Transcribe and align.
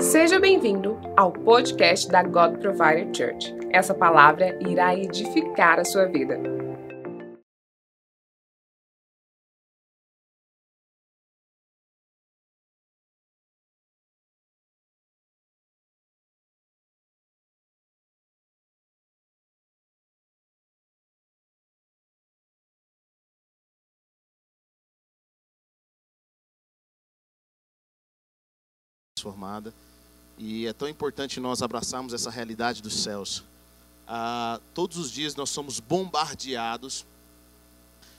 Seja 0.00 0.40
bem-vindo 0.40 0.98
ao 1.14 1.30
podcast 1.30 2.08
da 2.08 2.22
God 2.22 2.58
Provider 2.58 3.06
Church. 3.14 3.54
Essa 3.70 3.94
palavra 3.94 4.58
irá 4.66 4.96
edificar 4.96 5.78
a 5.78 5.84
sua 5.84 6.06
vida. 6.06 6.40
transformada. 29.20 29.74
E 30.42 30.66
é 30.66 30.72
tão 30.72 30.88
importante 30.88 31.38
nós 31.38 31.60
abraçarmos 31.60 32.14
essa 32.14 32.30
realidade 32.30 32.80
dos 32.80 33.02
céus. 33.02 33.44
Ah, 34.08 34.58
todos 34.72 34.96
os 34.96 35.10
dias 35.10 35.34
nós 35.34 35.50
somos 35.50 35.80
bombardeados 35.80 37.04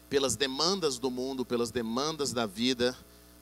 pelas 0.07 0.35
demandas 0.35 0.99
do 0.99 1.09
mundo, 1.09 1.43
pelas 1.43 1.71
demandas 1.71 2.31
da 2.31 2.45
vida, 2.45 2.95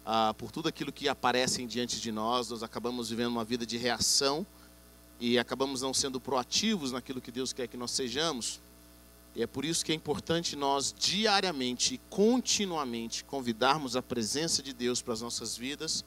ah, 0.06 0.34
por 0.38 0.50
tudo 0.50 0.70
aquilo 0.70 0.94
que 0.94 1.10
aparece 1.10 1.66
diante 1.66 2.00
de 2.00 2.10
nós. 2.10 2.50
Nós 2.50 2.64
acabamos 2.64 3.10
vivendo 3.10 3.28
uma 3.28 3.44
vida 3.44 3.66
de 3.66 3.76
reação 3.76 4.48
e 5.20 5.38
acabamos 5.38 5.82
não 5.82 5.94
sendo 5.94 6.18
proativos 6.18 6.94
naquilo 6.94 7.20
que 7.20 7.34
Deus 7.34 7.52
quer 7.52 7.68
que 7.68 7.76
nós 7.76 7.92
sejamos. 7.92 8.62
E 9.36 9.44
é 9.44 9.48
por 9.48 9.66
isso 9.66 9.84
que 9.84 9.92
é 9.92 9.96
importante 9.96 10.56
nós 10.56 10.96
diariamente 10.98 11.96
e 11.96 11.98
continuamente 12.10 13.26
convidarmos 13.26 13.98
a 13.98 14.02
presença 14.02 14.64
de 14.64 14.72
Deus 14.72 15.02
para 15.02 15.16
as 15.16 15.22
nossas 15.22 15.58
vidas 15.58 16.06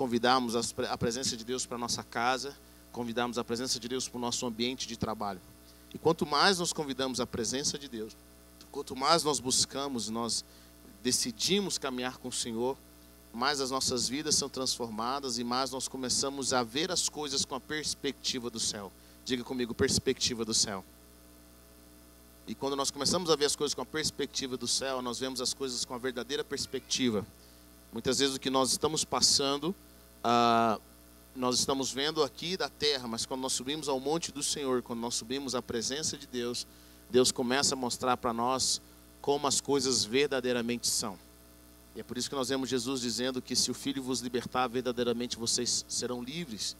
convidarmos 0.00 0.56
a 0.56 0.96
presença 0.96 1.36
de 1.36 1.44
Deus 1.44 1.66
para 1.66 1.76
nossa 1.76 2.02
casa, 2.02 2.56
convidarmos 2.90 3.36
a 3.36 3.44
presença 3.44 3.78
de 3.78 3.86
Deus 3.86 4.08
para 4.08 4.16
o 4.16 4.20
nosso 4.20 4.46
ambiente 4.46 4.88
de 4.88 4.96
trabalho. 4.96 5.38
E 5.92 5.98
quanto 5.98 6.24
mais 6.24 6.58
nós 6.58 6.72
convidamos 6.72 7.20
a 7.20 7.26
presença 7.26 7.78
de 7.78 7.86
Deus, 7.86 8.16
quanto 8.72 8.96
mais 8.96 9.22
nós 9.24 9.38
buscamos, 9.40 10.08
nós 10.08 10.42
decidimos 11.02 11.76
caminhar 11.76 12.16
com 12.16 12.28
o 12.28 12.32
Senhor, 12.32 12.78
mais 13.30 13.60
as 13.60 13.70
nossas 13.70 14.08
vidas 14.08 14.36
são 14.36 14.48
transformadas 14.48 15.36
e 15.36 15.44
mais 15.44 15.70
nós 15.70 15.86
começamos 15.86 16.54
a 16.54 16.62
ver 16.62 16.90
as 16.90 17.10
coisas 17.10 17.44
com 17.44 17.54
a 17.54 17.60
perspectiva 17.60 18.48
do 18.48 18.58
céu. 18.58 18.90
Diga 19.22 19.44
comigo, 19.44 19.74
perspectiva 19.74 20.46
do 20.46 20.54
céu. 20.54 20.82
E 22.46 22.54
quando 22.54 22.74
nós 22.74 22.90
começamos 22.90 23.28
a 23.28 23.36
ver 23.36 23.44
as 23.44 23.54
coisas 23.54 23.74
com 23.74 23.82
a 23.82 23.86
perspectiva 23.86 24.56
do 24.56 24.66
céu, 24.66 25.02
nós 25.02 25.18
vemos 25.18 25.42
as 25.42 25.52
coisas 25.52 25.84
com 25.84 25.92
a 25.92 25.98
verdadeira 25.98 26.42
perspectiva. 26.42 27.22
Muitas 27.92 28.18
vezes 28.18 28.36
o 28.36 28.40
que 28.40 28.48
nós 28.48 28.72
estamos 28.72 29.04
passando 29.04 29.74
ah, 30.22 30.78
nós 31.34 31.58
estamos 31.58 31.90
vendo 31.92 32.22
aqui 32.22 32.56
da 32.56 32.68
terra, 32.68 33.06
mas 33.06 33.24
quando 33.24 33.40
nós 33.40 33.52
subimos 33.52 33.88
ao 33.88 34.00
monte 34.00 34.32
do 34.32 34.42
Senhor, 34.42 34.82
quando 34.82 35.00
nós 35.00 35.14
subimos 35.14 35.54
à 35.54 35.62
presença 35.62 36.16
de 36.16 36.26
Deus, 36.26 36.66
Deus 37.08 37.32
começa 37.32 37.74
a 37.74 37.76
mostrar 37.76 38.16
para 38.16 38.32
nós 38.32 38.80
como 39.20 39.46
as 39.46 39.60
coisas 39.60 40.04
verdadeiramente 40.04 40.86
são. 40.86 41.18
E 41.94 42.00
é 42.00 42.02
por 42.02 42.16
isso 42.16 42.28
que 42.28 42.36
nós 42.36 42.48
vemos 42.48 42.68
Jesus 42.68 43.00
dizendo 43.00 43.42
que 43.42 43.56
se 43.56 43.70
o 43.70 43.74
Filho 43.74 44.02
vos 44.02 44.20
libertar, 44.20 44.68
verdadeiramente 44.68 45.36
vocês 45.36 45.84
serão 45.88 46.22
livres. 46.22 46.76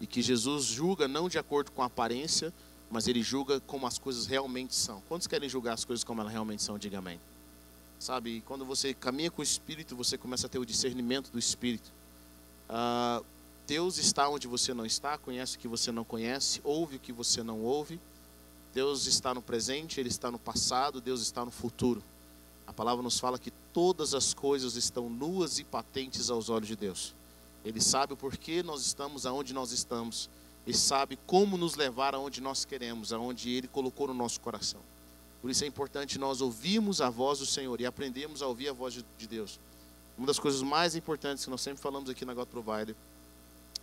E 0.00 0.06
que 0.06 0.22
Jesus 0.22 0.64
julga 0.64 1.08
não 1.08 1.28
de 1.28 1.38
acordo 1.38 1.70
com 1.72 1.82
a 1.82 1.86
aparência, 1.86 2.52
mas 2.90 3.06
ele 3.06 3.22
julga 3.22 3.60
como 3.60 3.86
as 3.86 3.98
coisas 3.98 4.26
realmente 4.26 4.74
são. 4.74 5.00
Quantos 5.08 5.26
querem 5.26 5.48
julgar 5.48 5.74
as 5.74 5.84
coisas 5.84 6.02
como 6.02 6.20
elas 6.20 6.32
realmente 6.32 6.62
são? 6.62 6.78
Diga 6.78 6.98
amém. 6.98 7.20
Sabe, 7.98 8.42
quando 8.46 8.64
você 8.64 8.94
caminha 8.94 9.30
com 9.30 9.40
o 9.40 9.44
Espírito, 9.44 9.96
você 9.96 10.16
começa 10.16 10.46
a 10.46 10.50
ter 10.50 10.58
o 10.58 10.64
discernimento 10.64 11.30
do 11.30 11.38
Espírito. 11.38 11.92
Uh, 12.68 13.24
Deus 13.66 13.98
está 13.98 14.28
onde 14.28 14.46
você 14.46 14.72
não 14.72 14.86
está, 14.86 15.18
conhece 15.18 15.56
o 15.56 15.58
que 15.58 15.68
você 15.68 15.92
não 15.92 16.04
conhece, 16.04 16.60
ouve 16.64 16.96
o 16.96 17.00
que 17.00 17.12
você 17.12 17.42
não 17.42 17.60
ouve. 17.60 18.00
Deus 18.72 19.06
está 19.06 19.34
no 19.34 19.42
presente, 19.42 20.00
Ele 20.00 20.08
está 20.08 20.30
no 20.30 20.38
passado, 20.38 21.00
Deus 21.00 21.20
está 21.20 21.44
no 21.44 21.50
futuro. 21.50 22.02
A 22.66 22.72
palavra 22.72 23.02
nos 23.02 23.18
fala 23.18 23.38
que 23.38 23.50
todas 23.72 24.14
as 24.14 24.34
coisas 24.34 24.76
estão 24.76 25.08
nuas 25.08 25.58
e 25.58 25.64
patentes 25.64 26.30
aos 26.30 26.48
olhos 26.48 26.68
de 26.68 26.76
Deus. 26.76 27.14
Ele 27.64 27.80
sabe 27.80 28.12
o 28.12 28.16
porquê 28.16 28.62
nós 28.62 28.82
estamos 28.82 29.26
aonde 29.26 29.52
nós 29.52 29.72
estamos. 29.72 30.30
Ele 30.66 30.76
sabe 30.76 31.18
como 31.26 31.56
nos 31.56 31.74
levar 31.74 32.14
aonde 32.14 32.40
nós 32.40 32.64
queremos, 32.64 33.12
aonde 33.12 33.50
Ele 33.50 33.68
colocou 33.68 34.08
no 34.08 34.14
nosso 34.14 34.40
coração. 34.40 34.80
Por 35.40 35.50
isso 35.50 35.64
é 35.64 35.66
importante 35.66 36.18
nós 36.18 36.40
ouvirmos 36.40 37.00
a 37.00 37.08
voz 37.08 37.38
do 37.38 37.46
Senhor 37.46 37.80
e 37.80 37.86
aprendemos 37.86 38.42
a 38.42 38.46
ouvir 38.46 38.68
a 38.68 38.72
voz 38.72 38.94
de 38.94 39.26
Deus. 39.26 39.58
Uma 40.18 40.26
das 40.26 40.38
coisas 40.40 40.62
mais 40.62 40.96
importantes 40.96 41.44
que 41.44 41.50
nós 41.50 41.60
sempre 41.60 41.80
falamos 41.80 42.10
aqui 42.10 42.24
na 42.24 42.34
God 42.34 42.48
Provider 42.48 42.96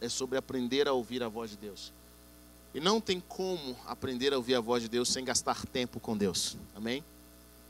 é 0.02 0.10
sobre 0.10 0.38
aprender 0.38 0.86
a 0.86 0.92
ouvir 0.92 1.24
a 1.24 1.30
voz 1.30 1.52
de 1.52 1.56
Deus. 1.56 1.94
E 2.74 2.80
não 2.82 3.00
tem 3.00 3.22
como 3.22 3.74
aprender 3.88 4.34
a 4.34 4.38
ouvir 4.38 4.56
a 4.56 4.60
voz 4.60 4.84
de 4.84 4.90
Deus 4.90 5.08
sem 5.08 5.24
gastar 5.24 5.66
tempo 5.66 5.98
com 5.98 6.18
Deus. 6.18 6.58
Amém? 6.76 7.02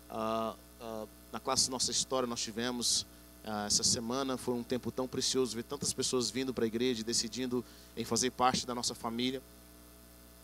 Uh, 0.10 0.56
uh, 0.82 1.08
na 1.32 1.40
classe 1.40 1.70
Nossa 1.70 1.92
História 1.92 2.26
nós 2.26 2.42
tivemos 2.42 3.04
uh, 3.46 3.68
essa 3.68 3.84
semana, 3.84 4.36
foi 4.36 4.56
um 4.56 4.64
tempo 4.64 4.92
tão 4.92 5.08
precioso 5.08 5.56
ver 5.56 5.64
tantas 5.64 5.94
pessoas 5.94 6.32
vindo 6.32 6.52
para 6.52 6.64
a 6.64 6.68
igreja, 6.68 7.04
decidindo 7.04 7.64
em 7.96 8.04
fazer 8.04 8.32
parte 8.32 8.66
da 8.66 8.74
nossa 8.74 8.96
família. 8.96 9.44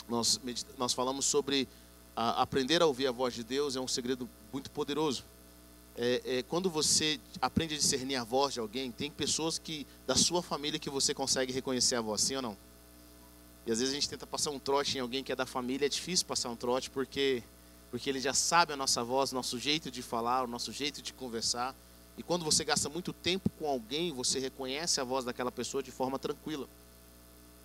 Nós, 0.08 0.40
nós 0.78 0.94
falamos 0.94 1.26
sobre 1.26 1.68
aprender 2.16 2.84
a 2.84 2.86
ouvir 2.86 3.08
a 3.08 3.12
voz 3.12 3.34
de 3.34 3.44
Deus, 3.44 3.76
é 3.76 3.80
um 3.80 3.88
segredo 3.88 4.30
muito 4.54 4.70
poderoso 4.70 5.24
é, 5.98 6.22
é, 6.26 6.44
quando 6.44 6.70
você 6.70 7.20
aprende 7.42 7.76
a 7.76 7.78
discernir 7.78 8.16
a 8.16 8.24
voz 8.24 8.54
de 8.54 8.60
alguém, 8.60 8.92
tem 8.92 9.12
pessoas 9.12 9.60
que 9.60 9.86
da 10.08 10.16
sua 10.16 10.42
família 10.42 10.80
que 10.80 10.90
você 10.90 11.14
consegue 11.14 11.52
reconhecer 11.52 11.96
a 11.96 12.02
voz, 12.02 12.22
sim 12.22 12.36
ou 12.36 12.42
não? 12.42 12.58
E 13.66 13.72
às 13.72 13.80
vezes 13.80 13.94
a 13.94 13.96
gente 13.96 14.10
tenta 14.10 14.26
passar 14.26 14.52
um 14.52 14.60
trote 14.60 14.98
em 14.98 15.02
alguém 15.02 15.24
que 15.24 15.32
é 15.32 15.36
da 15.36 15.46
família, 15.46 15.86
é 15.86 15.90
difícil 15.90 16.26
passar 16.26 16.50
um 16.50 16.56
trote 16.56 16.90
porque 16.90 17.44
porque 17.92 18.10
ele 18.10 18.22
já 18.22 18.34
sabe 18.34 18.72
a 18.72 18.78
nossa 18.78 19.04
voz, 19.04 19.34
nosso 19.34 19.60
jeito 19.60 19.92
de 19.92 20.02
falar, 20.02 20.46
o 20.46 20.48
nosso 20.48 20.72
jeito 20.72 21.02
de 21.02 21.12
conversar. 21.12 21.76
E 22.18 22.24
quando 22.24 22.46
você 22.46 22.64
gasta 22.64 22.88
muito 22.88 23.12
tempo 23.12 23.50
com 23.60 23.68
alguém, 23.68 24.14
você 24.14 24.40
reconhece 24.40 25.02
a 25.02 25.04
voz 25.04 25.26
daquela 25.26 25.52
pessoa 25.52 25.84
de 25.84 25.92
forma 25.92 26.18
tranquila. 26.18 26.70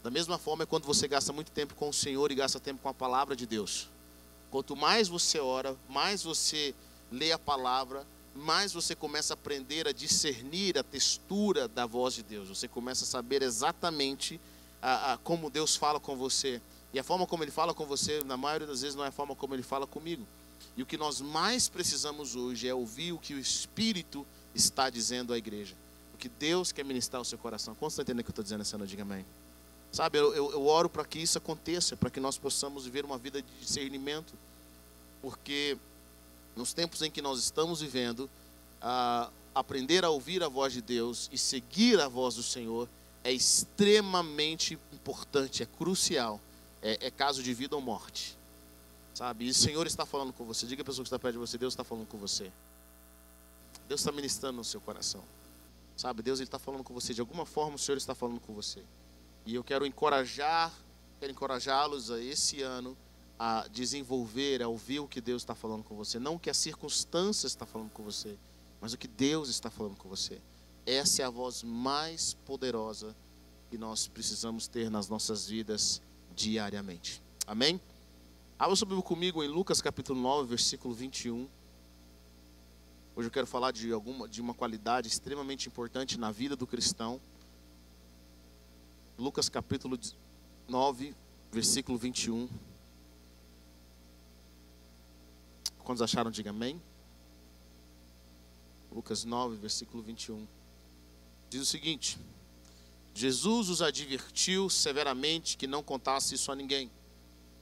Da 0.02 0.10
mesma 0.10 0.36
forma 0.36 0.64
é 0.64 0.66
quando 0.66 0.84
você 0.84 1.06
gasta 1.06 1.32
muito 1.32 1.52
tempo 1.52 1.76
com 1.76 1.88
o 1.88 1.92
Senhor 1.92 2.32
e 2.32 2.34
gasta 2.34 2.58
tempo 2.58 2.82
com 2.82 2.88
a 2.88 2.94
palavra 2.94 3.36
de 3.36 3.46
Deus. 3.46 3.88
Quanto 4.50 4.74
mais 4.74 5.06
você 5.06 5.38
ora, 5.38 5.76
mais 5.88 6.24
você 6.24 6.74
lê 7.10 7.30
a 7.30 7.38
palavra, 7.38 8.04
mais 8.36 8.72
você 8.72 8.94
começa 8.94 9.32
a 9.32 9.34
aprender 9.34 9.88
a 9.88 9.92
discernir 9.92 10.78
a 10.78 10.82
textura 10.82 11.66
da 11.68 11.86
voz 11.86 12.14
de 12.14 12.22
Deus. 12.22 12.48
Você 12.48 12.68
começa 12.68 13.04
a 13.04 13.06
saber 13.06 13.42
exatamente 13.42 14.40
a, 14.80 15.14
a, 15.14 15.18
como 15.18 15.50
Deus 15.50 15.76
fala 15.76 15.98
com 15.98 16.16
você. 16.16 16.60
E 16.92 16.98
a 16.98 17.04
forma 17.04 17.26
como 17.26 17.42
Ele 17.44 17.50
fala 17.50 17.74
com 17.74 17.84
você, 17.84 18.22
na 18.24 18.36
maioria 18.36 18.66
das 18.66 18.82
vezes, 18.82 18.94
não 18.94 19.04
é 19.04 19.08
a 19.08 19.12
forma 19.12 19.34
como 19.34 19.54
Ele 19.54 19.62
fala 19.62 19.86
comigo. 19.86 20.26
E 20.76 20.82
o 20.82 20.86
que 20.86 20.96
nós 20.96 21.20
mais 21.20 21.68
precisamos 21.68 22.36
hoje 22.36 22.68
é 22.68 22.74
ouvir 22.74 23.12
o 23.12 23.18
que 23.18 23.34
o 23.34 23.38
Espírito 23.38 24.26
está 24.54 24.88
dizendo 24.90 25.32
à 25.32 25.38
igreja. 25.38 25.74
O 26.14 26.16
que 26.16 26.28
Deus 26.28 26.72
quer 26.72 26.84
ministrar 26.84 27.18
ao 27.18 27.24
seu 27.24 27.38
coração. 27.38 27.74
Quantos 27.74 27.94
estão 27.94 28.02
entendendo 28.02 28.20
o 28.20 28.24
que 28.24 28.30
eu 28.30 28.32
estou 28.32 28.42
dizendo 28.42 28.62
essa? 28.62 28.78
Diga 28.86 29.02
amém. 29.02 29.24
Sabe, 29.92 30.18
eu, 30.18 30.34
eu, 30.34 30.52
eu 30.52 30.66
oro 30.66 30.88
para 30.88 31.04
que 31.04 31.18
isso 31.18 31.38
aconteça, 31.38 31.96
para 31.96 32.10
que 32.10 32.20
nós 32.20 32.36
possamos 32.38 32.84
viver 32.84 33.04
uma 33.04 33.18
vida 33.18 33.40
de 33.40 33.48
discernimento. 33.60 34.34
Porque 35.22 35.78
nos 36.56 36.72
tempos 36.72 37.02
em 37.02 37.10
que 37.10 37.20
nós 37.20 37.38
estamos 37.38 37.82
vivendo, 37.82 38.28
aprender 39.54 40.04
a 40.04 40.10
ouvir 40.10 40.42
a 40.42 40.48
voz 40.48 40.72
de 40.72 40.80
Deus 40.80 41.28
e 41.30 41.38
seguir 41.38 42.00
a 42.00 42.08
voz 42.08 42.34
do 42.34 42.42
Senhor 42.42 42.88
é 43.22 43.32
extremamente 43.32 44.78
importante, 44.92 45.62
é 45.62 45.66
crucial, 45.66 46.40
é, 46.80 47.06
é 47.06 47.10
caso 47.10 47.42
de 47.42 47.52
vida 47.52 47.76
ou 47.76 47.82
morte. 47.82 48.38
Sabe? 49.12 49.46
E 49.46 49.50
o 49.50 49.54
Senhor 49.54 49.86
está 49.86 50.04
falando 50.04 50.32
com 50.32 50.44
você. 50.44 50.66
Diga 50.66 50.82
a 50.82 50.84
pessoa 50.84 51.02
que 51.02 51.08
está 51.08 51.18
perto 51.18 51.34
de 51.34 51.38
você, 51.38 51.58
Deus 51.58 51.72
está 51.72 51.82
falando 51.82 52.06
com 52.06 52.18
você. 52.18 52.52
Deus 53.88 54.00
está 54.00 54.12
ministrando 54.12 54.58
no 54.58 54.64
seu 54.64 54.80
coração. 54.80 55.22
Sabe, 55.96 56.22
Deus 56.22 56.40
está 56.40 56.58
falando 56.58 56.84
com 56.84 56.92
você. 56.92 57.14
De 57.14 57.20
alguma 57.20 57.46
forma 57.46 57.76
o 57.76 57.78
Senhor 57.78 57.96
está 57.96 58.14
falando 58.14 58.40
com 58.40 58.52
você. 58.52 58.82
E 59.44 59.54
eu 59.54 59.64
quero 59.64 59.86
encorajar, 59.86 60.72
quero 61.18 61.32
encorajá-los 61.32 62.10
a 62.10 62.20
esse 62.20 62.62
ano 62.62 62.96
a 63.38 63.66
desenvolver, 63.68 64.62
a 64.62 64.68
ouvir 64.68 65.00
o 65.00 65.08
que 65.08 65.20
Deus 65.20 65.42
está 65.42 65.54
falando 65.54 65.84
com 65.84 65.94
você, 65.94 66.18
não 66.18 66.34
o 66.36 66.38
que 66.38 66.50
as 66.50 66.56
circunstâncias 66.56 67.52
estão 67.52 67.66
falando 67.66 67.90
com 67.90 68.02
você, 68.02 68.36
mas 68.80 68.92
o 68.92 68.98
que 68.98 69.08
Deus 69.08 69.48
está 69.48 69.70
falando 69.70 69.96
com 69.96 70.08
você. 70.08 70.40
Essa 70.86 71.22
é 71.22 71.24
a 71.24 71.30
voz 71.30 71.62
mais 71.62 72.34
poderosa 72.46 73.14
que 73.70 73.76
nós 73.76 74.06
precisamos 74.06 74.68
ter 74.68 74.90
nas 74.90 75.08
nossas 75.08 75.48
vidas 75.48 76.00
diariamente. 76.34 77.22
Amém? 77.46 77.80
Abra 78.58 78.74
sua 78.74 78.86
Bíblia 78.86 79.02
comigo 79.02 79.42
em 79.42 79.48
Lucas 79.48 79.82
capítulo 79.82 80.20
9, 80.20 80.48
versículo 80.48 80.94
21. 80.94 81.48
Hoje 83.14 83.28
eu 83.28 83.32
quero 83.32 83.46
falar 83.46 83.70
de, 83.70 83.92
alguma, 83.92 84.28
de 84.28 84.40
uma 84.40 84.54
qualidade 84.54 85.08
extremamente 85.08 85.68
importante 85.68 86.18
na 86.18 86.30
vida 86.30 86.54
do 86.54 86.66
cristão. 86.66 87.20
Lucas 89.18 89.48
capítulo 89.48 89.98
9, 90.68 91.14
versículo 91.50 91.98
21. 91.98 92.48
Quantos 95.86 96.02
acharam, 96.02 96.32
diga 96.32 96.50
amém. 96.50 96.82
Lucas 98.90 99.22
9, 99.22 99.54
versículo 99.54 100.02
21. 100.02 100.44
Diz 101.48 101.62
o 101.62 101.64
seguinte: 101.64 102.18
Jesus 103.14 103.68
os 103.68 103.80
advertiu 103.80 104.68
severamente 104.68 105.56
que 105.56 105.68
não 105.68 105.84
contasse 105.84 106.34
isso 106.34 106.50
a 106.50 106.56
ninguém. 106.56 106.90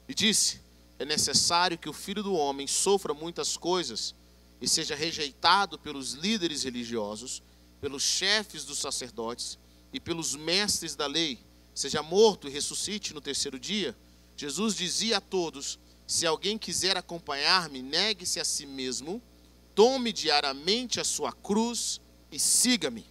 E 0.08 0.14
disse: 0.14 0.62
É 0.98 1.04
necessário 1.04 1.76
que 1.76 1.86
o 1.86 1.92
filho 1.92 2.22
do 2.22 2.32
homem 2.32 2.66
sofra 2.66 3.12
muitas 3.12 3.58
coisas 3.58 4.14
e 4.58 4.66
seja 4.66 4.94
rejeitado 4.94 5.78
pelos 5.78 6.12
líderes 6.12 6.62
religiosos, 6.62 7.42
pelos 7.78 8.02
chefes 8.02 8.64
dos 8.64 8.78
sacerdotes 8.78 9.58
e 9.92 10.00
pelos 10.00 10.34
mestres 10.34 10.96
da 10.96 11.06
lei, 11.06 11.38
seja 11.74 12.02
morto 12.02 12.48
e 12.48 12.50
ressuscite 12.50 13.12
no 13.12 13.20
terceiro 13.20 13.58
dia. 13.58 13.94
Jesus 14.34 14.74
dizia 14.74 15.18
a 15.18 15.20
todos: 15.20 15.78
Se 16.06 16.26
alguém 16.26 16.58
quiser 16.58 16.96
acompanhar-me, 16.96 17.82
negue-se 17.82 18.38
a 18.38 18.44
si 18.44 18.66
mesmo, 18.66 19.22
tome 19.74 20.12
diariamente 20.12 21.00
a 21.00 21.04
sua 21.04 21.32
cruz 21.32 22.00
e 22.30 22.38
siga-me. 22.38 23.06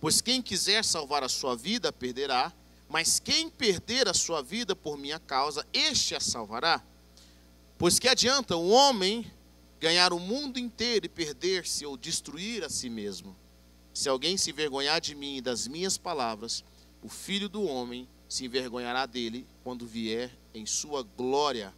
Pois 0.00 0.20
quem 0.20 0.42
quiser 0.42 0.84
salvar 0.84 1.22
a 1.22 1.28
sua 1.28 1.56
vida, 1.56 1.92
perderá, 1.92 2.52
mas 2.88 3.18
quem 3.18 3.48
perder 3.48 4.08
a 4.08 4.14
sua 4.14 4.42
vida 4.42 4.74
por 4.74 4.96
minha 4.96 5.18
causa, 5.18 5.66
este 5.72 6.14
a 6.14 6.20
salvará. 6.20 6.82
Pois 7.76 7.98
que 7.98 8.08
adianta 8.08 8.56
um 8.56 8.72
homem 8.72 9.30
ganhar 9.80 10.12
o 10.12 10.18
mundo 10.18 10.58
inteiro 10.58 11.06
e 11.06 11.08
perder-se 11.08 11.86
ou 11.86 11.96
destruir 11.96 12.64
a 12.64 12.68
si 12.68 12.88
mesmo? 12.88 13.36
Se 13.92 14.08
alguém 14.08 14.36
se 14.36 14.50
envergonhar 14.50 15.00
de 15.00 15.14
mim 15.14 15.36
e 15.36 15.40
das 15.40 15.68
minhas 15.68 15.98
palavras, 15.98 16.64
o 17.02 17.08
filho 17.08 17.48
do 17.48 17.62
homem 17.62 18.08
se 18.28 18.44
envergonhará 18.44 19.06
dele 19.06 19.46
quando 19.62 19.86
vier 19.86 20.30
em 20.58 20.66
sua 20.66 21.02
glória 21.02 21.74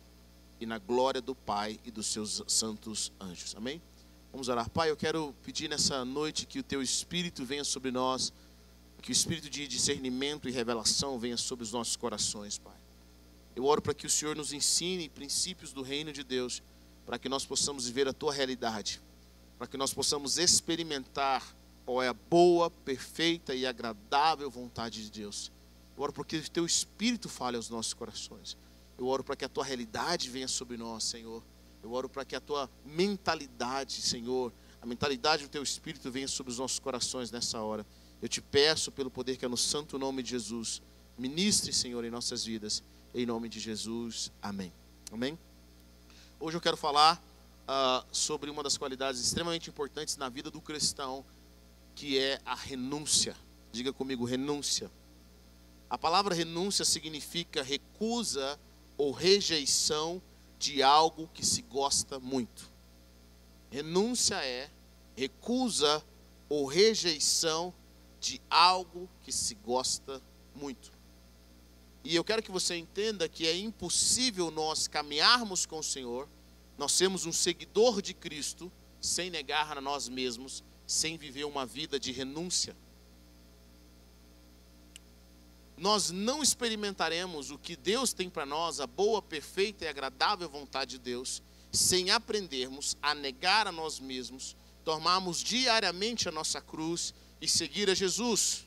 e 0.61 0.67
na 0.67 0.79
glória 0.79 1.21
do 1.21 1.35
Pai 1.35 1.79
e 1.85 1.91
dos 1.91 2.07
seus 2.07 2.43
santos 2.47 3.13
anjos. 3.21 3.55
Amém? 3.57 3.81
Vamos 4.33 4.49
orar. 4.49 4.69
Pai, 4.71 4.91
eu 4.91 4.97
quero 4.97 5.35
pedir 5.43 5.69
nessa 5.69 6.05
noite 6.05 6.47
que 6.47 6.59
o 6.59 6.63
teu 6.63 6.83
Espírito 6.83 7.45
venha 7.45 7.65
sobre 7.65 7.91
nós, 7.91 8.33
que 9.03 9.11
o 9.11 9.13
Espírito 9.13 9.49
de 9.49 9.67
discernimento 9.67 10.49
e 10.49 10.53
revelação 10.53 11.19
venha 11.19 11.37
sobre 11.37 11.65
os 11.65 11.73
nossos 11.73 11.97
corações, 11.97 12.59
Pai. 12.59 12.77
Eu 13.57 13.65
oro 13.65 13.83
para 13.83 13.95
que 13.95 14.07
o 14.07 14.11
Senhor 14.11 14.37
nos 14.37 14.53
ensine 14.53 15.09
princípios 15.09 15.73
do 15.73 15.83
reino 15.83 16.13
de 16.13 16.23
Deus, 16.23 16.63
para 17.05 17.19
que 17.19 17.29
nós 17.29 17.45
possamos 17.45 17.87
viver 17.87 18.07
a 18.07 18.13
tua 18.13 18.33
realidade, 18.33 19.01
para 19.59 19.67
que 19.67 19.77
nós 19.77 19.93
possamos 19.93 20.39
experimentar 20.39 21.43
qual 21.85 22.03
é 22.03 22.09
a 22.09 22.15
boa, 22.15 22.71
perfeita 22.71 23.55
e 23.55 23.67
agradável 23.67 24.51
vontade 24.51 25.03
de 25.03 25.11
Deus. 25.11 25.51
Eu 25.97 26.03
oro 26.05 26.13
para 26.13 26.25
que 26.25 26.37
o 26.37 26.51
teu 26.51 26.65
Espírito 26.65 27.29
fale 27.29 27.57
aos 27.57 27.69
nossos 27.69 27.93
corações. 27.93 28.57
Eu 29.01 29.09
oro 29.09 29.25
para 29.25 29.35
que 29.35 29.45
a 29.45 29.49
tua 29.49 29.65
realidade 29.65 30.31
venha 30.31 30.47
sobre 30.47 30.77
nós, 30.77 31.03
Senhor 31.03 31.43
eu 31.83 31.93
oro 31.93 32.09
para 32.09 32.25
que 32.25 32.37
a 32.37 32.41
tua 32.41 32.71
mentalidade, 32.85 34.03
Senhor, 34.03 34.53
a 34.83 34.87
mentalidade 34.87 35.45
do 35.45 35.49
teu 35.49 35.63
espírito 35.63 36.11
venha 36.11 36.29
sobre 36.29 36.53
os 36.53 36.59
nossos 36.59 36.79
corações 36.79 37.31
nessa 37.31 37.61
hora. 37.61 37.87
Eu 38.21 38.29
te 38.29 38.41
peço 38.41 38.93
pelo 38.93 39.11
poder 39.11 39.37
que 39.37 39.45
é 39.45 39.49
no 39.49 39.57
santo 39.57 39.99
nome 39.99 40.23
de 40.23 40.31
Jesus. 40.31 40.83
Ministre, 41.17 41.73
Senhor, 41.73 42.05
em 42.05 42.11
nossas 42.11 42.45
vidas. 42.45 42.83
Em 43.15 43.25
nome 43.25 43.49
de 43.49 43.59
Jesus. 43.59 44.31
Amém. 44.43 44.73
Amém. 45.11 45.39
Hoje 46.39 46.57
eu 46.57 46.61
quero 46.61 46.77
falar 46.77 47.23
uh, 47.67 48.07
sobre 48.13 48.51
uma 48.51 48.63
das 48.63 48.77
qualidades 48.77 49.21
extremamente 49.21 49.71
importantes 49.71 50.17
na 50.17 50.29
vida 50.29 50.51
do 50.51 50.61
cristão, 50.61 51.25
que 51.95 52.19
é 52.19 52.41
a 52.45 52.55
renúncia. 52.55 53.35
Diga 53.73 53.93
comigo, 53.93 54.25
renúncia. 54.25 54.91
A 55.89 55.97
palavra 55.97 56.35
renúncia 56.35 56.85
significa 56.85 57.63
recusa 57.63 58.59
ou 59.01 59.13
rejeição 59.13 60.21
de 60.59 60.83
algo 60.83 61.27
que 61.33 61.45
se 61.45 61.63
gosta 61.63 62.21
muito. 62.21 62.71
Renúncia 63.71 64.35
é 64.45 64.69
recusa 65.17 66.05
ou 66.51 66.67
rejeição 66.67 67.73
de 68.21 68.39
algo 68.51 69.09
que 69.23 69.33
se 69.33 69.55
gosta 69.55 70.21
muito. 70.55 70.93
E 72.05 72.15
eu 72.15 72.23
quero 72.23 72.43
que 72.43 72.51
você 72.51 72.77
entenda 72.77 73.27
que 73.27 73.47
é 73.47 73.57
impossível 73.57 74.51
nós 74.51 74.87
caminharmos 74.87 75.65
com 75.65 75.79
o 75.79 75.83
Senhor, 75.83 76.29
nós 76.77 76.93
sermos 76.93 77.25
um 77.25 77.33
seguidor 77.33 78.03
de 78.03 78.13
Cristo, 78.13 78.71
sem 79.01 79.31
negar 79.31 79.79
a 79.79 79.81
nós 79.81 80.11
mesmos, 80.11 80.63
sem 80.87 81.17
viver 81.17 81.45
uma 81.45 81.65
vida 81.65 81.99
de 81.99 82.13
renúncia 82.13 82.77
nós 85.81 86.11
não 86.11 86.43
experimentaremos 86.43 87.51
o 87.51 87.57
que 87.57 87.75
Deus 87.75 88.13
tem 88.13 88.29
para 88.29 88.45
nós, 88.45 88.81
a 88.81 88.87
boa, 88.87 89.23
perfeita 89.23 89.87
e 89.87 89.89
agradável 89.89 90.47
vontade 90.47 90.91
de 90.91 90.99
Deus, 90.99 91.43
sem 91.73 92.11
aprendermos 92.11 92.99
a 93.01 93.15
negar 93.15 93.67
a 93.67 93.73
nós 93.73 93.99
mesmos, 93.99 94.55
tomarmos 94.85 95.43
diariamente 95.43 96.29
a 96.29 96.33
nossa 96.33 96.61
cruz 96.61 97.15
e 97.41 97.49
seguir 97.49 97.89
a 97.89 97.95
Jesus. 97.95 98.67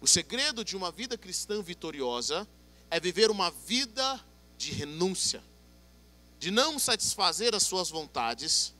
O 0.00 0.06
segredo 0.06 0.64
de 0.64 0.76
uma 0.76 0.92
vida 0.92 1.18
cristã 1.18 1.60
vitoriosa 1.60 2.46
é 2.92 3.00
viver 3.00 3.28
uma 3.28 3.50
vida 3.50 4.24
de 4.56 4.70
renúncia, 4.70 5.42
de 6.38 6.52
não 6.52 6.78
satisfazer 6.78 7.56
as 7.56 7.64
suas 7.64 7.90
vontades, 7.90 8.72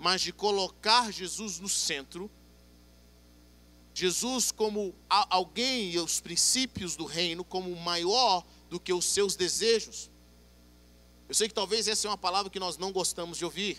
mas 0.00 0.20
de 0.20 0.32
colocar 0.32 1.12
Jesus 1.12 1.60
no 1.60 1.68
centro 1.68 2.28
Jesus 3.94 4.50
como 4.50 4.92
alguém 5.08 5.92
e 5.92 5.98
os 6.00 6.20
princípios 6.20 6.96
do 6.96 7.04
reino 7.04 7.44
como 7.44 7.74
maior 7.76 8.44
do 8.68 8.80
que 8.80 8.92
os 8.92 9.04
seus 9.04 9.36
desejos. 9.36 10.10
Eu 11.28 11.34
sei 11.34 11.46
que 11.46 11.54
talvez 11.54 11.86
essa 11.86 12.08
é 12.08 12.10
uma 12.10 12.18
palavra 12.18 12.50
que 12.50 12.58
nós 12.58 12.76
não 12.76 12.90
gostamos 12.90 13.38
de 13.38 13.44
ouvir. 13.44 13.78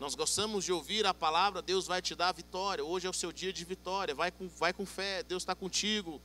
Nós 0.00 0.14
gostamos 0.14 0.64
de 0.64 0.72
ouvir 0.72 1.06
a 1.06 1.14
palavra, 1.14 1.62
Deus 1.62 1.86
vai 1.86 2.02
te 2.02 2.14
dar 2.14 2.30
a 2.30 2.32
vitória. 2.32 2.82
Hoje 2.82 3.06
é 3.06 3.10
o 3.10 3.12
seu 3.12 3.30
dia 3.30 3.52
de 3.52 3.64
vitória. 3.64 4.14
Vai 4.14 4.30
com, 4.30 4.48
vai 4.48 4.72
com 4.72 4.86
fé, 4.86 5.22
Deus 5.22 5.42
está 5.42 5.54
contigo. 5.54 6.20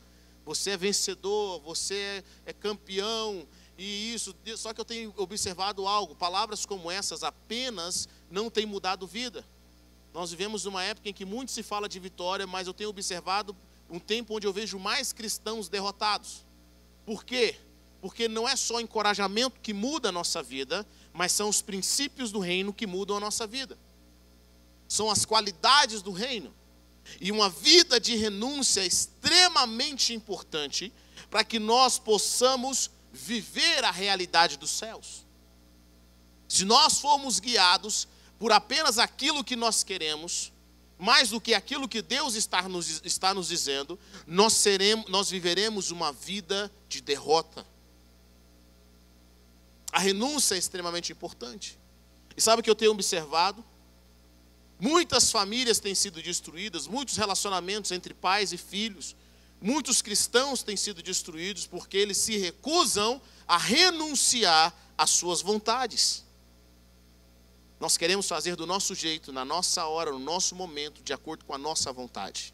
Você 0.46 0.72
é 0.72 0.78
vencedor, 0.78 1.60
você 1.60 2.24
é 2.46 2.54
campeão. 2.54 3.46
E 3.78 4.14
isso, 4.14 4.34
só 4.58 4.74
que 4.74 4.82
eu 4.82 4.86
tenho 4.86 5.14
observado 5.18 5.86
algo: 5.86 6.16
palavras 6.16 6.66
como 6.66 6.90
essas 6.90 7.24
apenas 7.24 8.08
não 8.32 8.50
têm 8.50 8.66
mudado 8.66 9.06
vida. 9.06 9.46
Nós 10.14 10.32
vivemos 10.32 10.66
uma 10.66 10.84
época 10.84 11.10
em 11.10 11.14
que 11.14 11.26
muito 11.26 11.52
se 11.52 11.64
fala 11.64 11.88
de 11.88 12.00
vitória, 12.00 12.48
mas 12.48 12.68
eu 12.68 12.74
tenho 12.74 12.90
observado 12.90 13.56
um 13.90 14.00
tempo 14.00 14.36
onde 14.36 14.48
eu 14.48 14.54
vejo 14.54 14.78
mais 14.80 15.14
cristãos 15.14 15.70
derrotados. 15.70 16.46
Por 17.06 17.24
quê? 17.24 17.56
Porque 18.02 18.28
não 18.28 18.48
é 18.48 18.56
só 18.56 18.80
encorajamento 18.80 19.60
que 19.62 19.74
muda 19.74 20.10
a 20.10 20.12
nossa 20.12 20.42
vida, 20.42 20.86
mas 21.14 21.32
são 21.32 21.50
os 21.50 21.62
princípios 21.62 22.32
do 22.32 22.40
reino 22.40 22.74
que 22.74 22.88
mudam 22.88 23.18
a 23.18 23.20
nossa 23.20 23.46
vida. 23.46 23.78
São 24.88 25.10
as 25.10 25.26
qualidades 25.26 26.02
do 26.02 26.12
reino. 26.12 26.54
E 27.20 27.32
uma 27.32 27.50
vida 27.50 28.00
de 28.00 28.16
renúncia 28.16 28.82
é 28.82 28.86
extremamente 28.86 30.14
importante 30.14 30.94
para 31.30 31.44
que 31.44 31.60
nós 31.60 31.98
possamos 31.98 32.92
viver 33.12 33.84
a 33.84 33.92
realidade 33.92 34.58
dos 34.58 34.70
céus. 34.70 35.26
Se 36.48 36.66
nós 36.66 37.00
formos 37.00 37.40
guiados 37.40 38.08
por 38.40 38.54
apenas 38.54 38.98
aquilo 38.98 39.44
que 39.44 39.58
nós 39.58 39.84
queremos, 39.84 40.52
mais 40.98 41.30
do 41.30 41.42
que 41.42 41.54
aquilo 41.54 41.88
que 41.88 42.02
Deus 42.02 42.36
está 42.36 42.68
nos, 42.68 43.02
está 43.04 43.34
nos 43.34 43.50
dizendo, 43.50 44.00
nós, 44.26 44.54
seremos, 44.54 45.10
nós 45.10 45.30
viveremos 45.30 45.92
uma 45.92 46.14
vida 46.14 46.72
de 46.88 47.02
derrota. 47.02 47.66
A 49.92 50.00
renúncia 50.00 50.56
é 50.56 50.58
extremamente 50.58 51.12
importante. 51.12 51.78
E 52.36 52.42
sabe 52.42 52.62
o 52.62 52.64
que 52.64 52.70
eu 52.70 52.76
tenho 52.76 52.92
observado? 52.92 53.64
Muitas 54.80 55.30
famílias 55.30 55.80
têm 55.80 55.94
sido 55.94 56.22
destruídas, 56.22 56.88
muitos 56.88 57.18
relacionamentos 57.18 57.92
entre 57.92 58.14
pais 58.14 58.54
e 58.54 58.58
filhos, 58.58 59.16
muitos 59.62 60.02
cristãos 60.02 60.64
têm 60.64 60.78
sido 60.78 61.04
destruídos 61.04 61.68
porque 61.68 61.98
eles 61.98 62.18
se 62.18 62.38
recusam 62.38 63.22
a 63.46 63.58
renunciar 63.58 64.74
às 64.98 65.10
suas 65.10 65.42
vontades. 65.42 66.24
Nós 67.80 67.98
queremos 67.98 68.28
fazer 68.28 68.56
do 68.56 68.68
nosso 68.68 68.94
jeito, 68.94 69.32
na 69.32 69.46
nossa 69.46 69.86
hora, 69.86 70.12
no 70.12 70.20
nosso 70.20 70.54
momento, 70.54 71.02
de 71.02 71.14
acordo 71.14 71.46
com 71.46 71.54
a 71.54 71.58
nossa 71.58 71.94
vontade. 71.94 72.54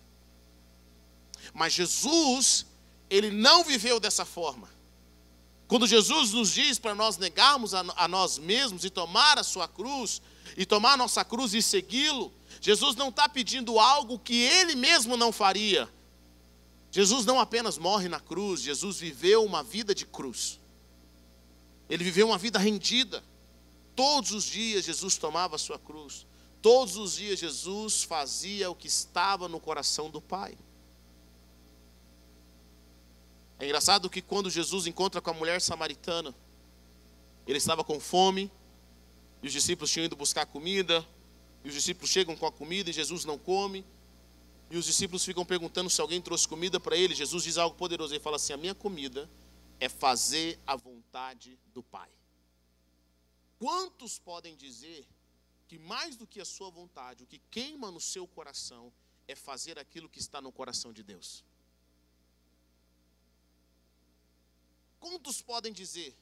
Mas 1.53 1.73
Jesus, 1.73 2.65
ele 3.09 3.31
não 3.31 3.63
viveu 3.63 3.99
dessa 3.99 4.23
forma. 4.23 4.69
Quando 5.67 5.87
Jesus 5.87 6.31
nos 6.31 6.51
diz 6.51 6.77
para 6.77 6.93
nós 6.93 7.17
negarmos 7.17 7.73
a, 7.73 7.83
a, 7.95 8.07
nós 8.07 8.37
mesmos 8.37 8.85
e 8.85 8.89
tomar 8.89 9.39
a 9.39 9.43
sua 9.43 9.67
cruz, 9.67 10.21
e 10.55 10.65
tomar 10.65 10.93
a 10.93 10.97
nossa 10.97 11.25
cruz 11.25 11.55
e 11.55 11.61
segui-lo, 11.61 12.31
Jesus 12.61 12.95
não 12.95 13.09
está 13.09 13.27
pedindo 13.27 13.79
algo 13.79 14.19
que 14.19 14.35
ele 14.35 14.75
mesmo 14.75 15.17
não 15.17 15.31
faria. 15.31 15.89
Jesus 16.91 17.25
não 17.25 17.39
apenas 17.39 17.77
morre 17.77 18.07
na 18.07 18.19
cruz, 18.19 18.61
Jesus 18.61 18.99
viveu 18.99 19.43
uma 19.43 19.63
vida 19.63 19.93
de 19.93 20.05
cruz. 20.05 20.59
Ele 21.89 22.03
viveu 22.03 22.27
uma 22.27 22.37
vida 22.37 22.59
rendida. 22.59 23.23
Todos 23.95 24.31
os 24.31 24.43
dias 24.43 24.85
Jesus 24.85 25.17
tomava 25.17 25.55
a 25.55 25.59
sua 25.59 25.79
cruz. 25.79 26.25
Todos 26.61 26.97
os 26.97 27.15
dias 27.15 27.39
Jesus 27.39 28.03
fazia 28.03 28.69
o 28.69 28.75
que 28.75 28.87
estava 28.87 29.47
no 29.47 29.59
coração 29.59 30.09
do 30.09 30.21
Pai. 30.21 30.57
É 33.59 33.65
engraçado 33.65 34.09
que 34.09 34.21
quando 34.21 34.49
Jesus 34.49 34.85
encontra 34.85 35.21
com 35.21 35.29
a 35.29 35.33
mulher 35.33 35.61
samaritana, 35.61 36.35
ele 37.47 37.57
estava 37.57 37.83
com 37.83 37.99
fome, 37.99 38.51
e 39.41 39.47
os 39.47 39.53
discípulos 39.53 39.91
tinham 39.91 40.05
ido 40.05 40.15
buscar 40.15 40.45
comida, 40.45 41.07
e 41.63 41.69
os 41.69 41.73
discípulos 41.73 42.09
chegam 42.09 42.35
com 42.35 42.45
a 42.45 42.51
comida 42.51 42.89
e 42.89 42.93
Jesus 42.93 43.25
não 43.25 43.37
come. 43.37 43.85
e 44.69 44.77
os 44.77 44.85
discípulos 44.85 45.23
ficam 45.23 45.45
perguntando 45.45 45.89
se 45.89 46.01
alguém 46.01 46.19
trouxe 46.19 46.47
comida 46.47 46.79
para 46.79 46.97
ele. 46.97 47.13
Jesus 47.13 47.43
diz 47.43 47.57
algo 47.57 47.75
poderoso. 47.75 48.13
Ele 48.13 48.19
fala 48.19 48.35
assim: 48.35 48.53
A 48.53 48.57
minha 48.57 48.73
comida 48.73 49.29
é 49.79 49.87
fazer 49.87 50.59
a 50.65 50.75
vontade 50.75 51.57
do 51.73 51.83
Pai. 51.83 52.09
Quantos 53.57 54.19
podem 54.19 54.55
dizer 54.55 55.07
que 55.67 55.77
mais 55.79 56.15
do 56.15 56.27
que 56.27 56.41
a 56.41 56.45
sua 56.45 56.69
vontade, 56.69 57.23
o 57.23 57.27
que 57.27 57.39
queima 57.49 57.89
no 57.89 57.99
seu 57.99 58.27
coração 58.27 58.91
é 59.27 59.35
fazer 59.35 59.79
aquilo 59.79 60.09
que 60.09 60.19
está 60.19 60.41
no 60.41 60.51
coração 60.51 60.91
de 60.91 61.03
Deus? 61.03 61.43
Quantos 64.99 65.41
podem 65.41 65.71
dizer, 65.71 66.15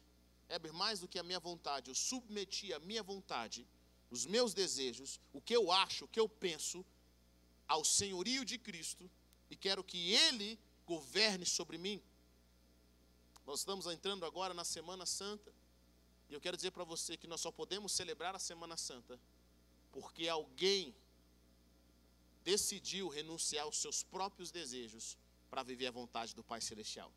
Heber, 0.49 0.73
mais 0.73 0.99
do 0.99 1.07
que 1.07 1.17
a 1.17 1.23
minha 1.23 1.39
vontade, 1.39 1.89
eu 1.89 1.95
submeti 1.95 2.73
a 2.73 2.79
minha 2.79 3.01
vontade, 3.01 3.65
os 4.11 4.25
meus 4.25 4.53
desejos, 4.53 5.19
o 5.31 5.41
que 5.41 5.55
eu 5.55 5.71
acho, 5.71 6.05
o 6.05 6.07
que 6.07 6.19
eu 6.19 6.29
penso, 6.29 6.85
ao 7.67 7.83
senhorio 7.83 8.45
de 8.45 8.57
Cristo 8.57 9.09
e 9.49 9.55
quero 9.55 9.83
que 9.83 10.11
Ele 10.11 10.59
governe 10.85 11.45
sobre 11.45 11.77
mim. 11.77 12.01
Nós 13.45 13.59
estamos 13.59 13.87
entrando 13.87 14.25
agora 14.25 14.53
na 14.53 14.63
Semana 14.63 15.05
Santa 15.05 15.51
e 16.33 16.35
eu 16.35 16.41
quero 16.41 16.57
dizer 16.57 16.71
para 16.71 16.83
você 16.83 17.15
que 17.15 17.27
nós 17.27 17.39
só 17.39 17.51
podemos 17.51 17.91
celebrar 17.91 18.35
a 18.35 18.39
Semana 18.39 18.75
Santa 18.75 19.19
porque 19.91 20.27
alguém 20.27 20.95
decidiu 22.43 23.07
renunciar 23.07 23.65
aos 23.65 23.77
seus 23.77 24.01
próprios 24.01 24.49
desejos 24.49 25.15
para 25.51 25.61
viver 25.61 25.85
a 25.85 25.91
vontade 25.91 26.33
do 26.33 26.43
Pai 26.43 26.59
Celestial. 26.59 27.13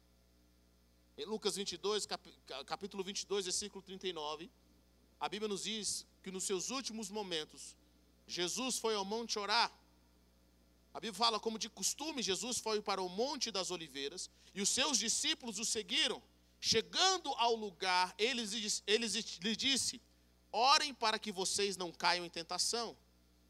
Em 1.17 1.25
Lucas 1.25 1.57
22, 1.57 2.07
capítulo 2.67 3.03
22, 3.03 3.47
versículo 3.47 3.81
39, 3.81 4.51
a 5.19 5.31
Bíblia 5.31 5.49
nos 5.49 5.63
diz 5.63 6.07
que 6.23 6.31
nos 6.31 6.45
seus 6.45 6.69
últimos 6.69 7.09
momentos, 7.09 7.75
Jesus 8.27 8.79
foi 8.79 8.95
ao 8.95 9.05
monte 9.05 9.39
orar. 9.39 9.73
A 10.93 11.01
Bíblia 11.01 11.15
fala 11.15 11.41
como 11.41 11.59
de 11.59 11.71
costume, 11.71 12.23
Jesus 12.23 12.59
foi 12.59 12.83
para 12.83 13.01
o 13.01 13.09
Monte 13.09 13.51
das 13.51 13.71
Oliveiras 13.71 14.29
e 14.55 14.61
os 14.61 14.69
seus 14.69 14.99
discípulos 14.99 15.59
o 15.59 15.65
seguiram. 15.65 16.23
Chegando 16.67 17.33
ao 17.35 17.55
lugar, 17.55 18.13
eles 18.19 18.53
lhe 18.53 19.55
disse: 19.55 20.03
Orem 20.51 20.93
para 20.93 21.17
que 21.17 21.31
vocês 21.31 21.77
não 21.77 21.93
caiam 21.93 22.27
em 22.27 22.29
tentação. 22.29 22.97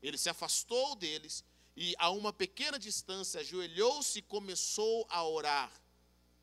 Ele 0.03 0.19
se 0.19 0.29
afastou 0.29 0.95
deles 0.95 1.43
e, 1.75 1.95
a 1.97 2.11
uma 2.11 2.31
pequena 2.31 2.79
distância, 2.79 3.41
ajoelhou-se 3.41 4.19
e 4.19 4.23
começou 4.23 5.07
a 5.09 5.27
orar: 5.27 5.73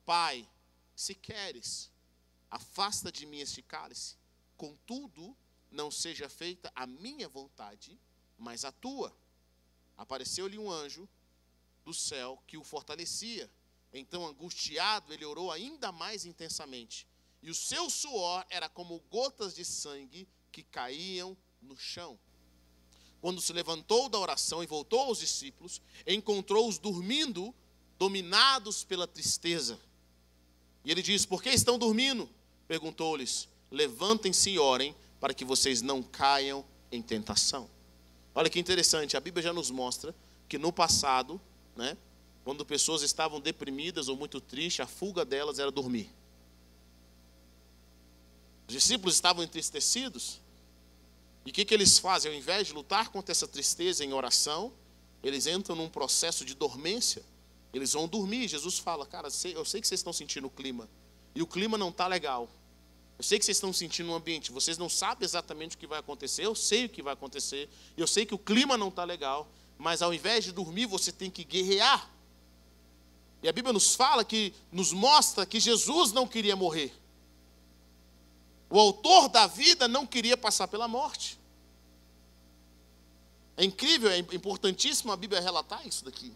Pai, 0.04 0.50
se 0.96 1.14
queres, 1.14 1.92
afasta 2.50 3.12
de 3.12 3.28
mim 3.28 3.42
este 3.42 3.62
cálice. 3.62 4.18
Contudo, 4.58 5.38
não 5.70 5.92
seja 5.92 6.28
feita 6.28 6.72
a 6.74 6.88
minha 6.88 7.30
vontade, 7.30 8.00
mas 8.36 8.66
a 8.66 8.72
tua 8.72 9.16
apareceu-lhe 9.96 10.58
um 10.58 10.72
anjo 10.72 11.08
do 11.86 11.94
céu 11.94 12.42
que 12.48 12.58
o 12.58 12.64
fortalecia. 12.64 13.48
Então, 13.94 14.26
angustiado, 14.26 15.14
ele 15.14 15.24
orou 15.24 15.52
ainda 15.52 15.92
mais 15.92 16.26
intensamente. 16.26 17.08
E 17.42 17.50
o 17.52 17.56
seu 17.56 17.90
suor 17.90 18.46
era 18.50 18.68
como 18.68 19.00
gotas 19.12 19.54
de 19.54 19.64
sangue 19.64 20.28
que 20.52 20.64
caíam 20.64 21.38
no 21.62 21.78
chão. 21.78 22.18
Quando 23.22 23.40
se 23.40 23.54
levantou 23.54 24.10
da 24.10 24.18
oração 24.18 24.64
e 24.64 24.68
voltou 24.68 25.00
aos 25.00 25.20
discípulos, 25.20 25.82
encontrou-os 26.08 26.78
dormindo, 26.78 27.54
dominados 27.98 28.84
pela 28.84 29.08
tristeza. 29.08 29.80
E 30.84 30.92
ele 30.92 31.02
diz: 31.02 31.26
Por 31.26 31.42
que 31.42 31.50
estão 31.50 31.78
dormindo? 31.78 32.30
Perguntou-lhes: 32.68 33.48
Levantem-se 33.72 34.50
e 34.50 34.60
orem, 34.60 34.96
para 35.20 35.34
que 35.34 35.46
vocês 35.46 35.82
não 35.82 36.04
caiam 36.04 36.66
em 36.92 37.02
tentação. 37.02 37.70
Olha 38.36 38.50
que 38.50 38.60
interessante, 38.60 39.16
a 39.16 39.20
Bíblia 39.22 39.44
já 39.44 39.54
nos 39.54 39.72
mostra 39.72 40.14
que 40.50 40.58
no 40.58 40.74
passado, 40.74 41.40
né, 41.76 41.98
quando 42.44 42.66
pessoas 42.66 43.02
estavam 43.02 43.40
deprimidas 43.40 44.08
ou 44.08 44.18
muito 44.18 44.42
tristes, 44.42 44.82
a 44.82 44.88
fuga 44.88 45.24
delas 45.24 45.60
era 45.60 45.72
dormir. 45.72 46.10
Os 48.68 48.74
discípulos 48.74 49.16
estavam 49.16 49.44
entristecidos. 49.44 50.42
E 51.46 51.50
o 51.50 51.54
que, 51.54 51.66
que 51.66 51.74
eles 51.74 52.00
fazem? 52.00 52.32
Ao 52.32 52.38
invés 52.38 52.68
de 52.68 52.74
lutar 52.74 53.10
contra 53.10 53.32
essa 53.32 53.48
tristeza 53.48 54.04
em 54.04 54.14
oração, 54.14 54.74
eles 55.24 55.48
entram 55.48 55.76
num 55.76 55.90
processo 55.90 56.44
de 56.44 56.54
dormência. 56.54 57.24
Eles 57.74 57.94
vão 57.94 58.08
dormir. 58.08 58.48
Jesus 58.48 58.78
fala: 58.78 59.06
Cara, 59.06 59.28
eu 59.28 59.66
sei 59.66 59.82
que 59.82 59.88
vocês 59.88 60.00
estão 60.00 60.14
sentindo 60.14 60.48
o 60.48 60.50
clima. 60.50 60.90
E 61.36 61.42
o 61.42 61.48
clima 61.48 61.78
não 61.78 61.90
está 61.90 62.08
legal. 62.08 62.50
Eu 63.18 63.24
sei 63.24 63.40
que 63.40 63.46
vocês 63.46 63.58
estão 63.58 63.72
sentindo 63.72 64.10
um 64.12 64.16
ambiente, 64.16 64.52
vocês 64.52 64.78
não 64.78 64.90
sabem 64.90 65.24
exatamente 65.24 65.76
o 65.76 65.80
que 65.80 65.86
vai 65.86 66.00
acontecer, 66.00 66.46
eu 66.46 66.56
sei 66.56 66.86
o 66.86 66.90
que 66.90 67.02
vai 67.02 67.14
acontecer, 67.14 67.70
eu 67.96 68.08
sei 68.08 68.26
que 68.26 68.34
o 68.34 68.40
clima 68.40 68.76
não 68.76 68.90
está 68.90 69.04
legal, 69.04 69.48
mas 69.78 70.02
ao 70.02 70.14
invés 70.14 70.44
de 70.44 70.52
dormir, 70.52 70.88
você 70.88 71.12
tem 71.12 71.30
que 71.30 71.44
guerrear. 71.44 72.10
E 73.44 73.50
a 73.50 73.52
Bíblia 73.52 73.74
nos 73.74 73.94
fala 73.94 74.24
que, 74.24 74.54
nos 74.72 74.94
mostra 74.94 75.46
que 75.46 75.60
Jesus 75.60 76.14
não 76.14 76.26
queria 76.26 76.56
morrer. 76.56 76.94
O 78.70 78.80
autor 78.80 79.28
da 79.28 79.46
vida 79.46 79.86
não 79.86 80.08
queria 80.08 80.38
passar 80.38 80.68
pela 80.68 80.88
morte. 80.88 81.38
É 83.58 83.66
incrível, 83.66 84.10
é 84.10 84.18
importantíssimo 84.18 85.12
a 85.12 85.18
Bíblia 85.18 85.42
relatar 85.42 85.86
isso 85.86 86.06
daqui. 86.06 86.34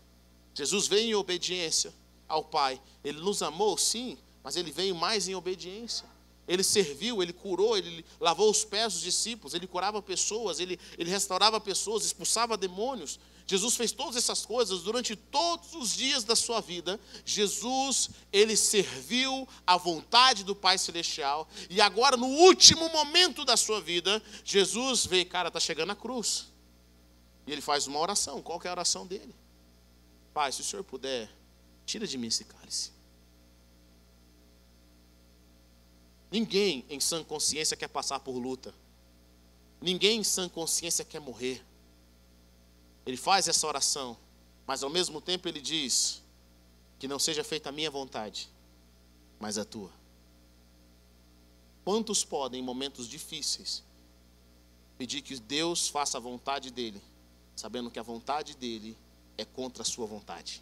Jesus 0.53 0.87
veio 0.87 1.09
em 1.09 1.15
obediência 1.15 1.93
ao 2.27 2.43
Pai. 2.43 2.79
Ele 3.03 3.21
nos 3.21 3.41
amou, 3.41 3.77
sim, 3.77 4.17
mas 4.43 4.57
ele 4.57 4.69
veio 4.69 4.93
mais 4.93 5.29
em 5.29 5.33
obediência. 5.33 6.05
Ele 6.45 6.63
serviu, 6.63 7.23
ele 7.23 7.33
curou, 7.33 7.77
ele 7.77 8.05
lavou 8.19 8.51
os 8.51 8.65
pés 8.65 8.93
dos 8.93 9.01
discípulos, 9.01 9.53
ele 9.53 9.65
curava 9.65 10.01
pessoas, 10.01 10.59
ele, 10.59 10.79
ele 10.97 11.09
restaurava 11.09 11.59
pessoas, 11.59 12.05
expulsava 12.05 12.57
demônios. 12.57 13.19
Jesus 13.47 13.77
fez 13.77 13.93
todas 13.93 14.17
essas 14.17 14.45
coisas 14.45 14.81
durante 14.81 15.15
todos 15.15 15.73
os 15.73 15.95
dias 15.95 16.25
da 16.25 16.35
sua 16.35 16.59
vida. 16.59 16.99
Jesus, 17.25 18.09
ele 18.31 18.57
serviu 18.57 19.47
à 19.65 19.77
vontade 19.77 20.43
do 20.43 20.53
Pai 20.53 20.77
Celestial. 20.77 21.47
E 21.69 21.79
agora, 21.79 22.17
no 22.17 22.27
último 22.27 22.89
momento 22.89 23.45
da 23.45 23.55
sua 23.55 23.79
vida, 23.79 24.21
Jesus 24.43 25.05
vê, 25.05 25.23
cara, 25.23 25.47
está 25.47 25.61
chegando 25.61 25.91
a 25.91 25.95
cruz. 25.95 26.47
E 27.47 27.51
ele 27.53 27.61
faz 27.61 27.87
uma 27.87 27.99
oração. 27.99 28.41
Qual 28.41 28.61
é 28.65 28.67
a 28.67 28.71
oração 28.71 29.07
dele? 29.07 29.33
Pai, 30.33 30.51
se 30.51 30.59
o 30.59 30.63
Senhor 30.65 30.83
puder, 30.83 31.31
tira 31.85 32.05
de 32.05 32.17
mim 32.17 32.27
esse 32.27 32.43
cálice. 32.43 32.91
Ninguém 36.29 36.85
em 36.89 36.99
sã 36.99 37.23
consciência 37.23 37.77
quer 37.77 37.87
passar 37.87 38.19
por 38.19 38.37
luta. 38.37 38.75
Ninguém 39.79 40.19
em 40.19 40.23
sã 40.25 40.49
consciência 40.49 41.05
quer 41.05 41.21
morrer. 41.21 41.63
Ele 43.07 43.15
faz 43.15 43.47
essa 43.47 43.65
oração, 43.65 44.17
mas 44.67 44.83
ao 44.83 44.89
mesmo 44.89 45.21
tempo 45.21 45.47
ele 45.47 45.61
diz: 45.61 46.21
que 46.99 47.07
não 47.07 47.17
seja 47.17 47.41
feita 47.41 47.69
a 47.69 47.71
minha 47.71 47.89
vontade, 47.89 48.49
mas 49.39 49.57
a 49.57 49.63
tua. 49.63 49.89
Quantos 51.85 52.25
podem, 52.25 52.59
em 52.59 52.63
momentos 52.63 53.07
difíceis, 53.07 53.81
pedir 54.97 55.21
que 55.21 55.39
Deus 55.39 55.87
faça 55.87 56.17
a 56.17 56.21
vontade 56.21 56.69
dele, 56.69 57.01
sabendo 57.55 57.89
que 57.89 57.97
a 57.97 58.03
vontade 58.03 58.57
dele 58.57 58.97
é 59.37 59.45
contra 59.45 59.83
a 59.83 59.85
sua 59.85 60.05
vontade? 60.05 60.61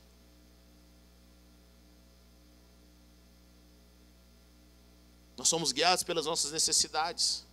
Nós 5.36 5.48
somos 5.50 5.72
guiados 5.72 6.04
pelas 6.04 6.28
nossas 6.28 6.52
necessidades. 6.52 7.44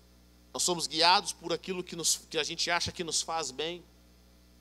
Nós 0.52 0.62
somos 0.62 0.86
guiados 0.86 1.32
por 1.32 1.50
aquilo 1.50 1.82
que, 1.82 1.96
nos, 1.96 2.20
que 2.28 2.36
a 2.36 2.44
gente 2.44 2.70
acha 2.70 2.92
que 2.92 3.02
nos 3.02 3.22
faz 3.22 3.50
bem. 3.50 3.82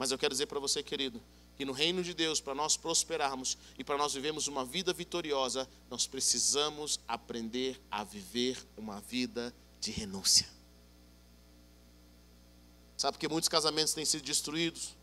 Mas 0.02 0.10
eu 0.10 0.18
quero 0.18 0.34
dizer 0.34 0.48
para 0.48 0.60
você, 0.60 0.82
querido, 0.82 1.22
que 1.56 1.64
no 1.64 1.74
reino 1.74 2.02
de 2.02 2.12
Deus, 2.12 2.42
para 2.42 2.56
nós 2.56 2.76
prosperarmos 2.76 3.56
e 3.78 3.84
para 3.84 4.00
nós 4.00 4.16
vivermos 4.16 4.48
uma 4.48 4.66
vida 4.66 4.92
vitoriosa, 4.92 5.70
nós 5.92 6.08
precisamos 6.08 7.00
aprender 7.08 7.80
a 7.92 8.04
viver 8.04 8.58
uma 8.76 9.00
vida 9.00 9.54
de 9.80 9.92
renúncia. 9.92 10.50
Sabe 12.98 13.20
que 13.20 13.30
muitos 13.30 13.48
casamentos 13.48 13.94
têm 13.94 14.04
sido 14.04 14.24
destruídos? 14.24 14.96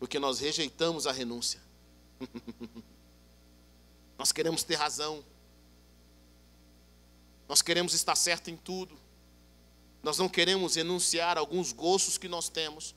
Porque 0.00 0.18
nós 0.18 0.40
rejeitamos 0.40 1.06
a 1.06 1.12
renúncia. 1.12 1.62
nós 4.18 4.32
queremos 4.32 4.64
ter 4.64 4.74
razão. 4.74 5.24
Nós 7.48 7.62
queremos 7.62 7.94
estar 7.94 8.16
certo 8.16 8.50
em 8.50 8.56
tudo. 8.56 8.98
Nós 10.02 10.18
não 10.18 10.28
queremos 10.28 10.74
renunciar 10.74 11.36
a 11.36 11.40
alguns 11.40 11.70
gostos 11.70 12.18
que 12.18 12.26
nós 12.26 12.48
temos 12.48 12.96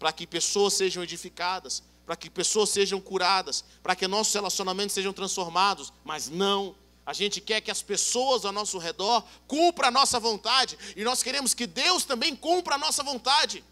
para 0.00 0.12
que 0.12 0.26
pessoas 0.26 0.72
sejam 0.72 1.02
edificadas, 1.02 1.82
para 2.06 2.16
que 2.16 2.30
pessoas 2.30 2.70
sejam 2.70 2.98
curadas, 2.98 3.62
para 3.82 3.94
que 3.94 4.08
nossos 4.08 4.32
relacionamentos 4.32 4.94
sejam 4.94 5.12
transformados, 5.12 5.92
mas 6.02 6.30
não. 6.30 6.74
A 7.04 7.12
gente 7.12 7.38
quer 7.38 7.60
que 7.60 7.70
as 7.70 7.82
pessoas 7.82 8.46
ao 8.46 8.50
nosso 8.50 8.78
redor 8.78 9.22
cumpram 9.46 9.88
a 9.88 9.90
nossa 9.90 10.18
vontade, 10.18 10.78
e 10.96 11.04
nós 11.04 11.22
queremos 11.22 11.52
que 11.52 11.66
Deus 11.66 12.04
também 12.04 12.34
cumpra 12.34 12.76
a 12.76 12.78
nossa 12.78 13.02
vontade. 13.02 13.62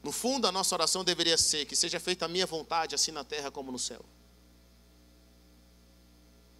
No 0.00 0.12
fundo, 0.12 0.46
a 0.46 0.52
nossa 0.52 0.72
oração 0.76 1.02
deveria 1.02 1.36
ser 1.36 1.64
que 1.66 1.74
seja 1.74 1.98
feita 1.98 2.26
a 2.26 2.28
minha 2.28 2.46
vontade, 2.46 2.94
assim 2.94 3.10
na 3.10 3.24
terra 3.24 3.50
como 3.50 3.72
no 3.72 3.78
céu. 3.78 4.04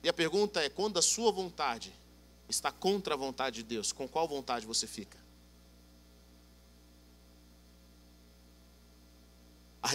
E 0.03 0.09
a 0.09 0.13
pergunta 0.13 0.61
é: 0.61 0.69
quando 0.69 0.99
a 0.99 1.03
sua 1.03 1.31
vontade 1.31 1.93
está 2.49 2.73
contra 2.73 3.15
a 3.15 3.17
vontade 3.17 3.57
de 3.57 3.63
Deus, 3.63 3.93
com 3.93 4.09
qual 4.09 4.27
vontade 4.27 4.67
você 4.67 4.87
fica? 4.87 5.23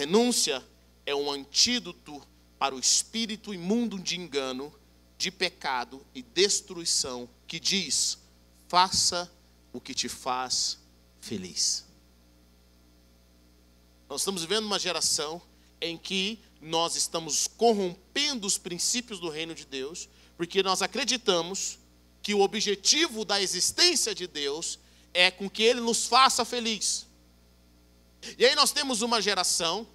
Renúncia 0.00 0.64
é 1.04 1.14
um 1.14 1.30
antídoto 1.30 2.22
para 2.58 2.74
o 2.74 2.78
espírito 2.78 3.52
imundo 3.52 3.98
de 3.98 4.18
engano, 4.18 4.72
de 5.18 5.30
pecado 5.30 6.04
e 6.14 6.22
destruição 6.22 7.28
que 7.46 7.60
diz: 7.60 8.18
faça 8.66 9.30
o 9.74 9.80
que 9.80 9.92
te 9.92 10.08
faz 10.08 10.78
feliz. 11.20 11.84
Nós 14.08 14.22
estamos 14.22 14.40
vivendo 14.40 14.64
uma 14.64 14.78
geração 14.78 15.40
em 15.82 15.98
que 15.98 16.38
nós 16.62 16.96
estamos 16.96 17.46
corrompendo 17.46 18.46
os 18.46 18.56
princípios 18.56 19.20
do 19.20 19.28
reino 19.28 19.54
de 19.54 19.66
Deus, 19.66 20.08
porque 20.34 20.62
nós 20.62 20.80
acreditamos 20.80 21.78
que 22.22 22.32
o 22.32 22.40
objetivo 22.40 23.22
da 23.22 23.40
existência 23.40 24.14
de 24.14 24.26
Deus 24.26 24.78
é 25.12 25.30
com 25.30 25.48
que 25.48 25.62
ele 25.62 25.82
nos 25.82 26.06
faça 26.06 26.42
feliz. 26.42 27.06
E 28.38 28.44
aí 28.44 28.54
nós 28.54 28.72
temos 28.72 29.02
uma 29.02 29.20
geração 29.20 29.86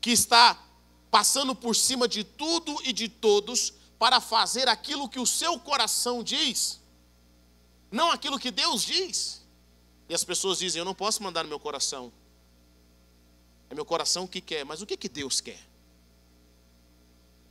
que 0.00 0.10
está 0.10 0.62
passando 1.10 1.54
por 1.54 1.74
cima 1.74 2.06
de 2.06 2.24
tudo 2.24 2.76
e 2.84 2.92
de 2.92 3.08
todos 3.08 3.72
para 3.98 4.20
fazer 4.20 4.68
aquilo 4.68 5.08
que 5.08 5.18
o 5.18 5.26
seu 5.26 5.58
coração 5.58 6.22
diz, 6.22 6.80
não 7.90 8.10
aquilo 8.10 8.38
que 8.38 8.50
Deus 8.50 8.82
diz. 8.82 9.42
E 10.08 10.14
as 10.14 10.24
pessoas 10.24 10.58
dizem: 10.58 10.80
Eu 10.80 10.84
não 10.84 10.94
posso 10.94 11.22
mandar 11.22 11.42
no 11.42 11.48
meu 11.48 11.60
coração. 11.60 12.12
É 13.70 13.74
meu 13.74 13.84
coração 13.84 14.26
que 14.26 14.40
quer, 14.40 14.64
mas 14.64 14.82
o 14.82 14.86
que, 14.86 14.96
que 14.96 15.08
Deus 15.08 15.40
quer? 15.40 15.60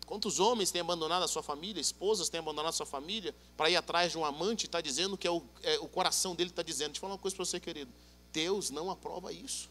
Quantos 0.06 0.40
homens 0.40 0.70
têm 0.70 0.82
abandonado 0.82 1.24
a 1.24 1.28
sua 1.28 1.42
família, 1.42 1.82
esposas 1.82 2.30
têm 2.30 2.40
abandonado 2.40 2.70
a 2.70 2.76
sua 2.76 2.86
família 2.86 3.34
para 3.58 3.70
ir 3.70 3.76
atrás 3.76 4.12
de 4.12 4.18
um 4.18 4.26
amante 4.26 4.64
e 4.64 4.66
está 4.68 4.82
dizendo 4.82 5.18
que 5.18 5.26
é 5.26 5.32
o, 5.32 5.42
é, 5.64 5.80
o 5.80 5.88
coração 5.88 6.36
dele 6.36 6.50
está 6.50 6.62
dizendo. 6.62 6.90
Deixa 6.90 6.98
eu 6.98 7.02
falar 7.02 7.14
uma 7.14 7.20
coisa 7.20 7.36
para 7.36 7.46
você, 7.46 7.60
querido. 7.60 7.92
Deus 8.32 8.70
não 8.70 8.92
aprova 8.92 9.32
isso. 9.32 9.70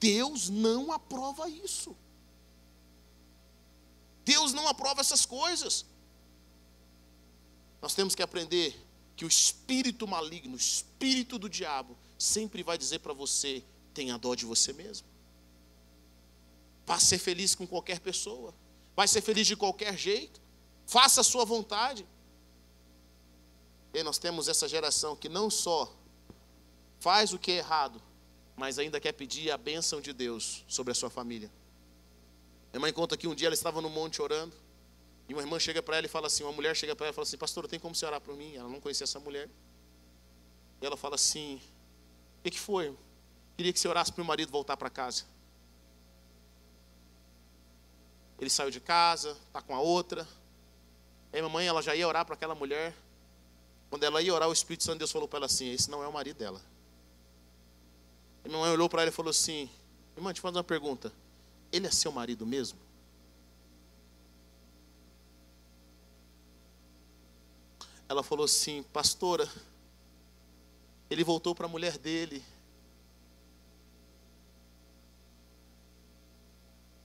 Deus 0.00 0.48
não 0.48 0.92
aprova 0.92 1.48
isso. 1.48 1.96
Deus 4.24 4.52
não 4.52 4.68
aprova 4.68 5.00
essas 5.00 5.24
coisas. 5.24 5.86
Nós 7.80 7.94
temos 7.94 8.14
que 8.14 8.22
aprender 8.22 8.78
que 9.16 9.24
o 9.24 9.28
espírito 9.28 10.06
maligno, 10.06 10.54
o 10.54 10.58
espírito 10.58 11.38
do 11.38 11.48
diabo, 11.48 11.96
sempre 12.18 12.62
vai 12.62 12.76
dizer 12.76 12.98
para 13.00 13.12
você: 13.12 13.64
tenha 13.94 14.18
dó 14.18 14.34
de 14.34 14.44
você 14.44 14.72
mesmo. 14.72 15.06
Vá 16.86 16.98
ser 16.98 17.18
feliz 17.18 17.54
com 17.54 17.66
qualquer 17.66 18.00
pessoa. 18.00 18.54
Vai 18.94 19.06
ser 19.08 19.20
feliz 19.20 19.46
de 19.46 19.56
qualquer 19.56 19.96
jeito. 19.96 20.40
Faça 20.86 21.20
a 21.20 21.24
sua 21.24 21.44
vontade. 21.44 22.06
E 23.92 24.02
nós 24.02 24.18
temos 24.18 24.48
essa 24.48 24.68
geração 24.68 25.16
que 25.16 25.28
não 25.28 25.50
só 25.50 25.92
faz 27.00 27.32
o 27.32 27.38
que 27.38 27.52
é 27.52 27.56
errado, 27.56 28.02
mas 28.58 28.76
ainda 28.76 28.98
quer 28.98 29.12
pedir 29.12 29.52
a 29.52 29.56
bênção 29.56 30.00
de 30.00 30.12
Deus 30.12 30.64
sobre 30.66 30.90
a 30.90 30.94
sua 30.94 31.08
família. 31.08 31.48
Minha 32.72 32.80
mãe 32.80 32.92
conta 32.92 33.16
que 33.16 33.28
um 33.28 33.34
dia 33.34 33.46
ela 33.46 33.54
estava 33.54 33.80
no 33.80 33.88
monte 33.88 34.20
orando, 34.20 34.52
e 35.28 35.32
uma 35.32 35.40
irmã 35.40 35.60
chega 35.60 35.80
para 35.80 35.96
ela 35.96 36.06
e 36.06 36.08
fala 36.08 36.26
assim: 36.26 36.42
uma 36.42 36.52
mulher 36.52 36.74
chega 36.74 36.96
para 36.96 37.06
ela 37.06 37.12
e 37.12 37.14
fala 37.14 37.22
assim, 37.22 37.38
pastor, 37.38 37.68
tem 37.68 37.78
como 37.78 37.94
você 37.94 38.04
orar 38.04 38.20
por 38.20 38.36
mim? 38.36 38.56
Ela 38.56 38.68
não 38.68 38.80
conhecia 38.80 39.04
essa 39.04 39.20
mulher. 39.20 39.48
E 40.82 40.86
ela 40.86 40.96
fala 40.96 41.14
assim: 41.14 41.60
o 42.40 42.42
que, 42.42 42.50
que 42.50 42.58
foi? 42.58 42.92
Queria 43.56 43.72
que 43.72 43.78
você 43.78 43.86
orasse 43.86 44.12
para 44.12 44.22
o 44.22 44.24
marido 44.24 44.50
voltar 44.50 44.76
para 44.76 44.90
casa. 44.90 45.24
Ele 48.40 48.50
saiu 48.50 48.70
de 48.70 48.80
casa, 48.80 49.36
está 49.46 49.62
com 49.62 49.74
a 49.74 49.80
outra. 49.80 50.26
Aí 51.32 51.38
a 51.38 51.42
mamãe 51.44 51.66
ela 51.66 51.80
já 51.80 51.94
ia 51.94 52.08
orar 52.08 52.24
para 52.24 52.34
aquela 52.34 52.56
mulher. 52.56 52.92
Quando 53.88 54.02
ela 54.02 54.20
ia 54.20 54.34
orar, 54.34 54.48
o 54.48 54.52
Espírito 54.52 54.82
Santo 54.82 54.94
de 54.94 55.00
Deus 55.00 55.12
falou 55.12 55.28
para 55.28 55.38
ela 55.38 55.46
assim: 55.46 55.70
Esse 55.70 55.88
não 55.88 56.02
é 56.02 56.08
o 56.08 56.12
marido 56.12 56.38
dela. 56.38 56.60
E 58.48 58.50
minha 58.50 58.62
mãe 58.62 58.70
olhou 58.70 58.88
para 58.88 59.02
ela 59.02 59.10
e 59.10 59.12
falou 59.12 59.28
assim: 59.28 59.68
Irmã, 60.16 60.32
te 60.32 60.40
fazer 60.40 60.56
uma 60.56 60.64
pergunta. 60.64 61.12
Ele 61.70 61.86
é 61.86 61.90
seu 61.90 62.10
marido 62.10 62.46
mesmo? 62.46 62.78
Ela 68.08 68.22
falou 68.22 68.46
assim: 68.46 68.82
Pastora, 68.84 69.46
ele 71.10 71.22
voltou 71.22 71.54
para 71.54 71.66
a 71.66 71.68
mulher 71.68 71.98
dele. 71.98 72.42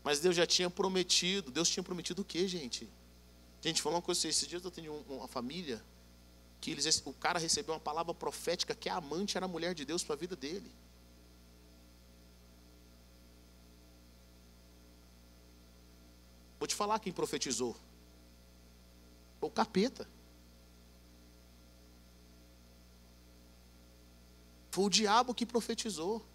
Mas 0.02 0.22
Deus 0.22 0.38
já 0.38 0.48
tinha 0.48 0.70
prometido. 0.70 1.52
Deus 1.52 1.68
tinha 1.68 1.84
prometido 1.84 2.22
o 2.22 2.26
quê, 2.26 2.48
gente? 2.48 2.88
Gente, 3.62 3.82
falou 3.82 3.98
uma 3.98 4.02
coisa 4.02 4.20
assim, 4.20 4.30
esses 4.30 4.48
dias 4.48 4.64
eu 4.64 4.72
tenho 4.72 4.94
uma 5.10 5.28
família 5.28 5.84
que 6.62 6.72
eles, 6.72 7.04
o 7.04 7.12
cara 7.12 7.38
recebeu 7.38 7.74
uma 7.74 7.82
palavra 7.82 8.14
profética 8.14 8.74
que 8.74 8.88
a 8.88 8.96
amante 8.96 9.36
era 9.36 9.46
a 9.46 9.50
mulher 9.50 9.76
de 9.76 9.84
Deus 9.84 10.06
para 10.06 10.16
a 10.16 10.18
vida 10.18 10.38
dele. 10.38 10.72
Vou 16.64 16.68
te 16.70 16.76
falar 16.76 16.98
quem 17.00 17.12
profetizou. 17.12 17.76
Foi 19.38 19.50
o 19.50 19.52
capeta. 19.52 20.08
Foi 24.72 24.86
o 24.86 24.90
diabo 24.90 25.34
que 25.34 25.46
profetizou. 25.46 26.26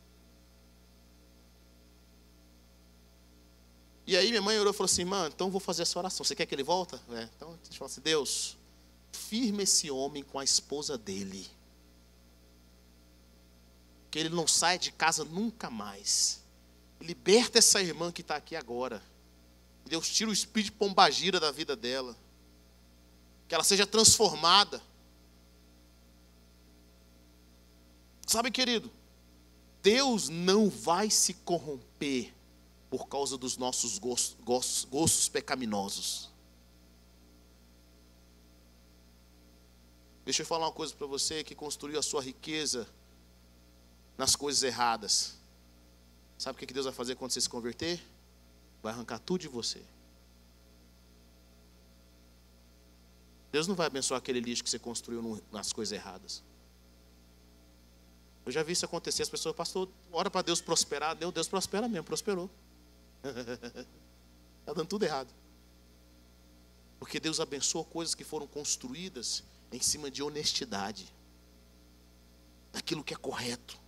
E 4.06 4.18
aí 4.18 4.28
minha 4.28 4.42
mãe 4.42 4.58
orou 4.58 4.74
e 4.74 4.76
falou 4.76 4.84
assim, 4.84 5.06
mano, 5.06 5.32
então 5.34 5.50
vou 5.50 5.60
fazer 5.60 5.80
essa 5.80 5.98
oração. 5.98 6.22
Você 6.22 6.34
quer 6.34 6.44
que 6.44 6.54
ele 6.54 6.62
volta? 6.62 7.00
É, 7.08 7.26
então 7.34 7.48
a 7.48 7.64
gente 7.64 7.82
assim, 7.82 8.02
Deus, 8.02 8.58
firme 9.10 9.62
esse 9.62 9.90
homem 9.90 10.22
com 10.22 10.38
a 10.38 10.44
esposa 10.44 10.98
dele. 10.98 11.50
Que 14.10 14.18
ele 14.18 14.28
não 14.28 14.46
saia 14.46 14.78
de 14.78 14.92
casa 14.92 15.24
nunca 15.24 15.70
mais. 15.70 16.44
Liberta 17.00 17.60
essa 17.60 17.80
irmã 17.80 18.12
que 18.12 18.20
está 18.20 18.36
aqui 18.36 18.54
agora. 18.54 19.02
Deus 19.88 20.08
tira 20.08 20.30
o 20.30 20.32
espírito 20.32 20.72
de 20.72 20.78
pombagira 20.78 21.40
da 21.40 21.50
vida 21.50 21.74
dela. 21.74 22.16
Que 23.46 23.54
ela 23.54 23.64
seja 23.64 23.86
transformada. 23.86 24.82
Sabe, 28.26 28.50
querido, 28.50 28.90
Deus 29.82 30.28
não 30.28 30.68
vai 30.68 31.08
se 31.08 31.32
corromper 31.32 32.34
por 32.90 33.08
causa 33.08 33.38
dos 33.38 33.56
nossos 33.56 33.98
gostos, 33.98 34.36
gostos, 34.44 34.84
gostos 34.84 35.28
pecaminosos. 35.28 36.30
Deixa 40.24 40.42
eu 40.42 40.46
falar 40.46 40.66
uma 40.66 40.72
coisa 40.72 40.94
para 40.94 41.06
você 41.06 41.42
que 41.42 41.54
construiu 41.54 41.98
a 41.98 42.02
sua 42.02 42.20
riqueza 42.20 42.86
nas 44.18 44.36
coisas 44.36 44.62
erradas. 44.62 45.38
Sabe 46.36 46.56
o 46.56 46.66
que 46.66 46.74
Deus 46.74 46.84
vai 46.84 46.94
fazer 46.94 47.14
quando 47.14 47.30
você 47.30 47.40
se 47.40 47.48
converter? 47.48 47.98
Vai 48.82 48.92
arrancar 48.92 49.18
tudo 49.18 49.40
de 49.40 49.48
você. 49.48 49.82
Deus 53.50 53.66
não 53.66 53.74
vai 53.74 53.86
abençoar 53.86 54.18
aquele 54.18 54.40
lixo 54.40 54.62
que 54.62 54.70
você 54.70 54.78
construiu 54.78 55.42
nas 55.50 55.72
coisas 55.72 55.92
erradas. 55.92 56.42
Eu 58.44 58.52
já 58.52 58.62
vi 58.62 58.72
isso 58.72 58.84
acontecer. 58.84 59.22
As 59.22 59.28
pessoas, 59.28 59.54
pastor, 59.54 59.88
ora 60.12 60.30
para 60.30 60.42
Deus 60.42 60.60
prosperar. 60.60 61.14
Deus, 61.14 61.32
Deus 61.32 61.48
prospera 61.48 61.88
mesmo, 61.88 62.04
prosperou. 62.04 62.50
Está 64.60 64.72
dando 64.74 64.86
tudo 64.86 65.04
errado. 65.04 65.32
Porque 66.98 67.20
Deus 67.20 67.40
abençoa 67.40 67.84
coisas 67.84 68.14
que 68.14 68.24
foram 68.24 68.46
construídas 68.46 69.42
em 69.70 69.80
cima 69.80 70.10
de 70.10 70.22
honestidade, 70.22 71.12
daquilo 72.72 73.04
que 73.04 73.14
é 73.14 73.16
correto. 73.16 73.78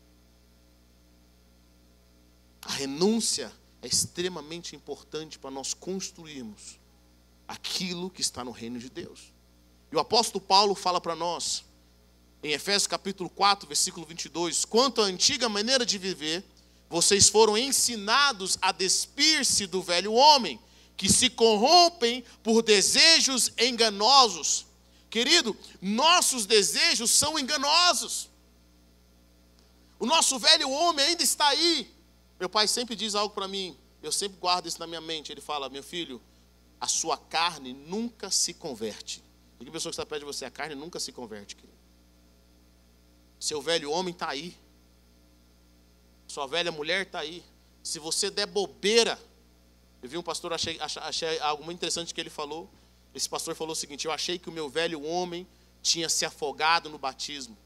A 2.63 2.73
renúncia 2.73 3.51
é 3.83 3.87
extremamente 3.87 4.77
importante 4.77 5.39
para 5.39 5.51
nós 5.51 5.75
construirmos 5.75 6.79
aquilo 7.49 8.11
que 8.11 8.21
está 8.21 8.45
no 8.45 8.51
reino 8.51 8.79
de 8.79 8.89
Deus. 8.89 9.33
E 9.91 9.97
o 9.97 10.01
apóstolo 10.01 10.41
Paulo 10.41 10.75
fala 10.75 11.01
para 11.01 11.17
nós, 11.17 11.65
em 12.43 12.53
Efésios 12.53 12.87
capítulo 12.87 13.29
4, 13.29 13.67
versículo 13.67 14.07
22, 14.07 14.65
quanto 14.65 15.03
à 15.03 15.05
antiga 15.05 15.49
maneira 15.49 15.85
de 15.85 15.99
viver, 15.99 16.45
vocês 16.89 17.29
foram 17.29 17.57
ensinados 17.57 18.59
a 18.61 18.73
despir-se 18.73 19.67
do 19.67 19.83
velho 19.83 20.13
homem, 20.13 20.61
que 20.97 21.09
se 21.09 21.31
corrompem 21.31 22.25
por 22.43 22.63
desejos 22.63 23.53
enganosos. 23.59 24.67
Querido, 25.09 25.57
nossos 25.81 26.47
desejos 26.47 27.11
são 27.11 27.39
enganosos. 27.39 28.29
O 29.99 30.07
nosso 30.07 30.39
velho 30.39 30.71
homem 30.71 31.05
ainda 31.05 31.23
está 31.23 31.49
aí. 31.49 31.91
Meu 32.41 32.49
pai 32.49 32.67
sempre 32.67 32.97
diz 32.97 33.15
algo 33.15 33.35
para 33.35 33.47
mim, 33.47 33.77
eu 34.03 34.11
sempre 34.11 34.39
guardo 34.39 34.67
isso 34.67 34.81
na 34.81 34.87
minha 34.87 35.01
mente. 35.01 35.31
Ele 35.31 35.43
fala: 35.43 35.69
Meu 35.69 35.83
filho, 35.83 36.21
a 36.81 36.89
sua 36.89 37.19
carne 37.19 37.75
nunca 37.75 38.31
se 38.31 38.55
converte. 38.55 39.23
E 39.61 39.65
que 39.65 39.71
pessoa 39.71 39.91
que 39.91 39.95
está 39.95 40.07
perto 40.07 40.21
de 40.21 40.27
você, 40.27 40.47
a 40.47 40.51
carne 40.51 40.75
nunca 40.75 40.99
se 40.99 41.13
converte, 41.13 41.55
querido. 41.55 41.79
Seu 43.39 43.61
velho 43.61 43.91
homem 43.91 44.13
está 44.13 44.31
aí. 44.31 44.57
Sua 46.27 46.47
velha 46.47 46.73
mulher 46.73 47.03
está 47.03 47.19
aí. 47.19 47.45
Se 47.83 47.99
você 47.99 48.31
der 48.31 48.47
bobeira, 48.47 49.21
eu 50.03 50.09
vi 50.09 50.17
um 50.17 50.23
pastor, 50.23 50.53
achei, 50.55 50.79
achei 50.81 51.39
algo 51.41 51.63
muito 51.63 51.77
interessante 51.77 52.15
que 52.15 52.21
ele 52.21 52.31
falou. 52.31 52.71
Esse 53.15 53.29
pastor 53.29 53.55
falou 53.55 53.73
o 53.73 53.77
seguinte: 53.77 54.07
Eu 54.07 54.13
achei 54.13 54.39
que 54.39 54.49
o 54.49 54.53
meu 54.53 54.71
velho 54.71 55.03
homem 55.05 55.47
tinha 55.83 56.09
se 56.09 56.25
afogado 56.25 56.89
no 56.89 56.97
batismo, 56.97 57.57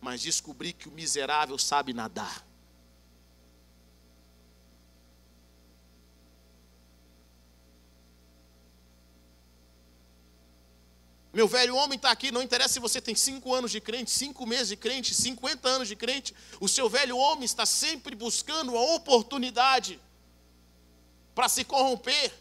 mas 0.00 0.20
descobri 0.20 0.72
que 0.72 0.88
o 0.88 0.92
miserável 0.92 1.56
sabe 1.56 1.92
nadar. 1.92 2.49
Meu 11.32 11.46
velho 11.46 11.76
homem 11.76 11.96
está 11.96 12.10
aqui, 12.10 12.32
não 12.32 12.42
interessa 12.42 12.74
se 12.74 12.80
você 12.80 13.00
tem 13.00 13.14
cinco 13.14 13.54
anos 13.54 13.70
de 13.70 13.80
crente, 13.80 14.10
cinco 14.10 14.44
meses 14.44 14.68
de 14.68 14.76
crente, 14.76 15.14
50 15.14 15.68
anos 15.68 15.86
de 15.86 15.94
crente, 15.94 16.34
o 16.60 16.68
seu 16.68 16.88
velho 16.88 17.16
homem 17.16 17.44
está 17.44 17.64
sempre 17.64 18.16
buscando 18.16 18.76
a 18.76 18.94
oportunidade 18.94 20.00
para 21.32 21.48
se 21.48 21.62
corromper, 21.64 22.32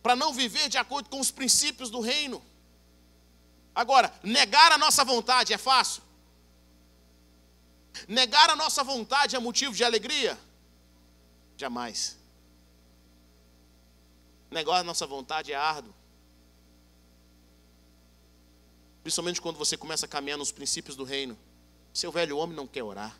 para 0.00 0.14
não 0.14 0.32
viver 0.32 0.68
de 0.68 0.78
acordo 0.78 1.10
com 1.10 1.18
os 1.18 1.32
princípios 1.32 1.90
do 1.90 2.00
reino. 2.00 2.40
Agora, 3.74 4.14
negar 4.22 4.70
a 4.70 4.78
nossa 4.78 5.04
vontade 5.04 5.52
é 5.52 5.58
fácil? 5.58 6.02
Negar 8.06 8.48
a 8.48 8.56
nossa 8.56 8.84
vontade 8.84 9.34
é 9.34 9.38
motivo 9.40 9.74
de 9.74 9.82
alegria? 9.82 10.38
Jamais. 11.56 12.21
Negar 14.52 14.80
a 14.80 14.84
nossa 14.84 15.06
vontade 15.06 15.50
é 15.50 15.56
árduo. 15.56 15.94
Principalmente 19.02 19.40
quando 19.40 19.56
você 19.56 19.76
começa 19.76 20.04
a 20.04 20.08
caminhar 20.08 20.36
nos 20.36 20.52
princípios 20.52 20.94
do 20.94 21.04
reino. 21.04 21.36
Seu 21.92 22.12
velho 22.12 22.36
homem 22.36 22.54
não 22.54 22.66
quer 22.66 22.82
orar. 22.82 23.18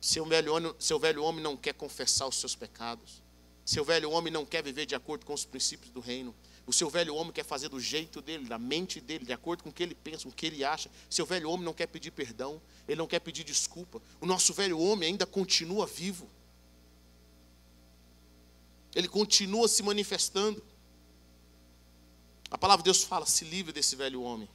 Seu 0.00 0.24
velho, 0.24 0.54
homem, 0.54 0.74
seu 0.78 0.98
velho 0.98 1.24
homem 1.24 1.42
não 1.42 1.56
quer 1.56 1.74
confessar 1.74 2.28
os 2.28 2.36
seus 2.36 2.54
pecados. 2.54 3.20
Seu 3.64 3.84
velho 3.84 4.10
homem 4.12 4.32
não 4.32 4.46
quer 4.46 4.62
viver 4.62 4.86
de 4.86 4.94
acordo 4.94 5.26
com 5.26 5.34
os 5.34 5.44
princípios 5.44 5.90
do 5.90 5.98
reino. 5.98 6.32
O 6.64 6.72
seu 6.72 6.88
velho 6.88 7.14
homem 7.16 7.32
quer 7.32 7.44
fazer 7.44 7.68
do 7.68 7.80
jeito 7.80 8.22
dele, 8.22 8.46
da 8.46 8.58
mente 8.58 9.00
dele, 9.00 9.24
de 9.24 9.32
acordo 9.32 9.64
com 9.64 9.70
o 9.70 9.72
que 9.72 9.82
ele 9.82 9.94
pensa, 9.94 10.22
com 10.22 10.28
o 10.28 10.32
que 10.32 10.46
ele 10.46 10.64
acha. 10.64 10.88
Seu 11.10 11.26
velho 11.26 11.50
homem 11.50 11.64
não 11.64 11.74
quer 11.74 11.88
pedir 11.88 12.12
perdão, 12.12 12.62
ele 12.86 12.98
não 12.98 13.08
quer 13.08 13.18
pedir 13.18 13.42
desculpa. 13.42 14.00
O 14.20 14.26
nosso 14.26 14.54
velho 14.54 14.78
homem 14.78 15.08
ainda 15.08 15.26
continua 15.26 15.84
vivo. 15.84 16.30
Ele 18.96 19.06
continua 19.06 19.68
se 19.68 19.82
manifestando. 19.82 20.64
A 22.50 22.56
palavra 22.56 22.82
de 22.82 22.86
Deus 22.86 23.04
fala: 23.04 23.26
se 23.26 23.44
livre 23.44 23.72
desse 23.72 23.94
velho 23.94 24.22
homem. 24.22 24.48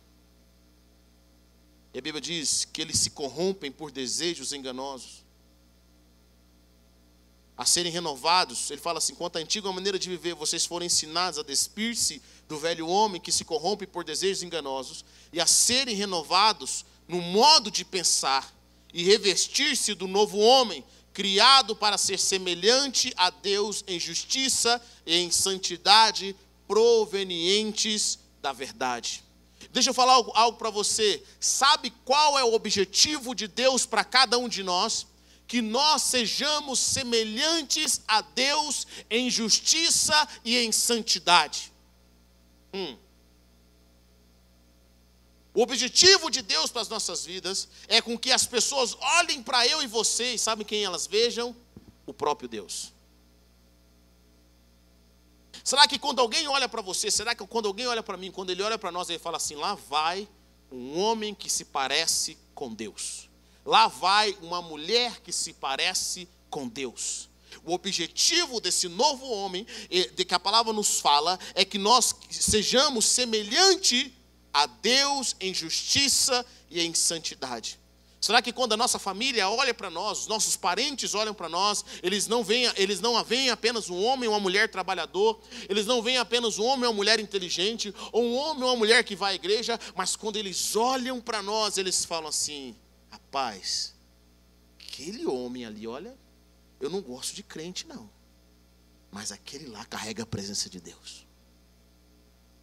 E 1.93 1.99
a 1.99 2.01
Bíblia 2.01 2.19
diz 2.19 2.65
que 2.65 2.81
eles 2.81 2.99
se 2.99 3.11
corrompem 3.11 3.71
por 3.71 3.91
desejos 3.91 4.51
enganosos 4.51 5.23
a 7.55 7.65
serem 7.65 7.91
renovados. 7.91 8.71
Ele 8.71 8.81
fala 8.81 8.97
assim: 8.97 9.13
quanto 9.13 9.37
à 9.37 9.39
antiga 9.39 9.71
maneira 9.71 9.99
de 9.99 10.09
viver, 10.09 10.33
vocês 10.33 10.65
foram 10.65 10.87
ensinados 10.87 11.37
a 11.37 11.43
despir-se 11.43 12.19
do 12.49 12.57
velho 12.57 12.87
homem 12.87 13.21
que 13.21 13.31
se 13.31 13.45
corrompe 13.45 13.85
por 13.85 14.03
desejos 14.03 14.41
enganosos 14.41 15.05
e 15.31 15.39
a 15.39 15.45
serem 15.45 15.95
renovados 15.95 16.83
no 17.07 17.21
modo 17.21 17.69
de 17.69 17.85
pensar 17.85 18.51
e 18.91 19.03
revestir-se 19.03 19.93
do 19.93 20.07
novo 20.07 20.39
homem, 20.39 20.83
criado 21.13 21.75
para 21.75 21.97
ser 21.97 22.17
semelhante 22.17 23.13
a 23.17 23.29
Deus 23.29 23.83
em 23.87 23.99
justiça 23.99 24.81
e 25.05 25.15
em 25.15 25.29
santidade 25.29 26.35
provenientes 26.67 28.19
da 28.41 28.53
verdade. 28.53 29.23
Deixa 29.71 29.89
eu 29.89 29.93
falar 29.93 30.13
algo, 30.13 30.31
algo 30.33 30.57
para 30.57 30.69
você. 30.69 31.23
Sabe 31.39 31.91
qual 32.03 32.37
é 32.37 32.43
o 32.43 32.53
objetivo 32.53 33.35
de 33.35 33.47
Deus 33.47 33.85
para 33.85 34.03
cada 34.03 34.37
um 34.37 34.49
de 34.49 34.63
nós? 34.63 35.07
que 35.51 35.61
nós 35.61 36.03
sejamos 36.03 36.79
semelhantes 36.79 37.99
a 38.07 38.21
Deus 38.21 38.87
em 39.09 39.29
justiça 39.29 40.25
e 40.45 40.57
em 40.57 40.71
santidade. 40.71 41.73
Hum. 42.73 42.95
O 45.53 45.61
objetivo 45.61 46.29
de 46.29 46.41
Deus 46.41 46.71
para 46.71 46.81
as 46.81 46.87
nossas 46.87 47.25
vidas 47.25 47.67
é 47.87 48.01
com 48.01 48.17
que 48.17 48.31
as 48.31 48.45
pessoas 48.45 48.95
olhem 49.19 49.43
para 49.43 49.67
eu 49.67 49.83
e 49.83 49.87
você 49.87 50.33
e 50.33 50.39
sabem 50.39 50.65
quem 50.65 50.83
elas 50.83 51.05
vejam? 51.07 51.55
O 52.05 52.13
próprio 52.13 52.47
Deus. 52.47 52.93
Será 55.63 55.87
que 55.87 55.99
quando 55.99 56.19
alguém 56.19 56.47
olha 56.47 56.69
para 56.69 56.81
você, 56.81 57.11
será 57.11 57.35
que 57.35 57.45
quando 57.45 57.67
alguém 57.67 57.85
olha 57.85 58.01
para 58.01 58.17
mim, 58.17 58.31
quando 58.31 58.49
ele 58.49 58.63
olha 58.63 58.77
para 58.77 58.91
nós, 58.91 59.09
ele 59.09 59.19
fala 59.19 59.37
assim: 59.37 59.55
lá 59.55 59.75
vai 59.75 60.27
um 60.71 60.97
homem 60.99 61.35
que 61.35 61.49
se 61.49 61.65
parece 61.65 62.37
com 62.55 62.73
Deus? 62.73 63.29
Lá 63.65 63.87
vai 63.87 64.35
uma 64.41 64.61
mulher 64.61 65.21
que 65.21 65.31
se 65.31 65.53
parece 65.53 66.27
com 66.49 66.67
Deus. 66.67 67.29
O 67.63 67.73
objetivo 67.73 68.61
desse 68.61 68.87
novo 68.87 69.29
homem, 69.29 69.67
de 70.15 70.25
que 70.25 70.33
a 70.33 70.39
palavra 70.39 70.71
nos 70.71 70.99
fala, 70.99 71.37
é 71.53 71.65
que 71.65 71.77
nós 71.77 72.15
sejamos 72.29 73.05
semelhante 73.05 74.15
a 74.53 74.65
Deus 74.65 75.35
em 75.39 75.53
justiça 75.53 76.45
e 76.69 76.81
em 76.81 76.93
santidade. 76.93 77.79
Será 78.21 78.39
que 78.39 78.53
quando 78.53 78.73
a 78.73 78.77
nossa 78.77 78.99
família 78.99 79.49
olha 79.49 79.73
para 79.73 79.89
nós, 79.89 80.19
os 80.19 80.27
nossos 80.27 80.55
parentes 80.55 81.15
olham 81.15 81.33
para 81.33 81.49
nós, 81.49 81.83
eles 82.03 82.27
não 82.27 82.43
veem, 82.43 82.71
eles 82.75 82.99
não 82.99 83.21
veem 83.23 83.49
apenas 83.49 83.89
um 83.89 83.99
homem 84.03 84.29
ou 84.29 84.35
uma 84.35 84.39
mulher 84.39 84.69
trabalhador, 84.69 85.41
eles 85.67 85.87
não 85.87 86.03
veem 86.03 86.17
apenas 86.17 86.59
um 86.59 86.63
homem 86.63 86.85
ou 86.85 86.91
uma 86.91 86.97
mulher 86.97 87.19
inteligente, 87.19 87.91
ou 88.11 88.23
um 88.23 88.35
homem 88.35 88.61
ou 88.61 88.69
uma 88.69 88.75
mulher 88.75 89.03
que 89.03 89.15
vai 89.15 89.31
à 89.31 89.35
igreja, 89.35 89.79
mas 89.95 90.15
quando 90.15 90.35
eles 90.35 90.75
olham 90.75 91.19
para 91.19 91.41
nós, 91.41 91.79
eles 91.79 92.05
falam 92.05 92.29
assim: 92.29 92.75
Rapaz, 93.09 93.95
aquele 94.79 95.25
homem 95.25 95.65
ali, 95.65 95.87
olha, 95.87 96.15
eu 96.79 96.91
não 96.91 97.01
gosto 97.01 97.33
de 97.33 97.41
crente, 97.41 97.87
não. 97.87 98.07
Mas 99.09 99.31
aquele 99.31 99.65
lá 99.65 99.83
carrega 99.85 100.21
a 100.21 100.27
presença 100.27 100.69
de 100.69 100.79
Deus. 100.79 101.25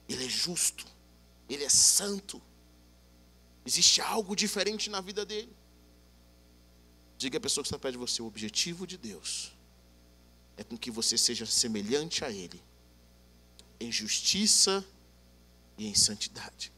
Ele 0.08 0.24
é 0.24 0.28
justo, 0.28 0.86
ele 1.48 1.64
é 1.64 1.68
santo. 1.68 2.40
Existe 3.64 4.00
algo 4.00 4.36
diferente 4.36 4.90
na 4.90 5.00
vida 5.00 5.24
dele. 5.24 5.54
Diga 7.16 7.38
a 7.38 7.40
pessoa 7.40 7.62
que 7.62 7.68
está 7.68 7.78
perto 7.78 7.94
de 7.94 7.98
você: 7.98 8.22
o 8.22 8.26
objetivo 8.26 8.86
de 8.86 8.96
Deus 8.96 9.52
é 10.56 10.64
com 10.64 10.76
que 10.76 10.90
você 10.90 11.16
seja 11.16 11.46
semelhante 11.46 12.24
a 12.24 12.30
Ele, 12.30 12.62
em 13.80 13.90
justiça 13.90 14.84
e 15.76 15.86
em 15.86 15.94
santidade. 15.94 16.72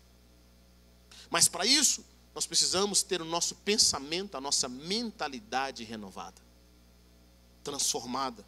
Mas 1.30 1.48
para 1.48 1.64
isso, 1.64 2.04
nós 2.34 2.46
precisamos 2.46 3.02
ter 3.02 3.20
o 3.20 3.24
nosso 3.24 3.54
pensamento, 3.56 4.36
a 4.36 4.40
nossa 4.40 4.68
mentalidade 4.68 5.84
renovada, 5.84 6.40
transformada. 7.62 8.44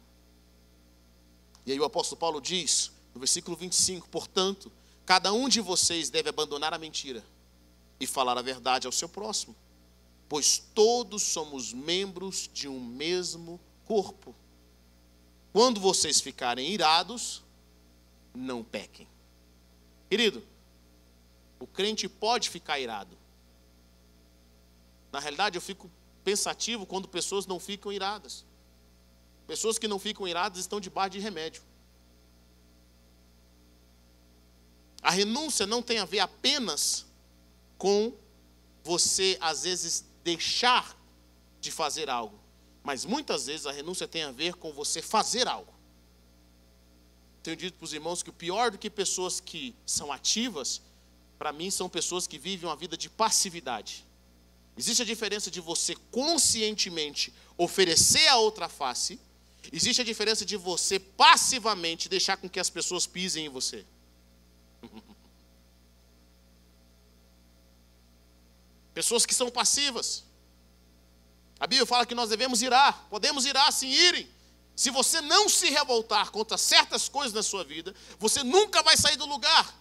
E 1.65 1.71
aí 1.71 1.79
o 1.79 1.85
apóstolo 1.85 2.19
Paulo 2.19 2.41
diz, 2.41 2.91
no 3.13 3.19
versículo 3.19 3.55
25: 3.55 4.09
Portanto, 4.09 4.71
cada 5.05 5.33
um 5.33 5.49
de 5.49 5.61
vocês 5.61 6.09
deve 6.09 6.29
abandonar 6.29 6.73
a 6.73 6.77
mentira 6.77 7.23
e 7.99 8.07
falar 8.07 8.37
a 8.37 8.41
verdade 8.41 8.87
ao 8.87 8.91
seu 8.91 9.09
próximo, 9.09 9.55
pois 10.27 10.57
todos 10.73 11.23
somos 11.23 11.73
membros 11.73 12.49
de 12.53 12.67
um 12.67 12.79
mesmo 12.79 13.59
corpo. 13.85 14.35
Quando 15.51 15.79
vocês 15.79 16.19
ficarem 16.19 16.71
irados, 16.71 17.43
não 18.33 18.63
pequem. 18.63 19.07
Querido, 20.09 20.43
o 21.59 21.67
crente 21.67 22.09
pode 22.09 22.49
ficar 22.49 22.79
irado, 22.79 23.17
na 25.13 25.19
realidade, 25.19 25.55
eu 25.55 25.61
fico 25.61 25.89
pensativo 26.23 26.87
quando 26.87 27.07
pessoas 27.07 27.45
não 27.45 27.59
ficam 27.59 27.93
iradas. 27.93 28.43
Pessoas 29.45 29.77
que 29.77 29.87
não 29.87 29.99
ficam 29.99 30.27
iradas 30.27 30.57
estão 30.57 30.79
debaixo 30.79 31.11
de 31.11 31.19
remédio. 31.19 31.61
A 35.03 35.11
renúncia 35.11 35.67
não 35.67 35.81
tem 35.81 35.99
a 35.99 36.05
ver 36.05 36.19
apenas 36.19 37.05
com 37.77 38.13
você, 38.81 39.37
às 39.41 39.63
vezes, 39.63 40.05
deixar 40.23 40.97
de 41.59 41.69
fazer 41.69 42.09
algo. 42.09 42.39
Mas 42.81 43.03
muitas 43.03 43.47
vezes 43.47 43.65
a 43.65 43.71
renúncia 43.71 44.07
tem 44.07 44.23
a 44.23 44.31
ver 44.31 44.53
com 44.55 44.71
você 44.71 45.01
fazer 45.01 45.45
algo. 45.45 45.73
Tenho 47.43 47.57
dito 47.57 47.77
para 47.77 47.83
os 47.83 47.93
irmãos 47.93 48.23
que 48.23 48.29
o 48.29 48.33
pior 48.33 48.71
do 48.71 48.77
que 48.77 48.89
pessoas 48.89 49.41
que 49.41 49.75
são 49.85 50.09
ativas, 50.09 50.81
para 51.37 51.51
mim, 51.51 51.69
são 51.69 51.89
pessoas 51.89 52.25
que 52.25 52.37
vivem 52.37 52.69
uma 52.69 52.75
vida 52.75 52.95
de 52.95 53.09
passividade. 53.09 54.05
Existe 54.77 55.01
a 55.01 55.05
diferença 55.05 55.51
de 55.51 55.59
você 55.59 55.95
conscientemente 56.11 57.33
oferecer 57.57 58.27
a 58.29 58.37
outra 58.37 58.69
face, 58.69 59.19
existe 59.71 60.01
a 60.01 60.05
diferença 60.05 60.45
de 60.45 60.55
você 60.55 60.97
passivamente 60.97 62.07
deixar 62.07 62.37
com 62.37 62.49
que 62.49 62.59
as 62.59 62.69
pessoas 62.69 63.05
pisem 63.05 63.45
em 63.45 63.49
você. 63.49 63.85
Pessoas 68.93 69.25
que 69.25 69.33
são 69.33 69.49
passivas. 69.49 70.23
A 71.59 71.67
Bíblia 71.67 71.85
fala 71.85 72.05
que 72.05 72.15
nós 72.15 72.29
devemos 72.29 72.61
irar, 72.61 73.07
podemos 73.09 73.45
irar 73.45 73.71
sim, 73.71 73.87
irem. 73.89 74.29
Se 74.75 74.89
você 74.89 75.21
não 75.21 75.47
se 75.47 75.69
revoltar 75.69 76.31
contra 76.31 76.57
certas 76.57 77.07
coisas 77.07 77.33
na 77.33 77.43
sua 77.43 77.63
vida, 77.63 77.93
você 78.19 78.43
nunca 78.43 78.81
vai 78.83 78.97
sair 78.97 79.15
do 79.15 79.25
lugar. 79.25 79.73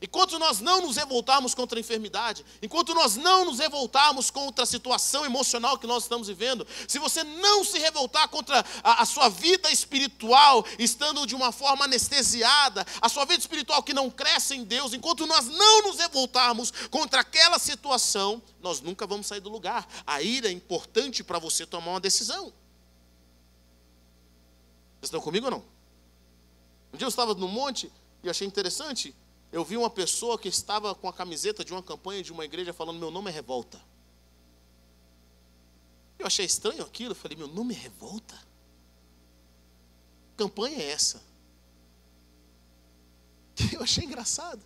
Enquanto 0.00 0.38
nós 0.38 0.60
não 0.60 0.82
nos 0.82 0.96
revoltarmos 0.96 1.54
contra 1.56 1.76
a 1.76 1.80
enfermidade, 1.80 2.44
enquanto 2.62 2.94
nós 2.94 3.16
não 3.16 3.44
nos 3.44 3.58
revoltarmos 3.58 4.30
contra 4.30 4.62
a 4.62 4.66
situação 4.66 5.24
emocional 5.24 5.76
que 5.76 5.88
nós 5.88 6.04
estamos 6.04 6.28
vivendo, 6.28 6.64
se 6.86 7.00
você 7.00 7.24
não 7.24 7.64
se 7.64 7.80
revoltar 7.80 8.28
contra 8.28 8.64
a, 8.84 9.02
a, 9.02 9.04
sua 9.04 9.28
vida 9.28 9.68
espiritual, 9.72 10.64
estando 10.78 11.26
de 11.26 11.34
uma 11.34 11.50
forma 11.50 11.84
anestesiada, 11.84 12.86
a 13.00 13.08
sua 13.08 13.24
vida 13.24 13.40
espiritual 13.40 13.82
que 13.82 13.92
não 13.92 14.08
cresce 14.08 14.54
em 14.54 14.62
Deus, 14.62 14.92
enquanto 14.92 15.26
nós 15.26 15.46
não 15.46 15.82
nos 15.82 15.98
revoltarmos 15.98 16.72
contra 16.90 17.22
aquela 17.22 17.58
situação, 17.58 18.40
nós 18.60 18.80
nunca 18.80 19.04
vamos 19.04 19.26
sair 19.26 19.40
do 19.40 19.50
lugar. 19.50 19.84
A 20.06 20.22
ira 20.22 20.48
é 20.48 20.52
importante 20.52 21.24
para 21.24 21.40
você 21.40 21.66
tomar 21.66 21.90
uma 21.90 22.00
decisão. 22.00 22.52
Vocês 25.00 25.08
estão 25.08 25.20
comigo 25.20 25.46
ou 25.46 25.50
não? 25.50 25.64
Um 26.92 26.96
dia 26.96 27.04
eu 27.04 27.08
estava 27.08 27.34
no 27.34 27.48
monte 27.48 27.90
e 28.22 28.30
achei 28.30 28.46
interessante. 28.46 29.12
Eu 29.50 29.64
vi 29.64 29.76
uma 29.76 29.88
pessoa 29.88 30.38
que 30.38 30.48
estava 30.48 30.94
com 30.94 31.08
a 31.08 31.12
camiseta 31.12 31.64
de 31.64 31.72
uma 31.72 31.82
campanha 31.82 32.22
de 32.22 32.32
uma 32.32 32.44
igreja 32.44 32.72
falando: 32.72 32.98
Meu 32.98 33.10
nome 33.10 33.30
é 33.30 33.32
Revolta. 33.32 33.80
Eu 36.18 36.26
achei 36.26 36.44
estranho 36.44 36.82
aquilo. 36.82 37.12
Eu 37.12 37.16
falei: 37.16 37.36
Meu 37.36 37.48
nome 37.48 37.74
é 37.74 37.78
Revolta? 37.78 38.38
Campanha 40.36 40.78
é 40.78 40.90
essa? 40.90 41.22
Eu 43.72 43.82
achei 43.82 44.04
engraçado. 44.04 44.62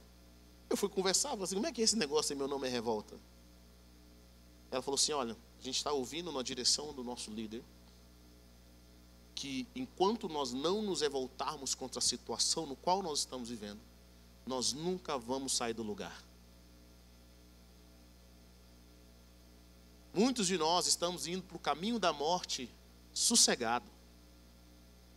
Eu 0.68 0.76
fui 0.76 0.88
conversar, 0.88 1.30
falei 1.30 1.44
assim: 1.44 1.54
Como 1.54 1.66
é 1.66 1.72
que 1.72 1.80
é 1.80 1.84
esse 1.84 1.96
negócio 1.96 2.32
aí? 2.32 2.38
Meu 2.38 2.48
nome 2.48 2.66
é 2.66 2.70
Revolta. 2.70 3.14
Ela 4.70 4.82
falou 4.82 4.96
assim: 4.96 5.12
Olha, 5.12 5.36
a 5.60 5.62
gente 5.62 5.76
está 5.76 5.92
ouvindo 5.92 6.32
na 6.32 6.42
direção 6.42 6.92
do 6.92 7.04
nosso 7.04 7.30
líder 7.30 7.62
que 9.34 9.66
enquanto 9.74 10.28
nós 10.28 10.52
não 10.52 10.82
nos 10.82 11.00
revoltarmos 11.00 11.74
contra 11.74 11.98
a 11.98 12.02
situação 12.02 12.66
no 12.66 12.76
qual 12.76 13.02
nós 13.02 13.20
estamos 13.20 13.48
vivendo, 13.48 13.80
nós 14.46 14.72
nunca 14.72 15.16
vamos 15.16 15.56
sair 15.56 15.74
do 15.74 15.82
lugar. 15.82 16.22
Muitos 20.14 20.46
de 20.46 20.58
nós 20.58 20.86
estamos 20.86 21.26
indo 21.26 21.42
para 21.42 21.56
o 21.56 21.60
caminho 21.60 21.98
da 21.98 22.12
morte 22.12 22.68
sossegado. 23.14 23.86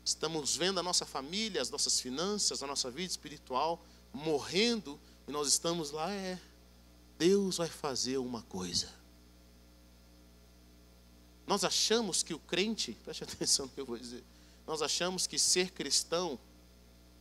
Estamos 0.03 0.55
vendo 0.55 0.79
a 0.79 0.83
nossa 0.83 1.05
família, 1.05 1.61
as 1.61 1.69
nossas 1.69 1.99
finanças, 1.99 2.61
a 2.61 2.67
nossa 2.67 2.89
vida 2.91 3.11
espiritual 3.11 3.83
morrendo 4.15 4.99
e 5.27 5.31
nós 5.31 5.47
estamos 5.47 5.91
lá, 5.91 6.11
é, 6.11 6.39
Deus 7.17 7.57
vai 7.57 7.67
fazer 7.67 8.17
uma 8.17 8.41
coisa. 8.43 8.89
Nós 11.45 11.63
achamos 11.63 12.23
que 12.23 12.33
o 12.33 12.39
crente, 12.39 12.93
preste 13.03 13.23
atenção 13.23 13.65
no 13.65 13.71
que 13.71 13.79
eu 13.79 13.85
vou 13.85 13.97
dizer, 13.97 14.23
nós 14.65 14.81
achamos 14.81 15.27
que 15.27 15.38
ser 15.38 15.71
cristão 15.71 16.39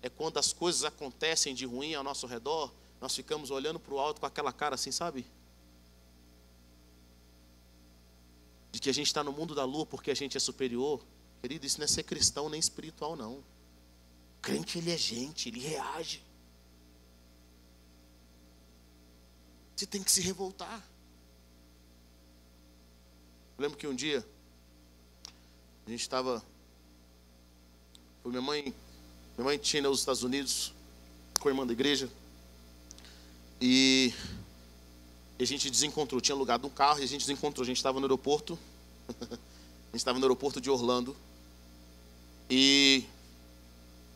é 0.04 0.10
quando 0.10 0.36
as 0.36 0.52
coisas 0.52 0.84
acontecem 0.84 1.54
de 1.54 1.64
ruim 1.64 1.94
ao 1.94 2.04
nosso 2.04 2.26
redor, 2.26 2.70
nós 3.00 3.14
ficamos 3.16 3.50
olhando 3.50 3.80
para 3.80 3.94
o 3.94 3.98
alto 3.98 4.20
com 4.20 4.26
aquela 4.26 4.52
cara 4.52 4.74
assim, 4.74 4.92
sabe? 4.92 5.24
De 8.70 8.78
que 8.78 8.90
a 8.90 8.92
gente 8.92 9.06
está 9.06 9.24
no 9.24 9.32
mundo 9.32 9.54
da 9.54 9.64
lua 9.64 9.86
porque 9.86 10.10
a 10.10 10.14
gente 10.14 10.36
é 10.36 10.40
superior. 10.40 11.02
Querido, 11.40 11.64
isso 11.64 11.78
não 11.78 11.86
é 11.86 11.88
ser 11.88 12.02
cristão 12.02 12.50
nem 12.50 12.60
espiritual, 12.60 13.16
não. 13.16 13.36
O 13.36 13.44
crente, 14.42 14.76
ele 14.76 14.92
é 14.92 14.98
gente, 14.98 15.48
ele 15.48 15.60
reage. 15.60 16.22
Você 19.74 19.86
tem 19.86 20.02
que 20.02 20.12
se 20.12 20.20
revoltar. 20.20 20.86
Eu 23.56 23.62
lembro 23.62 23.78
que 23.78 23.86
um 23.86 23.94
dia 23.94 24.22
a 25.86 25.90
gente 25.90 26.02
estava. 26.02 26.44
Foi 28.22 28.30
minha 28.30 28.42
mãe. 28.42 28.83
Minha 29.36 29.46
mãe 29.46 29.58
tinha 29.58 29.82
nos 29.82 29.98
Estados 29.98 30.22
Unidos 30.22 30.72
com 31.40 31.48
a 31.48 31.50
irmã 31.50 31.66
da 31.66 31.72
igreja. 31.72 32.08
E 33.60 34.14
a 35.38 35.44
gente 35.44 35.68
desencontrou. 35.68 36.20
Tinha 36.20 36.36
alugado 36.36 36.66
um 36.66 36.70
carro 36.70 37.00
e 37.00 37.02
a 37.02 37.06
gente 37.06 37.22
desencontrou. 37.22 37.64
A 37.64 37.66
gente 37.66 37.78
estava 37.78 37.98
no 37.98 38.06
aeroporto. 38.06 38.56
a 39.10 39.24
gente 39.24 39.96
estava 39.96 40.18
no 40.18 40.24
aeroporto 40.24 40.60
de 40.60 40.70
Orlando. 40.70 41.16
E 42.48 43.04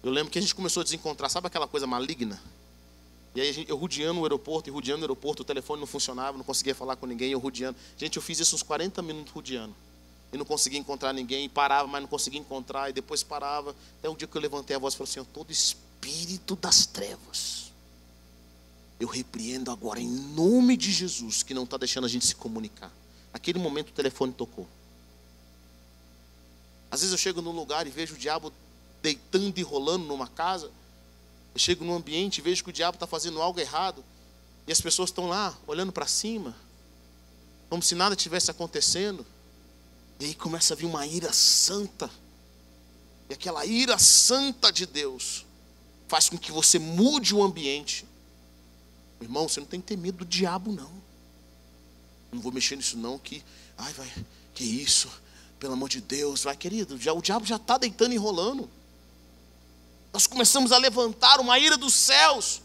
eu 0.05 0.13
lembro 0.13 0.31
que 0.31 0.39
a 0.39 0.43
gente 0.43 0.55
começou 0.55 0.83
a 0.83 0.85
desencontrar. 0.85 1.29
Sabe 1.29 1.49
aquela 1.49 1.67
coisa 1.67 1.87
maligna? 1.87 2.41
E 3.35 3.41
aí 3.41 3.67
eu 3.69 3.77
rodeando 3.77 4.21
o 4.21 4.23
aeroporto, 4.25 4.71
e 4.71 4.73
rodeando 4.73 5.03
o 5.03 5.05
aeroporto, 5.05 5.43
o 5.43 5.45
telefone 5.45 5.81
não 5.81 5.87
funcionava, 5.87 6.37
não 6.37 6.45
conseguia 6.45 6.75
falar 6.75 6.97
com 6.97 7.07
ninguém, 7.07 7.33
eu 7.33 7.39
rodeando. 7.39 7.77
Gente, 7.97 8.17
eu 8.17 8.23
fiz 8.23 8.39
isso 8.39 8.55
uns 8.55 8.63
40 8.63 9.03
minutos 9.03 9.33
rodeando. 9.33 9.75
E 10.33 10.37
não 10.37 10.45
conseguia 10.45 10.79
encontrar 10.79 11.12
ninguém, 11.12 11.47
e 11.47 11.49
parava, 11.49 11.88
mas 11.88 12.03
não 12.03 12.09
conseguia 12.09 12.41
encontrar, 12.41 12.91
e 12.91 12.93
depois 12.93 13.23
parava. 13.23 13.75
Até 13.99 14.09
o 14.09 14.17
dia 14.17 14.29
que 14.29 14.37
eu 14.37 14.41
levantei 14.41 14.77
a 14.77 14.79
voz 14.79 14.95
e 14.95 14.97
falei 14.97 15.11
assim, 15.11 15.25
todo 15.33 15.51
espírito 15.51 16.55
das 16.57 16.87
trevas. 16.87 17.73
Eu 19.01 19.09
repreendo 19.09 19.71
agora 19.71 20.01
em 20.01 20.09
nome 20.09 20.77
de 20.77 20.93
Jesus, 20.93 21.43
que 21.43 21.55
não 21.55 21.64
está 21.64 21.77
deixando 21.77 22.05
a 22.05 22.09
gente 22.09 22.27
se 22.27 22.35
comunicar. 22.35 22.93
Naquele 23.33 23.59
momento 23.59 23.91
o 23.91 23.93
telefone 23.93 24.33
tocou. 24.33 24.67
Às 26.91 27.01
vezes 27.01 27.12
eu 27.12 27.19
chego 27.19 27.41
num 27.41 27.53
lugar 27.53 27.87
e 27.87 27.91
vejo 27.91 28.14
o 28.14 28.19
diabo 28.19 28.53
deitando 29.03 29.59
e 29.59 29.62
rolando 29.62 30.05
numa 30.07 30.27
casa. 30.27 30.71
Eu 31.55 31.61
chego 31.61 31.85
num 31.85 31.95
ambiente 31.95 32.38
e 32.38 32.43
vejo 32.43 32.64
que 32.64 32.71
o 32.71 32.73
diabo 32.73 32.97
está 32.97 33.07
fazendo 33.07 33.41
algo 33.41 33.61
errado. 33.61 34.05
E 34.67 34.73
as 34.73 34.81
pessoas 34.81 35.11
estão 35.11 35.29
lá, 35.29 35.57
olhando 35.67 35.93
para 35.93 36.07
cima, 36.07 36.55
como 37.71 37.83
se 37.83 37.95
nada 37.95 38.17
tivesse 38.17 38.51
acontecendo. 38.51 39.25
E 40.21 40.27
aí 40.27 40.35
começa 40.35 40.75
a 40.75 40.77
vir 40.77 40.87
uma 40.87 41.07
ira 41.07 41.33
santa. 41.33 42.11
E 43.29 43.35
aquela 43.35 43.65
ira 43.65 43.99
santa 43.99 44.73
de 44.73 44.87
Deus 44.87 45.45
faz 46.09 46.29
com 46.29 46.39
que 46.39 46.51
você 46.51 46.79
mude 46.79 47.35
o 47.35 47.43
ambiente. 47.43 48.07
Irmão, 49.21 49.49
você 49.49 49.61
não 49.61 49.67
tem 49.67 49.81
que 49.81 49.87
ter 49.87 49.97
medo 49.97 50.19
do 50.19 50.25
diabo, 50.25 50.73
não. 50.73 50.91
Não 52.33 52.41
vou 52.41 52.53
mexer 52.53 52.77
nisso, 52.77 52.97
não, 52.97 53.19
que. 53.19 53.43
Ai, 53.77 53.93
vai, 53.93 54.13
que 54.55 54.65
isso? 54.65 55.09
Pelo 55.59 55.73
amor 55.73 55.89
de 55.89 56.01
Deus, 56.01 56.45
vai, 56.45 56.57
querido. 56.57 56.99
Já, 56.99 57.13
o 57.13 57.23
diabo 57.23 57.45
já 57.45 57.57
está 57.57 57.79
deitando 57.79 58.13
e 58.13 58.17
enrolando 58.17 58.69
nós 60.13 60.27
começamos 60.27 60.73
a 60.73 60.79
levantar 60.79 61.41
uma 61.41 61.59
ira 61.59 61.77
dos 61.77 61.95
céus. 61.95 62.63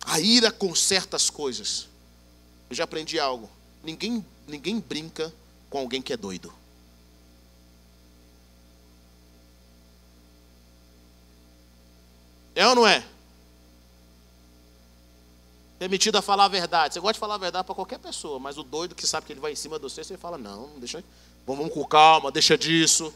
A 0.00 0.20
ira 0.20 0.50
conserta 0.50 1.16
as 1.16 1.30
coisas. 1.30 1.88
Eu 2.70 2.76
já 2.76 2.84
aprendi 2.84 3.18
algo. 3.18 3.48
Ninguém, 3.82 4.24
ninguém 4.46 4.80
brinca 4.80 5.32
com 5.76 5.80
alguém 5.80 6.00
que 6.00 6.10
é 6.10 6.16
doido. 6.16 6.50
É 12.54 12.66
ou 12.66 12.74
não 12.74 12.86
é? 12.86 13.06
Permitido 15.78 16.16
a 16.16 16.22
falar 16.22 16.46
a 16.46 16.48
verdade. 16.48 16.94
Você 16.94 17.00
gosta 17.00 17.12
de 17.12 17.18
falar 17.18 17.34
a 17.34 17.38
verdade 17.38 17.66
para 17.66 17.74
qualquer 17.74 17.98
pessoa, 17.98 18.38
mas 18.38 18.56
o 18.56 18.62
doido 18.62 18.94
que 18.94 19.06
sabe 19.06 19.26
que 19.26 19.34
ele 19.34 19.40
vai 19.40 19.52
em 19.52 19.56
cima 19.56 19.76
de 19.76 19.82
você, 19.82 20.02
você 20.02 20.16
fala: 20.16 20.38
não, 20.38 20.70
deixa, 20.78 21.04
vamos 21.46 21.70
com 21.70 21.84
calma, 21.84 22.32
deixa 22.32 22.56
disso. 22.56 23.12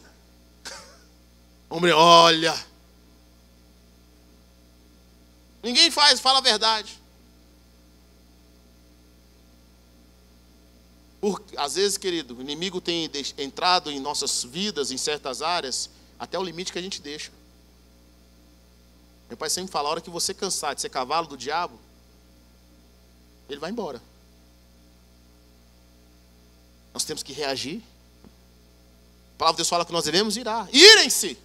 Homem, 1.67 1.91
olha. 1.91 2.53
Ninguém 5.63 5.89
faz, 5.89 6.19
fala 6.19 6.37
a 6.37 6.43
verdade. 6.43 7.00
Por, 11.21 11.43
às 11.55 11.75
vezes, 11.75 11.99
querido, 11.99 12.35
o 12.35 12.41
inimigo 12.41 12.81
tem 12.81 13.09
entrado 13.37 13.91
em 13.91 13.99
nossas 13.99 14.43
vidas, 14.43 14.89
em 14.89 14.97
certas 14.97 15.43
áreas, 15.43 15.87
até 16.17 16.37
o 16.37 16.43
limite 16.43 16.73
que 16.73 16.79
a 16.79 16.81
gente 16.81 16.99
deixa. 16.99 17.31
Meu 19.29 19.37
pai 19.37 19.47
sempre 19.49 19.71
fala: 19.71 19.87
a 19.87 19.91
hora 19.91 20.01
que 20.01 20.09
você 20.09 20.33
cansar 20.33 20.73
de 20.73 20.81
ser 20.81 20.89
cavalo 20.89 21.27
do 21.27 21.37
diabo, 21.37 21.79
ele 23.47 23.59
vai 23.59 23.69
embora. 23.69 24.01
Nós 26.91 27.05
temos 27.05 27.21
que 27.21 27.33
reagir. 27.33 27.83
A 29.35 29.37
palavra 29.37 29.55
de 29.55 29.57
Deus 29.57 29.69
fala 29.69 29.85
que 29.85 29.93
nós 29.93 30.03
devemos 30.03 30.35
irar. 30.37 30.67
Irem-se! 30.73 31.37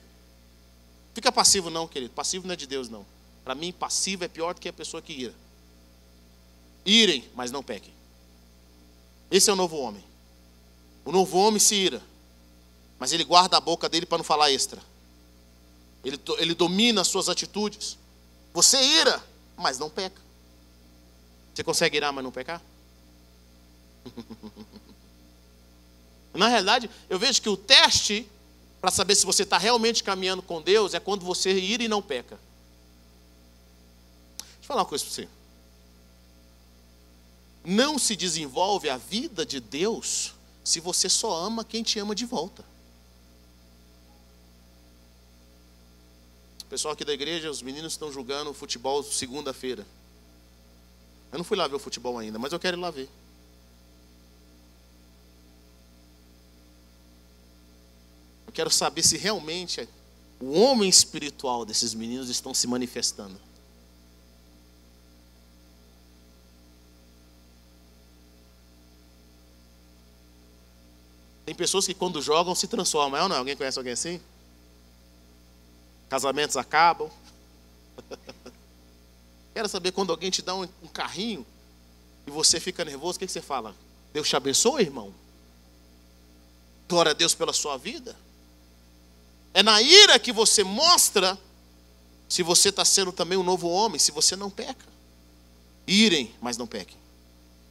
Fica 1.14 1.30
passivo 1.30 1.70
não, 1.70 1.86
querido. 1.86 2.12
Passivo 2.12 2.46
não 2.46 2.54
é 2.54 2.56
de 2.56 2.66
Deus, 2.66 2.88
não. 2.88 3.06
Para 3.44 3.54
mim, 3.54 3.72
passivo 3.72 4.24
é 4.24 4.28
pior 4.28 4.54
do 4.54 4.60
que 4.60 4.68
a 4.68 4.72
pessoa 4.72 5.02
que 5.02 5.12
ira. 5.12 5.34
Irem, 6.84 7.28
mas 7.34 7.50
não 7.50 7.62
pequem. 7.62 7.95
Esse 9.30 9.50
é 9.50 9.52
o 9.52 9.56
novo 9.56 9.76
homem. 9.76 10.04
O 11.04 11.12
novo 11.12 11.38
homem 11.38 11.60
se 11.60 11.74
ira, 11.74 12.02
mas 12.98 13.12
ele 13.12 13.24
guarda 13.24 13.56
a 13.56 13.60
boca 13.60 13.88
dele 13.88 14.06
para 14.06 14.18
não 14.18 14.24
falar 14.24 14.50
extra. 14.50 14.82
Ele, 16.04 16.20
ele 16.38 16.54
domina 16.54 17.00
as 17.00 17.08
suas 17.08 17.28
atitudes. 17.28 17.98
Você 18.52 18.80
ira, 18.80 19.22
mas 19.56 19.78
não 19.78 19.90
peca. 19.90 20.20
Você 21.54 21.64
consegue 21.64 21.96
irar, 21.96 22.12
mas 22.12 22.24
não 22.24 22.30
pecar? 22.30 22.60
Na 26.34 26.48
realidade, 26.48 26.90
eu 27.08 27.18
vejo 27.18 27.40
que 27.40 27.48
o 27.48 27.56
teste 27.56 28.28
para 28.80 28.90
saber 28.90 29.14
se 29.14 29.24
você 29.24 29.42
está 29.42 29.58
realmente 29.58 30.04
caminhando 30.04 30.42
com 30.42 30.60
Deus 30.60 30.94
é 30.94 31.00
quando 31.00 31.24
você 31.24 31.52
ira 31.52 31.82
e 31.82 31.88
não 31.88 32.02
peca. 32.02 32.38
Deixa 34.38 34.52
eu 34.62 34.66
falar 34.66 34.82
uma 34.82 34.88
coisa 34.88 35.04
para 35.04 35.14
você. 35.14 35.28
Não 37.68 37.98
se 37.98 38.14
desenvolve 38.14 38.88
a 38.88 38.96
vida 38.96 39.44
de 39.44 39.58
Deus 39.58 40.34
se 40.62 40.78
você 40.78 41.08
só 41.08 41.34
ama 41.34 41.64
quem 41.64 41.82
te 41.82 41.98
ama 41.98 42.14
de 42.14 42.24
volta. 42.24 42.64
O 46.62 46.66
pessoal 46.66 46.94
aqui 46.94 47.04
da 47.04 47.12
igreja, 47.12 47.50
os 47.50 47.62
meninos 47.62 47.92
estão 47.92 48.12
jogando 48.12 48.54
futebol 48.54 49.02
segunda-feira. 49.02 49.84
Eu 51.32 51.38
não 51.38 51.44
fui 51.44 51.56
lá 51.56 51.66
ver 51.66 51.74
o 51.74 51.80
futebol 51.80 52.16
ainda, 52.18 52.38
mas 52.38 52.52
eu 52.52 52.58
quero 52.60 52.76
ir 52.76 52.80
lá 52.80 52.90
ver. 52.90 53.08
quero 58.56 58.70
saber 58.70 59.02
se 59.02 59.18
realmente 59.18 59.86
o 60.40 60.58
homem 60.58 60.88
espiritual 60.88 61.66
desses 61.66 61.92
meninos 61.92 62.30
estão 62.30 62.54
se 62.54 62.66
manifestando. 62.66 63.38
Tem 71.46 71.54
pessoas 71.54 71.86
que 71.86 71.94
quando 71.94 72.20
jogam 72.20 72.56
se 72.56 72.66
transformam, 72.66 73.20
é 73.20 73.22
ou 73.22 73.28
não? 73.28 73.36
Alguém 73.36 73.56
conhece 73.56 73.78
alguém 73.78 73.92
assim? 73.92 74.20
Casamentos 76.08 76.56
acabam. 76.56 77.08
Quero 79.54 79.68
saber 79.68 79.92
quando 79.92 80.10
alguém 80.10 80.28
te 80.28 80.42
dá 80.42 80.56
um, 80.56 80.68
um 80.82 80.88
carrinho 80.88 81.46
e 82.26 82.30
você 82.32 82.58
fica 82.58 82.84
nervoso, 82.84 83.16
o 83.16 83.20
que, 83.20 83.26
que 83.26 83.32
você 83.32 83.40
fala? 83.40 83.74
Deus 84.12 84.28
te 84.28 84.34
abençoe, 84.34 84.82
irmão. 84.82 85.14
Glória 86.88 87.12
a 87.12 87.14
Deus 87.14 87.32
pela 87.32 87.52
sua 87.52 87.76
vida. 87.76 88.16
É 89.54 89.62
na 89.62 89.80
ira 89.80 90.18
que 90.18 90.32
você 90.32 90.64
mostra 90.64 91.38
se 92.28 92.42
você 92.42 92.70
está 92.70 92.84
sendo 92.84 93.12
também 93.12 93.38
um 93.38 93.44
novo 93.44 93.68
homem, 93.68 94.00
se 94.00 94.10
você 94.10 94.34
não 94.34 94.50
peca. 94.50 94.84
Irem, 95.86 96.34
mas 96.40 96.56
não 96.56 96.66
pequem. 96.66 96.96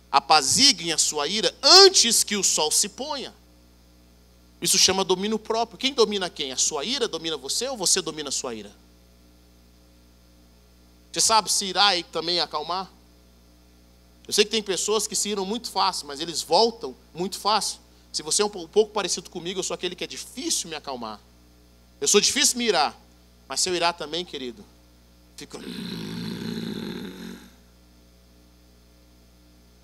Apaziguem 0.10 0.94
a 0.94 0.98
sua 0.98 1.28
ira 1.28 1.54
antes 1.62 2.24
que 2.24 2.38
o 2.38 2.44
sol 2.44 2.72
se 2.72 2.88
ponha. 2.88 3.34
Isso 4.66 4.80
chama 4.80 5.04
domínio 5.04 5.38
próprio. 5.38 5.78
Quem 5.78 5.94
domina 5.94 6.28
quem? 6.28 6.52
A 6.52 6.58
sua 6.58 6.84
ira 6.84 7.08
domina 7.08 7.38
você 7.38 7.70
ou 7.70 7.78
você 7.78 8.02
domina 8.02 8.30
a 8.30 8.32
sua 8.32 8.56
ira? 8.56 8.76
Você 11.14 11.22
sabe 11.22 11.52
se 11.52 11.66
irá 11.66 11.92
também 12.12 12.40
acalmar? 12.40 12.92
Eu 14.28 14.34
sei 14.34 14.44
que 14.44 14.50
tem 14.50 14.64
pessoas 14.64 15.06
que 15.06 15.16
se 15.16 15.30
iram 15.30 15.46
muito 15.46 15.70
fácil, 15.70 16.08
mas 16.08 16.20
eles 16.20 16.42
voltam 16.42 16.96
muito 17.14 17.38
fácil. 17.38 17.80
Se 18.12 18.24
você 18.24 18.42
é 18.42 18.46
um 18.46 18.50
pouco 18.50 18.88
parecido 18.92 19.30
comigo, 19.30 19.60
eu 19.60 19.64
sou 19.64 19.76
aquele 19.76 19.96
que 19.96 20.04
é 20.04 20.08
difícil 20.08 20.68
me 20.68 20.76
acalmar. 20.76 21.22
Eu 22.02 22.08
sou 22.08 22.20
difícil 22.20 22.58
me 22.58 22.66
irar. 22.66 23.00
Mas 23.48 23.60
se 23.62 23.70
eu 23.70 23.76
irar 23.76 23.94
também, 23.94 24.26
querido, 24.26 24.66
fico. 25.38 25.60
Minha 25.60 25.70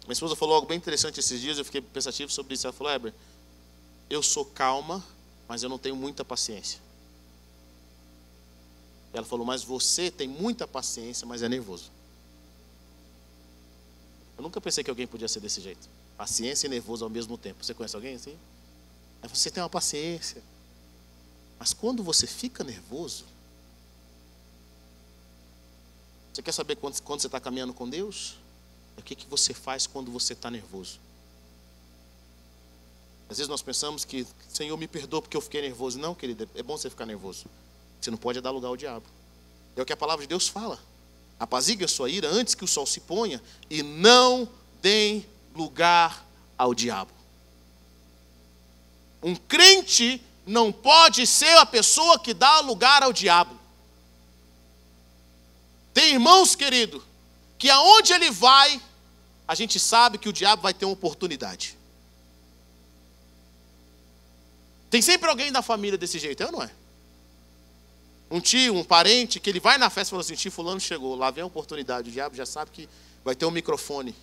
esposa 0.10 0.36
falou 0.36 0.56
algo 0.56 0.68
bem 0.68 0.78
interessante 0.78 1.20
esses 1.20 1.40
dias, 1.40 1.60
eu 1.60 1.66
fiquei 1.66 1.82
pensativo 1.82 2.32
sobre 2.32 2.56
isso. 2.56 2.66
Ela 2.66 2.74
falou, 2.74 2.92
Heber, 2.92 3.14
eu 4.12 4.22
sou 4.22 4.44
calma, 4.44 5.02
mas 5.48 5.64
eu 5.64 5.70
não 5.70 5.80
tenho 5.80 5.96
muita 5.96 6.26
paciência. 6.26 6.82
Ela 9.14 9.26
falou, 9.26 9.46
mas 9.46 9.64
você 9.64 10.12
tem 10.12 10.28
muita 10.28 10.68
paciência, 10.68 11.26
mas 11.26 11.42
é 11.42 11.48
nervoso. 11.48 11.90
Eu 14.38 14.44
nunca 14.44 14.60
pensei 14.60 14.84
que 14.84 14.90
alguém 14.90 15.08
podia 15.08 15.30
ser 15.30 15.40
desse 15.40 15.62
jeito. 15.62 15.88
Paciência 16.18 16.68
e 16.68 16.70
nervoso 16.70 17.06
ao 17.06 17.10
mesmo 17.10 17.38
tempo. 17.38 17.64
Você 17.64 17.74
conhece 17.74 17.96
alguém 17.96 18.16
assim? 18.16 18.38
Você 19.30 19.50
tem 19.50 19.64
uma 19.64 19.70
paciência. 19.70 20.44
Mas 21.58 21.74
quando 21.74 22.04
você 22.04 22.28
fica 22.28 22.64
nervoso, 22.64 23.26
você 26.34 26.42
quer 26.42 26.52
saber 26.52 26.76
quando, 26.76 27.02
quando 27.02 27.22
você 27.22 27.28
está 27.28 27.40
caminhando 27.40 27.74
com 27.74 27.90
Deus? 27.90 28.36
O 28.98 29.02
que, 29.02 29.16
que 29.16 29.28
você 29.28 29.54
faz 29.54 29.88
quando 29.88 30.12
você 30.12 30.34
está 30.34 30.52
nervoso? 30.52 31.00
Às 33.32 33.38
vezes 33.38 33.48
nós 33.48 33.62
pensamos 33.62 34.04
que, 34.04 34.28
Senhor, 34.50 34.76
me 34.76 34.90
perdoa 34.90 35.22
porque 35.22 35.38
eu 35.38 35.42
fiquei 35.42 35.62
nervoso. 35.62 35.98
Não, 35.98 36.14
querido, 36.14 36.50
é 36.54 36.62
bom 36.62 36.78
você 36.78 36.90
ficar 36.90 37.06
nervoso. 37.06 37.46
Você 38.02 38.12
não 38.12 38.18
pode 38.18 38.42
dar 38.42 38.52
lugar 38.52 38.68
ao 38.68 38.76
diabo. 38.76 39.06
É 39.74 39.82
o 39.82 39.86
que 39.86 39.94
a 39.94 39.98
palavra 39.98 40.26
de 40.26 40.28
Deus 40.28 40.50
fala. 40.50 40.78
Apazigue 41.40 41.86
a 41.86 41.88
sua 41.88 42.10
ira 42.10 42.28
antes 42.28 42.54
que 42.54 42.66
o 42.66 42.68
sol 42.68 42.86
se 42.86 43.00
ponha 43.00 43.42
e 43.70 43.82
não 43.82 44.50
deem 44.82 45.26
lugar 45.56 46.28
ao 46.58 46.74
diabo. 46.74 47.14
Um 49.24 49.34
crente 49.34 50.22
não 50.46 50.70
pode 50.70 51.26
ser 51.26 51.58
a 51.58 51.66
pessoa 51.66 52.20
que 52.20 52.34
dá 52.34 52.60
lugar 52.60 53.02
ao 53.02 53.14
diabo. 53.14 53.58
Tem 55.94 56.16
irmãos, 56.16 56.54
querido, 56.54 57.02
que 57.58 57.70
aonde 57.70 58.12
ele 58.12 58.30
vai, 58.30 58.82
a 59.48 59.56
gente 59.56 59.80
sabe 59.80 60.18
que 60.18 60.28
o 60.28 60.34
diabo 60.34 60.64
vai 60.64 60.74
ter 60.74 60.84
uma 60.84 60.94
oportunidade. 60.94 61.80
Tem 64.92 65.02
sempre 65.02 65.30
alguém 65.30 65.54
da 65.54 65.62
família 65.62 65.98
desse 65.98 66.20
jeito, 66.20 66.44
é 66.44 66.46
ou 66.48 66.52
não 66.52 66.62
é? 66.62 66.70
Um 68.30 68.42
tio, 68.42 68.76
um 68.76 68.84
parente, 68.84 69.40
que 69.40 69.50
ele 69.50 69.60
vai 69.60 69.78
na 69.78 69.90
festa 69.90 70.10
e 70.10 70.12
fala 70.12 70.22
assim: 70.22 70.36
tio, 70.36 70.52
fulano 70.52 70.82
chegou, 70.82 71.16
lá 71.16 71.32
vem 71.32 71.44
a 71.44 71.48
oportunidade. 71.48 72.10
O 72.10 72.12
diabo 72.12 72.36
já 72.36 72.46
sabe 72.46 72.72
que 72.72 72.90
vai 73.24 73.34
ter 73.34 73.46
um 73.46 73.52
microfone. 73.52 74.14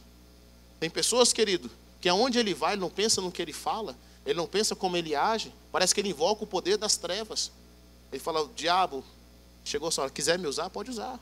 Tem 0.78 0.90
pessoas, 0.90 1.32
querido, 1.32 1.70
que 2.02 2.08
aonde 2.08 2.38
ele 2.38 2.52
vai, 2.52 2.74
ele 2.74 2.82
não 2.82 2.90
pensa 2.90 3.22
no 3.22 3.32
que 3.32 3.40
ele 3.40 3.52
fala, 3.52 3.96
ele 4.26 4.36
não 4.36 4.46
pensa 4.46 4.76
como 4.76 4.94
ele 4.94 5.14
age, 5.14 5.52
parece 5.72 5.94
que 5.94 6.02
ele 6.02 6.10
invoca 6.10 6.44
o 6.44 6.46
poder 6.46 6.76
das 6.76 6.98
trevas. 6.98 7.50
Ele 8.12 8.20
fala: 8.20 8.46
diabo, 8.54 9.02
chegou 9.64 9.88
a 9.88 9.90
sua 9.90 10.04
hora, 10.04 10.12
quiser 10.12 10.38
me 10.38 10.46
usar, 10.46 10.68
pode 10.68 10.90
usar. 10.90 11.18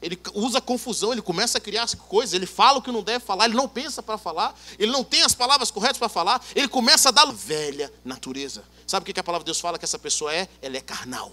Ele 0.00 0.18
usa 0.32 0.60
confusão, 0.60 1.12
ele 1.12 1.22
começa 1.22 1.58
a 1.58 1.60
criar 1.60 1.88
coisas, 1.96 2.32
ele 2.32 2.46
fala 2.46 2.78
o 2.78 2.82
que 2.82 2.92
não 2.92 3.02
deve 3.02 3.24
falar, 3.24 3.46
ele 3.46 3.54
não 3.54 3.68
pensa 3.68 4.00
para 4.00 4.16
falar, 4.16 4.54
ele 4.78 4.92
não 4.92 5.02
tem 5.02 5.22
as 5.22 5.34
palavras 5.34 5.70
corretas 5.70 5.98
para 5.98 6.08
falar, 6.08 6.40
ele 6.54 6.68
começa 6.68 7.08
a 7.08 7.12
dar 7.12 7.26
velha 7.32 7.92
natureza. 8.04 8.62
Sabe 8.86 9.02
o 9.02 9.12
que 9.12 9.18
a 9.18 9.24
palavra 9.24 9.44
de 9.44 9.48
Deus 9.48 9.60
fala 9.60 9.78
que 9.78 9.84
essa 9.84 9.98
pessoa 9.98 10.32
é? 10.32 10.48
Ela 10.62 10.76
é 10.76 10.80
carnal. 10.80 11.32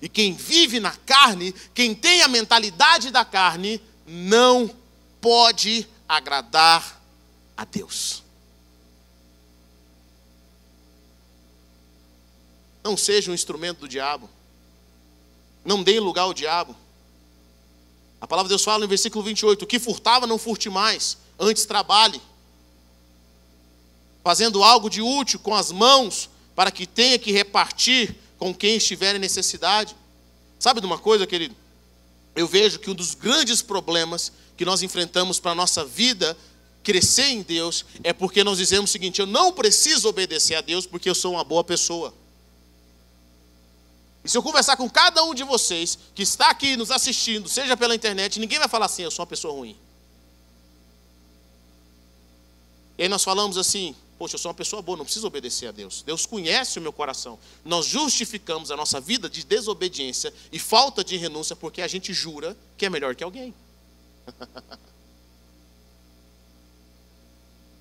E 0.00 0.08
quem 0.08 0.32
vive 0.32 0.78
na 0.78 0.92
carne, 0.92 1.52
quem 1.74 1.94
tem 1.94 2.22
a 2.22 2.28
mentalidade 2.28 3.10
da 3.10 3.24
carne, 3.24 3.82
não 4.06 4.70
pode 5.20 5.86
agradar 6.08 7.00
a 7.56 7.64
Deus. 7.64 8.22
Não 12.82 12.96
seja 12.96 13.30
um 13.30 13.34
instrumento 13.34 13.80
do 13.80 13.88
diabo. 13.88 14.30
Não 15.64 15.82
dê 15.82 16.00
lugar 16.00 16.22
ao 16.22 16.32
diabo. 16.32 16.74
A 18.20 18.26
palavra 18.26 18.48
de 18.48 18.52
Deus 18.52 18.64
fala 18.64 18.80
no 18.80 18.88
versículo 18.88 19.24
28: 19.24 19.62
O 19.62 19.66
que 19.66 19.78
furtava, 19.78 20.26
não 20.26 20.38
furte 20.38 20.68
mais, 20.68 21.16
antes 21.38 21.64
trabalhe, 21.64 22.20
fazendo 24.22 24.62
algo 24.62 24.90
de 24.90 25.00
útil 25.00 25.38
com 25.38 25.54
as 25.54 25.72
mãos, 25.72 26.28
para 26.54 26.70
que 26.70 26.86
tenha 26.86 27.18
que 27.18 27.32
repartir 27.32 28.14
com 28.38 28.54
quem 28.54 28.76
estiver 28.76 29.16
em 29.16 29.18
necessidade. 29.18 29.96
Sabe 30.58 30.80
de 30.80 30.86
uma 30.86 30.98
coisa, 30.98 31.26
querido? 31.26 31.54
Eu 32.36 32.46
vejo 32.46 32.78
que 32.78 32.90
um 32.90 32.94
dos 32.94 33.14
grandes 33.14 33.62
problemas 33.62 34.32
que 34.56 34.64
nós 34.64 34.82
enfrentamos 34.82 35.40
para 35.40 35.52
a 35.52 35.54
nossa 35.54 35.84
vida 35.84 36.36
crescer 36.82 37.28
em 37.28 37.42
Deus 37.42 37.84
é 38.02 38.12
porque 38.12 38.44
nós 38.44 38.58
dizemos 38.58 38.90
o 38.90 38.92
seguinte: 38.92 39.20
eu 39.20 39.26
não 39.26 39.52
preciso 39.52 40.08
obedecer 40.08 40.54
a 40.54 40.60
Deus 40.60 40.86
porque 40.86 41.08
eu 41.08 41.14
sou 41.14 41.32
uma 41.32 41.44
boa 41.44 41.64
pessoa. 41.64 42.14
E 44.24 44.28
se 44.28 44.36
eu 44.36 44.42
conversar 44.42 44.76
com 44.76 44.88
cada 44.88 45.24
um 45.24 45.34
de 45.34 45.42
vocês 45.42 45.98
que 46.14 46.22
está 46.22 46.50
aqui 46.50 46.76
nos 46.76 46.90
assistindo, 46.90 47.48
seja 47.48 47.76
pela 47.76 47.94
internet, 47.94 48.38
ninguém 48.38 48.58
vai 48.58 48.68
falar 48.68 48.86
assim, 48.86 49.02
eu 49.02 49.10
sou 49.10 49.22
uma 49.22 49.28
pessoa 49.28 49.54
ruim. 49.54 49.76
E 52.98 53.04
aí 53.04 53.08
nós 53.08 53.24
falamos 53.24 53.56
assim, 53.56 53.96
poxa, 54.18 54.34
eu 54.34 54.38
sou 54.38 54.50
uma 54.50 54.54
pessoa 54.54 54.82
boa, 54.82 54.98
não 54.98 55.06
preciso 55.06 55.26
obedecer 55.26 55.68
a 55.68 55.72
Deus. 55.72 56.02
Deus 56.02 56.26
conhece 56.26 56.78
o 56.78 56.82
meu 56.82 56.92
coração. 56.92 57.38
Nós 57.64 57.86
justificamos 57.86 58.70
a 58.70 58.76
nossa 58.76 59.00
vida 59.00 59.30
de 59.30 59.42
desobediência 59.42 60.34
e 60.52 60.58
falta 60.58 61.02
de 61.02 61.16
renúncia 61.16 61.56
porque 61.56 61.80
a 61.80 61.88
gente 61.88 62.12
jura 62.12 62.54
que 62.76 62.84
é 62.84 62.90
melhor 62.90 63.14
que 63.14 63.24
alguém. 63.24 63.54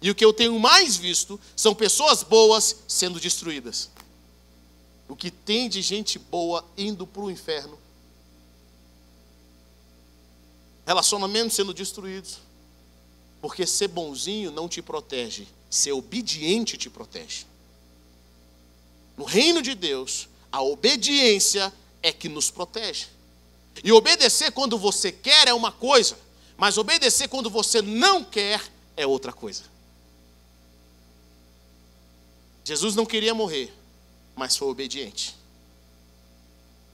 e 0.02 0.10
o 0.10 0.16
que 0.16 0.24
eu 0.24 0.32
tenho 0.32 0.58
mais 0.58 0.96
visto 0.96 1.38
são 1.54 1.76
pessoas 1.76 2.24
boas 2.24 2.78
sendo 2.88 3.20
destruídas 3.20 3.90
o 5.10 5.16
que 5.16 5.32
tem 5.32 5.68
de 5.68 5.82
gente 5.82 6.20
boa 6.20 6.64
indo 6.78 7.06
para 7.08 7.24
o 7.24 7.32
inferno, 7.32 7.78
relacionamentos 10.86 11.56
sendo 11.56 11.74
destruídos, 11.74 12.38
porque 13.42 13.66
ser 13.66 13.88
bonzinho 13.88 14.52
não 14.52 14.70
te 14.70 14.84
protege, 14.84 15.48
ser 15.68 15.94
obediente 15.94 16.78
te 16.78 16.90
protege. 16.90 17.46
No 19.18 19.26
reino 19.26 19.62
de 19.62 19.74
Deus, 19.74 20.30
a 20.52 20.62
obediência 20.62 21.74
é 22.04 22.14
que 22.14 22.30
nos 22.30 22.52
protege. 22.52 23.08
E 23.84 23.92
obedecer 23.92 24.52
quando 24.52 24.78
você 24.78 25.12
quer 25.12 25.48
é 25.48 25.54
uma 25.54 25.72
coisa, 25.72 26.18
mas 26.56 26.78
obedecer 26.78 27.28
quando 27.28 27.50
você 27.50 27.82
não 27.82 28.24
quer 28.24 28.62
é 28.96 29.08
outra 29.08 29.34
coisa. 29.34 29.64
Jesus 32.64 32.96
não 32.96 33.06
queria 33.06 33.34
morrer, 33.34 33.74
mas 34.40 34.56
foi 34.56 34.70
obediente. 34.70 35.36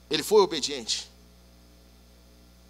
Ele 0.10 0.24
foi 0.24 0.42
obediente. 0.42 1.08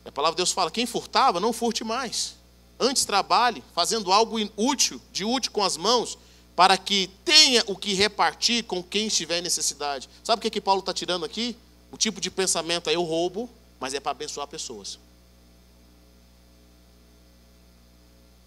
A 0.04 0.12
palavra 0.12 0.36
de 0.36 0.38
Deus 0.38 0.52
fala: 0.52 0.70
quem 0.70 0.86
furtava, 0.86 1.40
não 1.40 1.54
furte 1.54 1.84
mais. 1.84 2.36
Antes 2.78 3.06
trabalhe, 3.06 3.64
fazendo 3.74 4.12
algo 4.12 4.38
útil, 4.58 5.02
de 5.12 5.24
útil 5.24 5.52
com 5.52 5.64
as 5.64 5.78
mãos, 5.78 6.18
para 6.56 6.78
que 6.78 7.10
tenha 7.24 7.64
o 7.68 7.76
que 7.76 7.94
repartir 7.94 8.66
com 8.66 8.84
quem 8.84 9.08
estiver 9.08 9.40
em 9.40 9.42
necessidade. 9.42 10.10
Sabe 10.24 10.40
o 10.40 10.42
que, 10.42 10.50
que 10.50 10.62
Paulo 10.62 10.82
está 10.82 10.94
tirando 10.94 11.24
aqui? 11.24 11.58
O 11.90 11.98
tipo 11.98 12.20
de 12.20 12.30
pensamento 12.30 12.90
é 12.90 12.96
eu 12.96 13.04
roubo, 13.04 13.50
mas 13.80 13.94
é 13.94 14.00
para 14.02 14.12
abençoar 14.12 14.48
pessoas. 14.48 15.00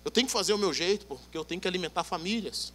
Eu 0.05 0.11
tenho 0.11 0.27
que 0.27 0.33
fazer 0.33 0.53
o 0.53 0.59
meu 0.59 0.75
jeito, 0.75 1.07
porque 1.07 1.37
eu 1.37 1.45
tenho 1.45 1.61
que 1.61 1.69
alimentar 1.69 2.05
famílias. 2.05 2.73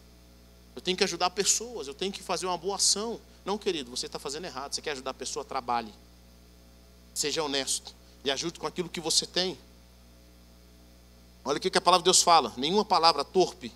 Eu 0.76 0.82
tenho 0.82 0.98
que 0.98 1.04
ajudar 1.04 1.30
pessoas, 1.30 1.88
eu 1.88 1.94
tenho 1.94 2.12
que 2.12 2.24
fazer 2.24 2.46
uma 2.46 2.58
boa 2.58 2.78
ação. 2.78 3.20
Não, 3.46 3.58
querido, 3.58 3.92
você 3.92 4.06
está 4.06 4.18
fazendo 4.18 4.46
errado. 4.46 4.74
Você 4.74 4.82
quer 4.82 4.92
ajudar 4.92 5.12
a 5.12 5.14
pessoa, 5.14 5.44
trabalhe. 5.44 5.94
Seja 7.14 7.44
honesto 7.44 7.94
e 8.24 8.32
ajude 8.32 8.60
com 8.60 8.68
aquilo 8.68 8.90
que 8.90 9.00
você 9.00 9.26
tem. 9.26 9.58
Olha 11.46 11.58
o 11.58 11.60
que 11.60 11.78
a 11.78 11.82
palavra 11.82 12.04
de 12.04 12.06
Deus 12.06 12.22
fala: 12.22 12.54
nenhuma 12.56 12.86
palavra 12.86 13.24
torpe 13.24 13.72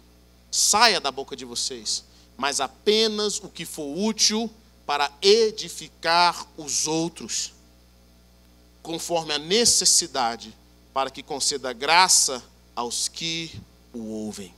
saia 0.50 1.02
da 1.02 1.12
boca 1.12 1.36
de 1.36 1.44
vocês, 1.44 2.04
mas 2.38 2.62
apenas 2.62 3.40
o 3.40 3.50
que 3.50 3.66
for 3.66 3.98
útil 3.98 4.50
para 4.86 5.12
edificar 5.22 6.48
os 6.56 6.88
outros, 6.88 7.54
conforme 8.82 9.34
a 9.34 9.38
necessidade, 9.38 10.56
para 10.94 11.12
que 11.12 11.22
conceda 11.22 11.74
graça 11.74 12.42
aos 12.74 13.10
que 13.10 13.52
o 13.94 14.00
ouvem. 14.00 14.54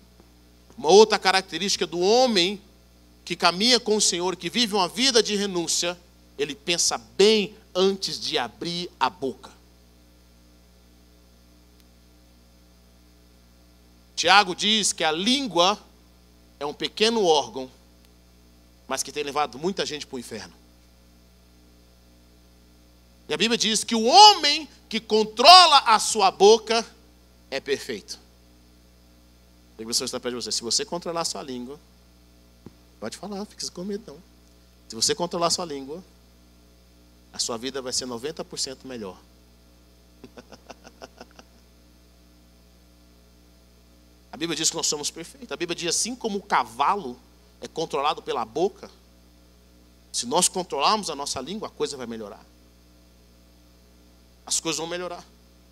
Uma 0.77 0.89
outra 0.89 1.17
característica 1.17 1.87
do 1.87 1.99
homem 1.99 2.61
que 3.29 3.35
caminha 3.35 3.79
com 3.79 3.95
o 3.95 4.01
Senhor, 4.01 4.35
que 4.35 4.49
vive 4.49 4.73
uma 4.73 4.87
vida 4.87 5.21
de 5.21 5.35
renúncia, 5.35 5.95
ele 6.35 6.55
pensa 6.55 6.97
bem 6.97 7.55
antes 7.75 8.19
de 8.19 8.39
abrir 8.39 8.89
a 8.99 9.07
boca. 9.07 9.51
Tiago 14.15 14.55
diz 14.55 14.91
que 14.91 15.03
a 15.03 15.11
língua 15.11 15.77
é 16.59 16.65
um 16.65 16.73
pequeno 16.73 17.23
órgão, 17.23 17.69
mas 18.87 19.03
que 19.03 19.11
tem 19.11 19.21
levado 19.21 19.59
muita 19.59 19.85
gente 19.85 20.07
para 20.07 20.15
o 20.15 20.19
inferno. 20.19 20.55
E 23.27 23.33
a 23.35 23.37
Bíblia 23.37 23.59
diz 23.59 23.83
que 23.83 23.93
o 23.93 24.05
homem 24.05 24.67
que 24.89 24.99
controla 24.99 25.77
a 25.85 25.99
sua 25.99 26.31
boca 26.31 26.83
é 27.51 27.59
perfeito. 27.59 28.17
A 29.79 29.85
pessoa 29.85 30.07
está 30.07 30.19
perto 30.19 30.39
de 30.39 30.43
você. 30.43 30.51
Se 30.51 30.63
você 30.63 30.83
controlar 30.83 31.21
a 31.21 31.25
sua 31.25 31.43
língua, 31.43 31.79
pode 32.99 33.17
falar, 33.17 33.45
fique 33.45 33.69
com 33.71 33.83
medo 33.83 34.03
não. 34.07 34.21
Se 34.87 34.95
você 34.95 35.13
controlar 35.15 35.47
a 35.47 35.51
sua 35.51 35.65
língua, 35.65 36.03
a 37.31 37.39
sua 37.39 37.57
vida 37.57 37.81
vai 37.81 37.93
ser 37.93 38.05
90% 38.05 38.79
melhor. 38.85 39.17
A 44.31 44.37
Bíblia 44.37 44.55
diz 44.55 44.69
que 44.69 44.75
nós 44.75 44.87
somos 44.87 45.09
perfeitos. 45.09 45.51
A 45.51 45.55
Bíblia 45.55 45.75
diz 45.75 45.89
assim 45.89 46.15
como 46.15 46.37
o 46.37 46.41
cavalo 46.41 47.19
é 47.61 47.67
controlado 47.67 48.21
pela 48.21 48.45
boca, 48.45 48.89
se 50.11 50.25
nós 50.25 50.47
controlarmos 50.47 51.09
a 51.09 51.15
nossa 51.15 51.39
língua, 51.41 51.67
a 51.67 51.71
coisa 51.71 51.97
vai 51.97 52.07
melhorar. 52.07 52.43
As 54.45 54.59
coisas 54.59 54.79
vão 54.79 54.87
melhorar. 54.87 55.23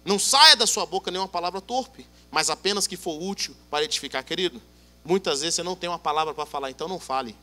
Não 0.06 0.20
saia 0.20 0.56
da 0.56 0.68
sua 0.68 0.86
boca 0.86 1.10
nenhuma 1.12 1.28
palavra 1.28 1.60
torpe, 1.60 2.06
mas 2.32 2.50
apenas 2.50 2.88
que 2.88 2.96
for 2.96 3.22
útil 3.22 3.56
para 3.70 3.84
edificar, 3.84 4.24
querido. 4.24 4.62
Muitas 5.08 5.40
vezes 5.40 5.56
você 5.56 5.64
não 5.64 5.74
tem 5.74 5.90
uma 5.90 5.98
palavra 5.98 6.34
para 6.34 6.46
falar, 6.46 6.70
então 6.70 6.86
não 6.86 7.00
fale. 7.00 7.34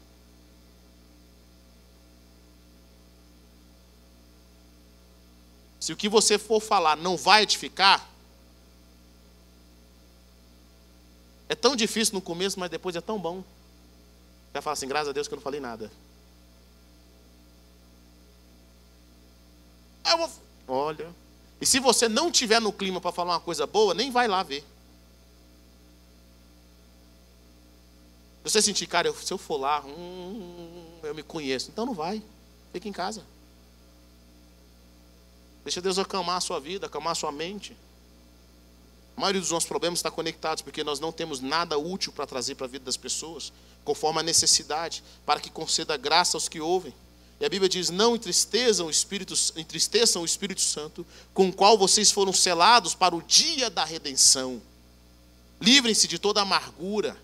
Se 5.81 5.91
o 5.91 5.97
que 5.97 6.07
você 6.07 6.39
for 6.39 6.61
falar 6.61 6.95
não 6.95 7.17
vai 7.17 7.43
edificar, 7.43 8.07
é 11.49 11.55
tão 11.55 11.75
difícil 11.75 12.13
no 12.13 12.21
começo, 12.21 12.61
mas 12.61 12.69
depois 12.69 12.97
é 12.97 13.01
tão 13.01 13.19
bom. 13.19 13.37
Você 13.37 14.53
vai 14.53 14.63
falar 14.63 14.75
assim, 14.75 14.89
graças 14.89 15.09
a 15.09 15.13
Deus 15.13 15.27
que 15.27 15.33
eu 15.33 15.37
não 15.37 15.43
falei 15.43 15.61
nada. 15.61 15.91
Eu 20.05 20.19
vou... 20.19 20.31
Olha. 20.69 21.15
E 21.63 21.65
se 21.65 21.81
você 21.81 22.11
não 22.11 22.31
tiver 22.31 22.61
no 22.61 22.75
clima 22.75 23.01
para 23.01 23.11
falar 23.11 23.33
uma 23.33 23.41
coisa 23.41 23.67
boa, 23.67 23.95
nem 23.95 24.11
vai 24.11 24.29
lá 24.29 24.43
ver. 24.43 24.63
Você 28.45 28.61
sentir, 28.61 28.87
cara, 28.87 29.13
se 29.15 29.33
eu 29.33 29.39
for 29.39 29.57
lá, 29.57 29.83
hum, 29.85 30.99
eu 31.03 31.15
me 31.15 31.23
conheço, 31.23 31.71
então 31.71 31.87
não 31.87 31.95
vai. 31.95 32.23
Fica 32.73 32.87
em 32.87 32.93
casa. 32.93 33.25
Deixa 35.65 35.81
Deus 35.81 35.99
acalmar 35.99 36.37
a 36.37 36.41
sua 36.41 36.61
vida, 36.61 36.87
acalmar 36.87 37.13
a 37.13 37.15
sua 37.15 37.33
mente. 37.33 37.75
A 39.17 39.21
maioria 39.21 39.41
dos 39.41 39.51
nossos 39.51 39.69
problemas 39.69 40.01
está 40.01 40.11
conectados 40.11 40.63
porque 40.63 40.85
nós 40.85 41.01
não 41.01 41.11
temos 41.11 41.41
nada 41.41 41.79
útil 41.79 42.13
para 42.13 42.27
trazer 42.27 42.55
para 42.55 42.67
a 42.67 42.69
vida 42.69 42.85
das 42.85 42.99
pessoas, 42.99 43.51
conforme 43.83 44.21
a 44.21 44.23
necessidade, 44.23 45.03
para 45.25 45.41
que 45.41 45.49
conceda 45.49 45.97
graça 45.97 46.37
aos 46.37 46.49
que 46.49 46.61
ouvem. 46.61 46.93
E 47.41 47.47
a 47.47 47.49
Bíblia 47.49 47.69
diz: 47.69 47.89
não 47.89 48.15
entristeçam 48.15 48.87
o 48.87 48.91
Espírito, 48.91 49.35
entristeçam 49.57 50.21
o 50.21 50.25
Espírito 50.27 50.61
Santo, 50.61 51.07
com 51.33 51.49
o 51.49 51.53
qual 51.53 51.79
vocês 51.79 52.11
foram 52.11 52.33
selados 52.33 52.95
para 52.95 53.15
o 53.15 53.23
dia 53.23 53.71
da 53.71 53.85
redenção. 53.85 54.61
Livrem-se 55.61 56.07
de 56.07 56.19
toda 56.19 56.43
amargura, 56.43 57.17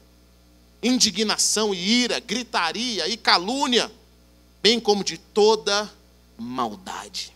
indignação 0.83 1.75
e 1.75 1.79
ira, 1.79 2.21
gritaria 2.21 3.09
e 3.09 3.17
calúnia, 3.17 3.91
bem 4.63 4.81
como 4.81 5.05
de 5.05 5.19
toda 5.19 5.91
maldade. 6.39 7.35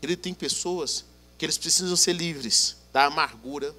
Ele 0.00 0.16
tem 0.16 0.32
pessoas 0.32 1.04
que 1.36 1.44
eles 1.44 1.58
precisam 1.58 1.96
ser 1.96 2.14
livres 2.14 2.76
da 2.92 3.06
amargura. 3.06 3.74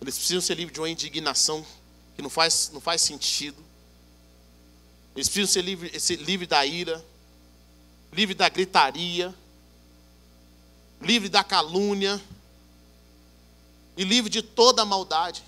Eles 0.00 0.16
precisam 0.16 0.40
ser 0.40 0.54
livres 0.54 0.74
de 0.74 0.80
uma 0.80 0.90
indignação 0.90 1.64
que 2.16 2.22
não 2.22 2.30
faz, 2.30 2.70
não 2.72 2.80
faz 2.80 3.00
sentido. 3.02 3.62
Eles 5.14 5.28
precisam 5.28 5.52
ser 5.52 5.62
livres 5.62 6.02
ser 6.02 6.16
livre 6.16 6.46
da 6.46 6.66
ira, 6.66 7.04
livre 8.12 8.34
da 8.34 8.48
gritaria, 8.48 9.34
livre 11.00 11.28
da 11.28 11.44
calúnia 11.44 12.20
e 13.96 14.04
livre 14.04 14.30
de 14.30 14.42
toda 14.42 14.84
maldade. 14.84 15.42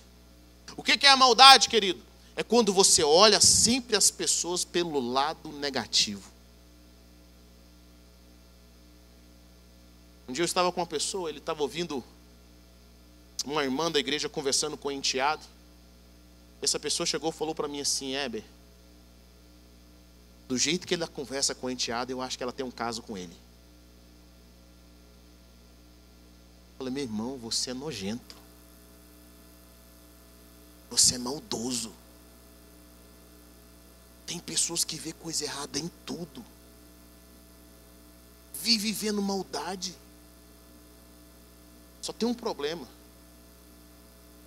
O 0.76 0.82
que 0.82 1.06
é 1.06 1.10
a 1.10 1.16
maldade, 1.16 1.68
querido? 1.68 2.02
É 2.34 2.42
quando 2.42 2.72
você 2.72 3.02
olha 3.02 3.40
sempre 3.40 3.96
as 3.96 4.10
pessoas 4.10 4.64
pelo 4.64 5.00
lado 5.00 5.50
negativo. 5.52 6.30
Um 10.28 10.32
dia 10.32 10.42
eu 10.42 10.46
estava 10.46 10.72
com 10.72 10.80
uma 10.80 10.86
pessoa, 10.86 11.28
ele 11.28 11.38
estava 11.38 11.62
ouvindo 11.62 12.02
uma 13.44 13.62
irmã 13.62 13.90
da 13.90 13.98
igreja 13.98 14.28
conversando 14.28 14.76
com 14.76 14.88
o 14.88 14.92
enteado. 14.92 15.44
Essa 16.60 16.80
pessoa 16.80 17.06
chegou 17.06 17.30
e 17.30 17.32
falou 17.32 17.54
para 17.54 17.68
mim 17.68 17.80
assim: 17.80 18.14
Heber, 18.14 18.44
do 20.48 20.58
jeito 20.58 20.86
que 20.86 20.94
ela 20.94 21.06
conversa 21.06 21.54
com 21.54 21.68
o 21.68 21.70
enteado, 21.70 22.10
eu 22.10 22.20
acho 22.20 22.36
que 22.36 22.42
ela 22.42 22.52
tem 22.52 22.66
um 22.66 22.70
caso 22.70 23.02
com 23.02 23.16
ele. 23.16 23.34
Eu 23.34 23.46
falei, 26.76 26.92
meu 26.92 27.02
irmão, 27.02 27.38
você 27.38 27.70
é 27.70 27.74
nojento. 27.74 28.36
Você 30.90 31.14
é 31.14 31.18
maldoso. 31.18 31.92
Tem 34.26 34.38
pessoas 34.38 34.84
que 34.84 34.96
vê 34.96 35.12
coisa 35.12 35.44
errada 35.44 35.78
em 35.78 35.90
tudo. 36.04 36.44
Vive 38.62 38.88
vivendo 38.88 39.22
maldade. 39.22 39.96
Só 42.02 42.12
tem 42.12 42.28
um 42.28 42.34
problema. 42.34 42.86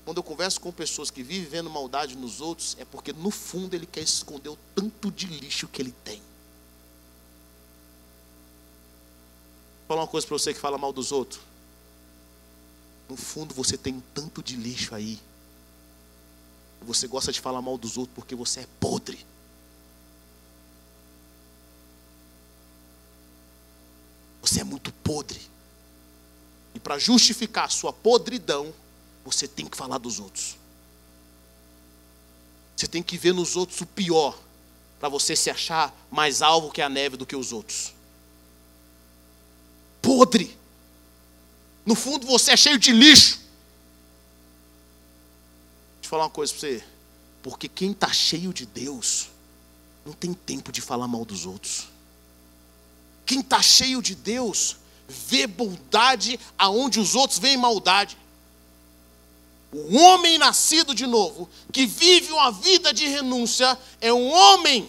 Quando 0.05 0.17
eu 0.17 0.23
converso 0.23 0.59
com 0.59 0.71
pessoas 0.71 1.11
que 1.11 1.21
vivem 1.21 1.47
vendo 1.47 1.69
maldade 1.69 2.15
nos 2.15 2.41
outros, 2.41 2.75
é 2.79 2.85
porque 2.85 3.13
no 3.13 3.29
fundo 3.29 3.75
ele 3.75 3.85
quer 3.85 4.01
esconder 4.01 4.49
o 4.49 4.57
tanto 4.73 5.11
de 5.11 5.27
lixo 5.27 5.67
que 5.67 5.81
ele 5.81 5.91
tem. 6.03 6.19
Vou 9.79 9.87
falar 9.89 10.01
uma 10.01 10.07
coisa 10.07 10.25
para 10.25 10.37
você 10.37 10.53
que 10.53 10.59
fala 10.59 10.77
mal 10.77 10.91
dos 10.91 11.11
outros. 11.11 11.41
No 13.09 13.17
fundo 13.17 13.55
você 13.55 13.75
tem 13.75 13.95
um 13.95 14.01
tanto 14.13 14.43
de 14.43 14.55
lixo 14.55 14.93
aí. 14.93 15.19
Você 16.83 17.07
gosta 17.07 17.31
de 17.31 17.41
falar 17.41 17.61
mal 17.61 17.77
dos 17.77 17.97
outros 17.97 18.13
porque 18.13 18.35
você 18.35 18.61
é 18.61 18.67
podre. 18.79 19.25
Você 24.41 24.61
é 24.61 24.63
muito 24.63 24.93
podre. 24.93 25.41
E 26.75 26.79
para 26.79 26.99
justificar 26.99 27.65
a 27.65 27.69
sua 27.69 27.91
podridão, 27.91 28.71
você 29.25 29.47
tem 29.47 29.65
que 29.65 29.75
falar 29.75 29.97
dos 29.97 30.19
outros. 30.19 30.55
Você 32.77 32.87
tem 32.87 33.01
que 33.01 33.17
ver 33.17 33.33
nos 33.33 33.55
outros 33.55 33.81
o 33.81 33.85
pior, 33.85 34.39
para 34.99 35.09
você 35.09 35.35
se 35.35 35.49
achar 35.49 35.93
mais 36.09 36.41
alvo 36.41 36.71
que 36.71 36.81
a 36.81 36.87
neve 36.87 37.17
do 37.17 37.25
que 37.25 37.35
os 37.35 37.51
outros. 37.51 37.93
Podre. 40.01 40.58
No 41.89 41.95
fundo 41.95 42.27
você 42.27 42.51
é 42.51 42.55
cheio 42.55 42.77
de 42.77 42.91
lixo. 42.91 43.39
Deixa 45.95 46.03
eu 46.03 46.09
falar 46.11 46.25
uma 46.25 46.29
coisa 46.29 46.53
para 46.53 46.59
você. 46.59 46.83
Porque 47.41 47.67
quem 47.67 47.89
está 47.93 48.13
cheio 48.13 48.53
de 48.53 48.63
Deus 48.63 49.29
não 50.05 50.13
tem 50.13 50.31
tempo 50.31 50.71
de 50.71 50.81
falar 50.81 51.07
mal 51.07 51.25
dos 51.25 51.47
outros. 51.47 51.87
Quem 53.25 53.39
está 53.39 53.59
cheio 53.59 54.03
de 54.03 54.13
Deus 54.13 54.77
vê 55.07 55.47
bondade 55.47 56.39
aonde 56.55 56.99
os 56.99 57.15
outros 57.15 57.39
veem 57.39 57.57
maldade. 57.57 58.15
O 59.73 59.97
homem 59.97 60.37
nascido 60.37 60.93
de 60.93 61.07
novo, 61.07 61.49
que 61.73 61.87
vive 61.87 62.31
uma 62.31 62.51
vida 62.51 62.93
de 62.93 63.07
renúncia, 63.07 63.75
é 63.99 64.13
um 64.13 64.29
homem 64.31 64.87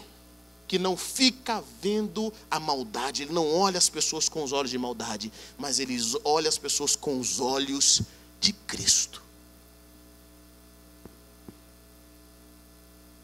que 0.71 0.79
não 0.79 0.97
fica 0.97 1.65
vendo 1.83 2.33
a 2.49 2.61
maldade, 2.61 3.25
ele 3.25 3.33
não 3.33 3.53
olha 3.53 3.77
as 3.77 3.89
pessoas 3.89 4.29
com 4.29 4.45
os 4.45 4.53
olhos 4.53 4.71
de 4.71 4.79
maldade, 4.79 5.33
mas 5.59 5.81
ele 5.81 5.99
olha 6.23 6.49
as 6.49 6.59
pessoas 6.59 6.95
com 6.95 7.19
os 7.19 7.41
olhos 7.41 8.03
de 8.39 8.53
Cristo. 8.53 9.21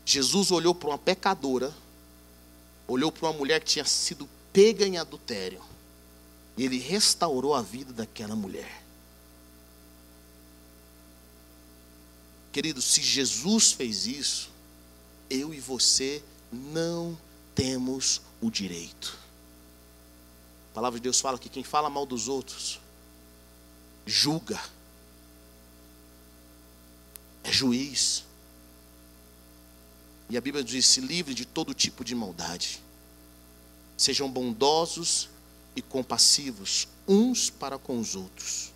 Jesus 0.05 0.51
olhou 0.51 0.75
para 0.75 0.89
uma 0.89 0.99
pecadora, 0.99 1.73
olhou 2.89 3.13
para 3.13 3.29
uma 3.29 3.39
mulher 3.39 3.61
que 3.61 3.67
tinha 3.67 3.85
sido 3.85 4.29
pega 4.53 4.85
em 4.85 4.99
adultério 4.99 5.63
e 6.57 6.65
ele 6.65 6.79
restaurou 6.79 7.55
a 7.55 7.63
vida 7.63 7.93
daquela 7.93 8.35
mulher. 8.35 8.83
Querido, 12.51 12.83
se 12.83 13.01
Jesus 13.01 13.71
fez 13.71 14.05
isso, 14.05 14.51
eu 15.31 15.55
e 15.55 15.61
você 15.61 16.21
não 16.51 17.17
temos 17.57 18.21
o 18.41 18.49
direito. 18.51 19.19
A 20.71 20.75
palavra 20.75 21.01
de 21.01 21.05
Deus 21.05 21.21
fala 21.21 21.39
que 21.39 21.49
quem 21.49 21.65
fala 21.65 21.91
mal 21.91 22.07
dos 22.07 22.29
outros 22.29 22.79
julga, 24.07 24.61
é 27.43 27.51
juiz. 27.51 28.25
E 30.31 30.37
a 30.37 30.41
Bíblia 30.41 30.63
diz: 30.63 30.87
se 30.87 31.01
livre 31.01 31.35
de 31.35 31.45
todo 31.45 31.75
tipo 31.75 32.05
de 32.05 32.15
maldade. 32.15 32.81
Sejam 33.97 34.31
bondosos 34.31 35.29
e 35.75 35.83
compassivos 35.83 36.87
uns 37.09 37.49
para 37.51 37.79
com 37.79 37.99
os 37.99 38.15
outros, 38.15 38.71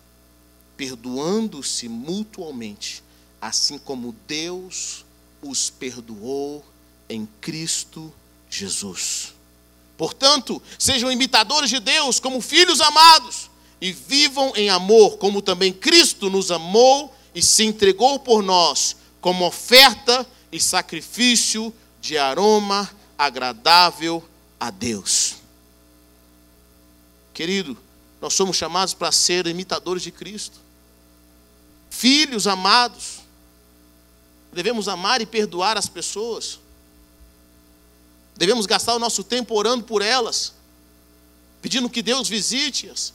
perdoando-se 0.75 1.87
mutualmente, 1.87 3.03
assim 3.39 3.77
como 3.77 4.15
Deus 4.27 5.05
os 5.41 5.69
perdoou 5.69 6.65
em 7.07 7.27
Cristo 7.39 8.11
Jesus. 8.51 9.33
Portanto, 9.97 10.61
sejam 10.77 11.11
imitadores 11.11 11.69
de 11.69 11.79
Deus 11.79 12.19
como 12.19 12.41
filhos 12.41 12.81
amados 12.81 13.49
e 13.79 13.91
vivam 13.91 14.53
em 14.55 14.69
amor, 14.69 15.17
como 15.17 15.41
também 15.41 15.71
Cristo 15.71 16.29
nos 16.29 16.51
amou 16.51 17.15
e 17.33 17.41
se 17.41 17.63
entregou 17.63 18.19
por 18.19 18.43
nós 18.43 18.95
como 19.21 19.45
oferta 19.45 20.27
e 20.51 20.59
sacrifício 20.59 21.73
de 22.01 22.17
aroma 22.17 22.89
agradável 23.17 24.23
a 24.59 24.69
Deus. 24.69 25.35
Querido, 27.33 27.77
nós 28.19 28.33
somos 28.33 28.57
chamados 28.57 28.93
para 28.93 29.11
ser 29.11 29.47
imitadores 29.47 30.03
de 30.03 30.11
Cristo, 30.11 30.59
filhos 31.89 32.45
amados. 32.47 33.19
Devemos 34.53 34.87
amar 34.87 35.21
e 35.21 35.25
perdoar 35.25 35.77
as 35.77 35.87
pessoas. 35.87 36.59
Devemos 38.35 38.65
gastar 38.65 38.95
o 38.95 38.99
nosso 38.99 39.23
tempo 39.23 39.55
orando 39.55 39.83
por 39.83 40.01
elas, 40.01 40.53
pedindo 41.61 41.89
que 41.89 42.01
Deus 42.01 42.27
visite-as, 42.27 43.13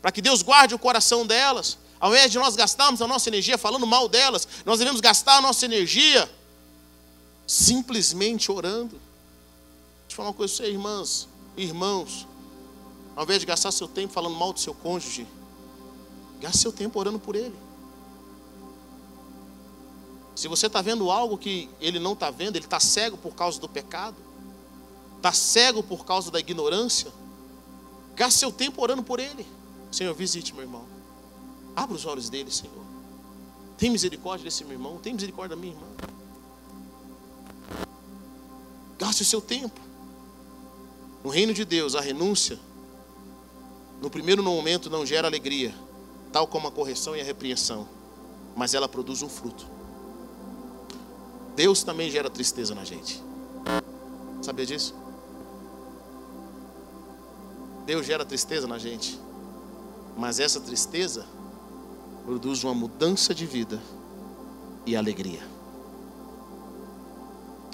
para 0.00 0.12
que 0.12 0.22
Deus 0.22 0.42
guarde 0.42 0.74
o 0.74 0.78
coração 0.78 1.26
delas. 1.26 1.78
Ao 1.98 2.10
invés 2.10 2.30
de 2.30 2.38
nós 2.38 2.56
gastarmos 2.56 3.02
a 3.02 3.06
nossa 3.06 3.28
energia 3.28 3.58
falando 3.58 3.86
mal 3.86 4.08
delas, 4.08 4.46
nós 4.64 4.78
devemos 4.78 5.00
gastar 5.00 5.38
a 5.38 5.40
nossa 5.40 5.64
energia 5.64 6.30
simplesmente 7.46 8.50
orando. 8.50 8.92
Deixa 8.92 10.12
eu 10.12 10.16
falar 10.16 10.28
uma 10.28 10.34
coisa 10.34 10.54
para 10.54 10.64
vocês, 10.64 10.74
irmãs, 10.74 11.28
irmãos. 11.56 12.26
Ao 13.16 13.24
invés 13.24 13.40
de 13.40 13.46
gastar 13.46 13.70
seu 13.72 13.88
tempo 13.88 14.12
falando 14.12 14.36
mal 14.36 14.52
do 14.52 14.60
seu 14.60 14.72
cônjuge, 14.72 15.26
gaste 16.40 16.58
seu 16.58 16.72
tempo 16.72 16.98
orando 16.98 17.18
por 17.18 17.34
ele. 17.34 17.54
Se 20.34 20.48
você 20.48 20.68
está 20.68 20.80
vendo 20.80 21.10
algo 21.10 21.36
que 21.36 21.68
ele 21.80 21.98
não 21.98 22.14
está 22.14 22.30
vendo, 22.30 22.56
ele 22.56 22.64
está 22.64 22.80
cego 22.80 23.18
por 23.18 23.34
causa 23.34 23.60
do 23.60 23.68
pecado, 23.68 24.16
está 25.20 25.32
cego 25.32 25.82
por 25.82 26.06
causa 26.06 26.30
da 26.30 26.40
ignorância, 26.40 27.12
gaste 28.16 28.40
seu 28.40 28.50
tempo 28.50 28.82
orando 28.82 29.02
por 29.02 29.20
ele. 29.20 29.46
Senhor, 29.92 30.14
visite 30.14 30.54
meu 30.54 30.62
irmão. 30.62 30.84
Abra 31.76 31.94
os 31.94 32.06
olhos 32.06 32.30
dele, 32.30 32.50
Senhor. 32.50 32.84
Tem 33.76 33.90
misericórdia 33.90 34.44
desse 34.44 34.64
meu 34.64 34.72
irmão, 34.72 34.98
tem 34.98 35.12
misericórdia 35.12 35.54
da 35.54 35.60
minha 35.60 35.74
irmã. 35.74 35.86
Gaste 38.98 39.22
o 39.22 39.24
seu 39.24 39.40
tempo. 39.40 39.78
No 41.22 41.30
reino 41.30 41.52
de 41.52 41.66
Deus, 41.66 41.94
a 41.94 42.00
renúncia, 42.00 42.58
no 44.00 44.08
primeiro 44.08 44.42
momento, 44.42 44.88
não 44.88 45.04
gera 45.04 45.28
alegria, 45.28 45.74
tal 46.32 46.46
como 46.46 46.68
a 46.68 46.70
correção 46.70 47.14
e 47.14 47.20
a 47.20 47.24
repreensão, 47.24 47.86
mas 48.56 48.72
ela 48.72 48.88
produz 48.88 49.20
um 49.20 49.28
fruto. 49.28 49.66
Deus 51.54 51.82
também 51.82 52.10
gera 52.10 52.30
tristeza 52.30 52.74
na 52.74 52.84
gente. 52.84 53.22
Sabia 54.40 54.64
disso? 54.64 54.94
Deus 57.90 58.06
gera 58.06 58.24
tristeza 58.24 58.68
na 58.68 58.78
gente, 58.78 59.18
mas 60.16 60.38
essa 60.38 60.60
tristeza 60.60 61.26
produz 62.24 62.62
uma 62.62 62.72
mudança 62.72 63.34
de 63.34 63.44
vida 63.44 63.82
e 64.86 64.94
alegria. 64.94 65.42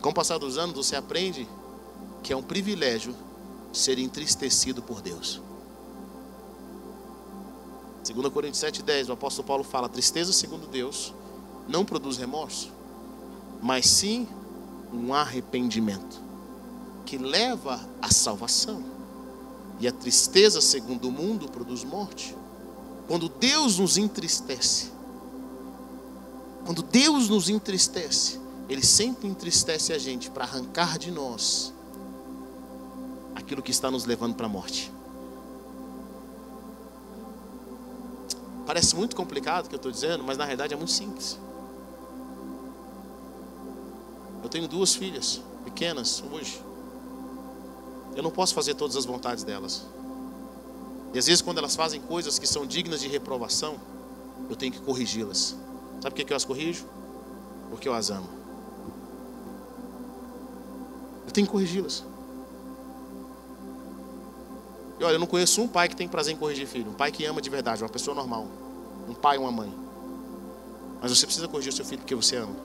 Com 0.01 0.09
o 0.09 0.15
passar 0.15 0.39
dos 0.39 0.57
anos, 0.57 0.75
você 0.75 0.97
aprende 0.97 1.47
que 2.23 2.33
é 2.33 2.37
um 2.37 2.43
privilégio 2.43 3.15
ser 3.75 3.99
entristecido 3.99 4.83
por 4.83 5.03
Deus. 5.03 5.39
2 8.11 8.33
Coríntios 8.33 8.65
7,10, 8.65 9.11
o 9.11 9.13
apóstolo 9.13 9.47
Paulo 9.47 9.65
fala: 9.65 9.87
tristeza 9.87 10.33
segundo 10.33 10.67
Deus 10.67 11.13
não 11.69 11.85
produz 11.85 12.17
remorso, 12.17 12.73
mas 13.61 13.87
sim 13.87 14.27
um 14.91 15.13
arrependimento 15.13 16.19
que 17.05 17.19
leva 17.19 17.87
à 18.01 18.11
salvação. 18.11 18.96
E 19.79 19.87
a 19.87 19.93
tristeza 19.93 20.61
segundo 20.61 21.09
o 21.09 21.13
mundo 21.13 21.49
produz 21.51 21.85
morte. 21.85 22.37
Quando 23.07 23.29
Deus 23.29 23.79
nos 23.79 23.97
entristece, 23.99 24.91
quando 26.65 26.83
Deus 26.83 27.29
nos 27.29 27.49
entristece, 27.49 28.41
Ele 28.69 28.85
sempre 28.85 29.29
entristece 29.29 29.93
a 29.93 29.99
gente 29.99 30.31
para 30.31 30.45
arrancar 30.45 30.99
de 30.99 31.11
nós 31.11 31.73
aquilo 33.35 33.63
que 33.63 33.71
está 33.71 33.91
nos 33.91 34.05
levando 34.05 34.35
para 34.35 34.47
a 34.47 34.49
morte. 34.49 34.91
Parece 38.67 38.97
muito 38.97 39.15
complicado 39.15 39.67
o 39.67 39.69
que 39.69 39.77
eu 39.77 39.79
estou 39.79 39.93
dizendo, 39.93 40.25
mas 40.25 40.37
na 40.37 40.45
realidade 40.45 40.75
é 40.75 40.77
muito 40.77 40.91
simples. 40.91 41.39
Eu 44.43 44.49
tenho 44.49 44.67
duas 44.67 44.95
filhas 44.95 45.41
pequenas 45.65 46.23
hoje. 46.33 46.66
Eu 48.17 48.23
não 48.23 48.31
posso 48.31 48.55
fazer 48.55 48.75
todas 48.75 48.97
as 48.97 49.05
vontades 49.05 49.45
delas. 49.45 49.85
E 51.13 51.19
às 51.19 51.27
vezes, 51.27 51.43
quando 51.43 51.59
elas 51.59 51.77
fazem 51.77 52.01
coisas 52.01 52.39
que 52.39 52.47
são 52.47 52.67
dignas 52.67 53.01
de 53.01 53.09
reprovação, 53.09 53.77
eu 54.49 54.57
tenho 54.57 54.73
que 54.73 54.81
corrigi-las. 54.81 55.55
Sabe 56.01 56.15
por 56.15 56.25
que 56.25 56.33
eu 56.33 56.37
as 56.37 56.45
corrijo? 56.45 56.87
Porque 57.71 57.89
eu 57.89 57.95
as 57.95 58.11
amo. 58.11 58.29
Eu 61.27 61.33
tenho 61.33 61.47
que 61.47 61.53
corrigi-las. 61.53 62.05
E 64.99 65.05
olha, 65.05 65.17
eu 65.17 65.19
não 65.19 65.27
conheço 65.27 65.61
um 65.61 65.69
pai 65.69 65.89
que 65.89 65.97
tem 65.97 66.09
prazer 66.09 66.35
em 66.35 66.37
corrigir 66.39 66.67
filho. 66.67 66.91
Um 66.91 66.95
pai 66.95 67.13
que 67.13 67.25
ama 67.27 67.43
de 67.43 67.51
verdade, 67.51 67.83
uma 67.83 67.89
pessoa 67.89 68.15
normal. 68.15 68.47
Um 69.07 69.15
pai, 69.15 69.37
uma 69.37 69.53
mãe. 69.53 69.73
Mas 71.03 71.11
você 71.11 71.27
precisa 71.27 71.47
corrigir 71.47 71.71
o 71.71 71.77
seu 71.77 71.85
filho 71.85 72.01
porque 72.01 72.15
você 72.15 72.37
ama. 72.37 72.57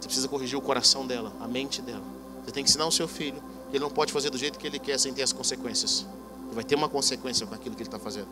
Você 0.00 0.06
precisa 0.06 0.28
corrigir 0.28 0.58
o 0.58 0.62
coração 0.62 1.06
dela, 1.06 1.32
a 1.38 1.46
mente 1.46 1.82
dela. 1.82 2.17
Você 2.48 2.52
tem 2.52 2.64
que 2.64 2.70
ensinar 2.70 2.86
o 2.86 2.90
seu 2.90 3.06
filho 3.06 3.42
que 3.70 3.76
ele 3.76 3.84
não 3.84 3.90
pode 3.90 4.10
fazer 4.10 4.30
do 4.30 4.38
jeito 4.38 4.58
que 4.58 4.66
ele 4.66 4.78
quer 4.78 4.98
sem 4.98 5.12
ter 5.12 5.22
as 5.22 5.34
consequências. 5.34 6.06
Ele 6.46 6.54
vai 6.54 6.64
ter 6.64 6.76
uma 6.76 6.88
consequência 6.88 7.46
com 7.46 7.54
aquilo 7.54 7.74
que 7.76 7.82
ele 7.82 7.88
está 7.88 7.98
fazendo. 7.98 8.28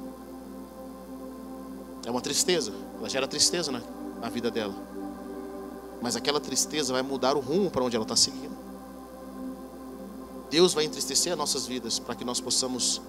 É 2.06 2.10
uma 2.10 2.22
tristeza. 2.22 2.72
Ela 2.98 3.10
gera 3.10 3.28
tristeza 3.28 3.70
na, 3.70 3.82
na 4.18 4.30
vida 4.30 4.50
dela. 4.50 4.74
Mas 6.00 6.16
aquela 6.16 6.40
tristeza 6.40 6.94
vai 6.94 7.02
mudar 7.02 7.36
o 7.36 7.40
rumo 7.40 7.70
para 7.70 7.84
onde 7.84 7.94
ela 7.94 8.04
está 8.04 8.16
seguindo. 8.16 8.56
Deus 10.48 10.72
vai 10.72 10.86
entristecer 10.86 11.32
as 11.32 11.38
nossas 11.38 11.66
vidas 11.66 11.98
para 11.98 12.14
que 12.14 12.24
nós 12.24 12.40
possamos 12.40 13.02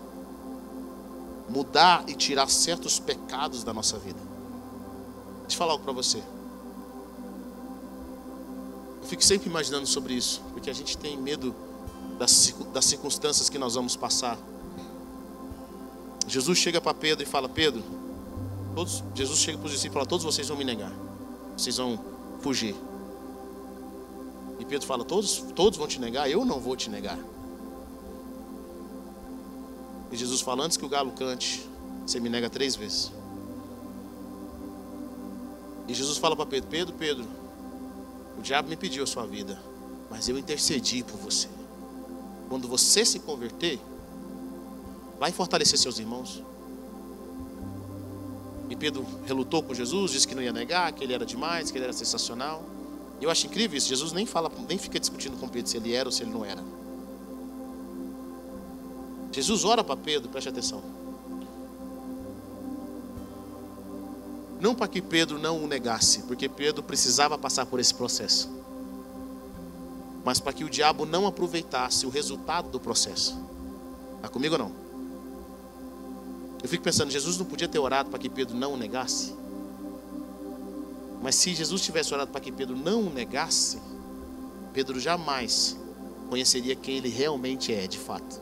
mudar 1.47 2.03
e 2.05 2.16
tirar 2.16 2.49
certos 2.49 2.99
pecados 2.99 3.64
da 3.64 3.74
nossa 3.74 3.97
vida. 3.97 4.20
Deixa 5.43 5.55
eu 5.55 5.58
falar 5.58 5.72
algo 5.72 5.86
para 5.86 5.93
você. 5.93 6.22
Fico 9.08 9.24
sempre 9.24 9.49
imaginando 9.49 9.88
sobre 9.88 10.14
isso, 10.14 10.41
porque 10.51 10.70
a 10.70 10.74
gente 10.74 10.97
tem 10.97 11.18
medo 11.18 11.55
das, 12.20 12.53
das 12.74 12.86
circunstâncias 12.86 13.49
que 13.49 13.58
nós 13.58 13.76
vamos 13.76 13.95
passar. 13.95 14.38
Jesus 16.28 16.58
chega 16.58 16.82
para 16.82 16.93
Pedro 16.93 17.24
e 17.24 17.26
fala: 17.26 17.47
Pedro, 17.47 17.82
todos, 18.76 19.03
Jesus 19.16 19.39
chega 19.39 19.58
para 19.58 19.68
os 19.68 19.72
discípulos 19.72 19.93
e 19.93 19.93
fala: 19.93 20.05
Todos 20.05 20.26
vocês 20.26 20.49
vão 20.49 20.58
me 20.58 20.66
negar, 20.66 20.91
vocês 21.55 21.78
vão 21.78 21.97
fugir. 22.41 22.76
E 24.60 24.66
Pedro 24.66 24.86
fala: 24.86 25.05
todos, 25.05 25.45
todos 25.55 25.78
vão 25.78 25.88
te 25.88 26.01
negar, 26.01 26.30
eu 26.30 26.43
não 26.43 26.60
vou 26.60 26.76
te 26.76 26.89
negar. 26.89 27.18
E 30.12 30.18
Jesus 30.18 30.41
fala: 30.41 30.66
Antes 30.66 30.76
que 30.76 30.86
o 30.86 30.89
galo 30.89 31.12
cante, 31.12 31.66
você 32.05 32.20
me 32.20 32.28
nega 32.28 32.49
três 32.49 32.76
vezes. 32.76 33.12
E 35.88 35.93
Jesus 35.93 36.18
fala 36.18 36.36
para 36.36 36.45
Pedro: 36.45 36.70
Pedro, 36.70 36.95
Pedro, 36.95 37.26
o 38.38 38.42
diabo 38.42 38.70
me 38.70 38.76
pediu 38.76 39.04
a 39.04 39.08
sua 39.08 39.26
vida, 39.26 39.60
mas 40.10 40.30
eu 40.30 40.38
intercedi 40.38 41.04
por 41.04 41.18
você. 41.18 41.48
Quando 42.50 42.68
você 42.68 43.04
se 43.04 43.20
converter, 43.20 43.80
vai 45.20 45.32
fortalecer 45.32 45.78
seus 45.78 46.00
irmãos. 46.00 46.44
E 48.70 48.76
Pedro 48.76 49.06
relutou 49.26 49.64
com 49.64 49.74
Jesus, 49.74 50.12
disse 50.12 50.28
que 50.28 50.36
não 50.36 50.42
ia 50.42 50.54
negar, 50.54 50.92
que 50.92 51.04
ele 51.04 51.14
era 51.14 51.26
demais, 51.26 51.72
que 51.72 51.78
ele 51.78 51.86
era 51.86 51.94
sensacional. 51.94 52.64
Eu 53.20 53.30
acho 53.30 53.48
incrível 53.48 53.78
isso. 53.78 53.88
Jesus 53.88 54.12
nem 54.12 54.26
fala, 54.26 54.52
nem 54.68 54.78
fica 54.78 55.00
discutindo 55.00 55.38
com 55.38 55.48
Pedro 55.48 55.70
se 55.70 55.78
ele 55.78 55.94
era 55.94 56.08
ou 56.08 56.12
se 56.12 56.24
ele 56.24 56.32
não 56.32 56.46
era. 56.46 56.64
Jesus 59.32 59.64
ora 59.66 59.84
para 59.84 59.98
Pedro, 59.98 60.30
preste 60.30 60.50
atenção. 60.50 60.97
Não 64.60 64.74
para 64.74 64.88
que 64.88 65.01
Pedro 65.01 65.38
não 65.38 65.64
o 65.64 65.68
negasse, 65.68 66.24
porque 66.24 66.49
Pedro 66.49 66.82
precisava 66.82 67.38
passar 67.38 67.66
por 67.66 67.80
esse 67.80 67.93
processo, 67.93 68.49
mas 70.24 70.39
para 70.39 70.53
que 70.53 70.64
o 70.64 70.70
diabo 70.70 71.05
não 71.05 71.28
aproveitasse 71.28 72.05
o 72.05 72.10
resultado 72.10 72.70
do 72.70 72.80
processo. 72.80 73.38
Está 74.18 74.28
comigo 74.28 74.55
ou 74.55 74.60
não? 74.60 74.72
Eu 76.62 76.68
fico 76.68 76.84
pensando, 76.84 77.12
Jesus 77.12 77.38
não 77.38 77.45
podia 77.45 77.68
ter 77.68 77.80
orado 77.80 78.10
para 78.10 78.20
que 78.20 78.30
Pedro 78.30 78.55
não 78.55 78.74
o 78.74 78.78
negasse? 78.78 79.34
Mas 81.22 81.36
se 81.36 81.53
Jesus 81.53 81.82
tivesse 81.82 82.14
orado 82.14 82.32
para 82.32 82.41
que 82.41 82.51
Pedro 82.51 82.76
não 82.76 83.03
o 83.03 83.10
negasse, 83.10 83.80
Pedro 84.74 84.99
jamais 84.99 85.78
conheceria 86.30 86.76
quem 86.76 86.97
ele 86.97 87.10
realmente 87.10 87.74
é 87.74 87.88
de 87.88 87.97
fato 87.97 88.41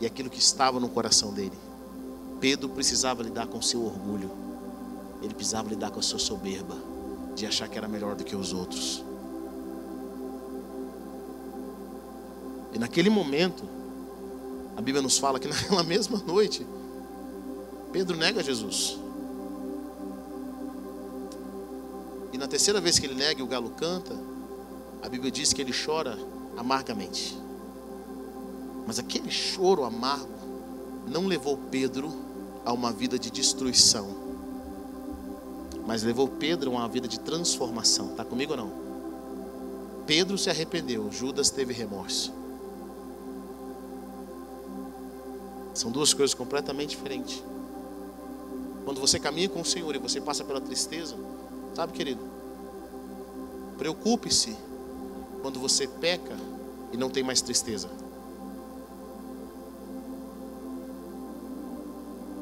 e 0.00 0.06
aquilo 0.06 0.30
que 0.30 0.38
estava 0.38 0.80
no 0.80 0.88
coração 0.88 1.32
dele. 1.32 1.56
Pedro 2.40 2.68
precisava 2.68 3.22
lidar 3.22 3.46
com 3.46 3.62
seu 3.62 3.84
orgulho, 3.84 4.30
ele 5.22 5.34
precisava 5.34 5.68
lidar 5.68 5.90
com 5.90 6.00
a 6.00 6.02
sua 6.02 6.18
soberba, 6.18 6.76
de 7.34 7.46
achar 7.46 7.68
que 7.68 7.78
era 7.78 7.88
melhor 7.88 8.14
do 8.14 8.24
que 8.24 8.36
os 8.36 8.52
outros. 8.52 9.02
E 12.74 12.78
naquele 12.78 13.08
momento, 13.08 13.64
a 14.76 14.80
Bíblia 14.80 15.02
nos 15.02 15.18
fala 15.18 15.38
que 15.38 15.46
naquela 15.48 15.82
mesma 15.82 16.18
noite, 16.18 16.66
Pedro 17.92 18.16
nega 18.16 18.42
Jesus. 18.42 18.98
E 22.32 22.38
na 22.38 22.48
terceira 22.48 22.80
vez 22.80 22.98
que 22.98 23.06
ele 23.06 23.14
nega 23.14 23.40
e 23.40 23.42
o 23.42 23.46
galo 23.46 23.70
canta, 23.70 24.18
a 25.02 25.08
Bíblia 25.08 25.30
diz 25.30 25.52
que 25.52 25.60
ele 25.60 25.72
chora 25.72 26.18
amargamente. 26.56 27.36
Mas 28.86 28.98
aquele 28.98 29.30
choro 29.30 29.84
amargo 29.84 30.32
não 31.06 31.26
levou 31.26 31.58
Pedro 31.70 32.10
a 32.64 32.72
uma 32.72 32.92
vida 32.92 33.18
de 33.18 33.30
destruição, 33.30 34.21
mas 35.92 36.02
levou 36.02 36.26
Pedro 36.26 36.70
a 36.70 36.74
uma 36.76 36.88
vida 36.88 37.06
de 37.06 37.20
transformação. 37.20 38.12
Está 38.12 38.24
comigo 38.24 38.52
ou 38.52 38.56
não? 38.56 38.72
Pedro 40.06 40.38
se 40.38 40.48
arrependeu, 40.48 41.12
Judas 41.12 41.50
teve 41.50 41.74
remorso. 41.74 42.32
São 45.74 45.90
duas 45.90 46.14
coisas 46.14 46.32
completamente 46.32 46.96
diferentes. 46.96 47.44
Quando 48.86 49.02
você 49.02 49.20
caminha 49.20 49.50
com 49.50 49.60
o 49.60 49.64
Senhor 49.66 49.94
e 49.94 49.98
você 49.98 50.18
passa 50.18 50.42
pela 50.42 50.62
tristeza, 50.62 51.14
sabe, 51.74 51.92
querido? 51.92 52.22
Preocupe-se 53.76 54.56
quando 55.42 55.60
você 55.60 55.86
peca 55.86 56.38
e 56.90 56.96
não 56.96 57.10
tem 57.10 57.22
mais 57.22 57.42
tristeza. 57.42 57.90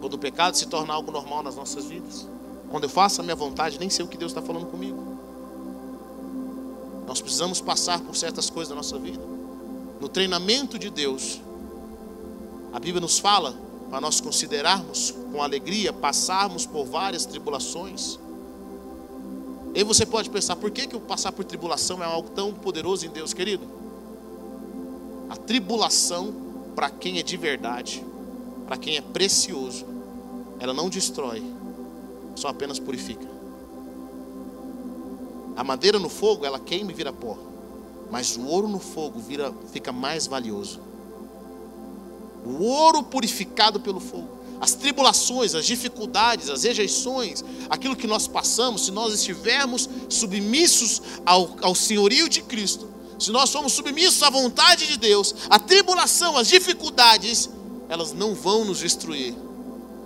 Quando 0.01 0.14
o 0.14 0.18
pecado 0.18 0.57
se 0.57 0.68
torna 0.68 0.94
algo 0.94 1.11
normal 1.11 1.42
nas 1.42 1.57
nossas 1.57 1.86
vidas. 1.86 2.28
Quando 2.71 2.85
eu 2.85 2.89
faço 2.89 3.21
a 3.21 3.25
minha 3.25 3.35
vontade, 3.35 3.79
nem 3.81 3.91
sei 3.91 4.05
o 4.05 4.09
que 4.09 4.16
Deus 4.16 4.31
está 4.31 4.41
falando 4.41 4.66
comigo. 4.66 5.18
Nós 7.07 7.21
precisamos 7.21 7.61
passar 7.61 8.01
por 8.01 8.14
certas 8.14 8.49
coisas 8.49 8.71
na 8.71 8.77
nossa 8.77 8.97
vida. 8.97 9.21
No 10.01 10.09
treinamento 10.09 10.79
de 10.79 10.89
Deus, 10.89 11.41
a 12.73 12.79
Bíblia 12.79 13.01
nos 13.01 13.18
fala 13.18 13.55
para 13.91 14.01
nós 14.01 14.21
considerarmos 14.21 15.12
com 15.33 15.43
alegria, 15.43 15.93
passarmos 15.93 16.64
por 16.64 16.85
várias 16.85 17.27
tribulações. 17.27 18.21
E 19.75 19.83
você 19.83 20.07
pode 20.07 20.31
pensar, 20.31 20.55
por 20.55 20.71
que, 20.71 20.87
que 20.87 20.97
o 20.97 21.01
passar 21.01 21.33
por 21.33 21.45
tribulação 21.45 22.01
é 22.01 22.07
algo 22.07 22.31
tão 22.31 22.55
poderoso 22.55 23.05
em 23.05 23.11
Deus, 23.11 23.35
querido? 23.35 23.64
A 25.29 25.37
tribulação, 25.37 26.33
para 26.77 26.89
quem 26.89 27.18
é 27.18 27.23
de 27.25 27.37
verdade, 27.37 28.05
para 28.66 28.77
quem 28.77 28.97
é 28.97 29.01
precioso, 29.01 29.85
ela 30.61 30.73
não 30.73 30.89
destrói, 30.89 31.43
só 32.41 32.49
apenas 32.49 32.78
purifica. 32.78 33.28
A 35.57 35.62
madeira 35.62 35.99
no 35.99 36.09
fogo, 36.09 36.45
ela 36.45 36.59
queima 36.59 36.91
e 36.91 36.95
vira 36.95 37.12
pó, 37.12 37.36
mas 38.11 38.36
o 38.36 38.47
ouro 38.47 38.68
no 38.68 38.80
fogo 38.80 39.20
vira, 39.20 39.53
fica 39.72 39.93
mais 39.93 40.26
valioso 40.26 40.91
o 42.45 42.62
ouro 42.64 43.03
purificado 43.03 43.80
pelo 43.80 44.01
fogo. 44.01 44.41
As 44.61 44.74
tribulações, 44.74 45.55
as 45.55 45.64
dificuldades, 45.64 46.51
as 46.51 46.64
rejeições, 46.64 47.43
aquilo 47.68 47.97
que 47.97 48.07
nós 48.07 48.26
passamos, 48.26 48.84
se 48.84 48.91
nós 48.91 49.14
estivermos 49.14 49.88
submissos 50.09 51.01
ao, 51.24 51.57
ao 51.62 51.74
senhorio 51.74 52.28
de 52.28 52.43
Cristo, 52.43 52.88
se 53.18 53.30
nós 53.30 53.51
formos 53.51 53.72
submissos 53.72 54.22
à 54.22 54.28
vontade 54.28 54.86
de 54.86 54.99
Deus, 54.99 55.34
a 55.49 55.59
tribulação, 55.59 56.36
as 56.36 56.49
dificuldades, 56.49 57.49
elas 57.88 58.12
não 58.12 58.34
vão 58.34 58.64
nos 58.64 58.78
destruir, 58.78 59.34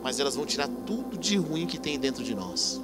mas 0.05 0.20
elas 0.20 0.36
vão 0.36 0.44
tirar 0.44 0.68
tudo 0.68 1.16
de 1.16 1.34
ruim 1.38 1.66
que 1.66 1.78
tem 1.78 1.98
dentro 1.98 2.22
de 2.22 2.34
nós. 2.34 2.78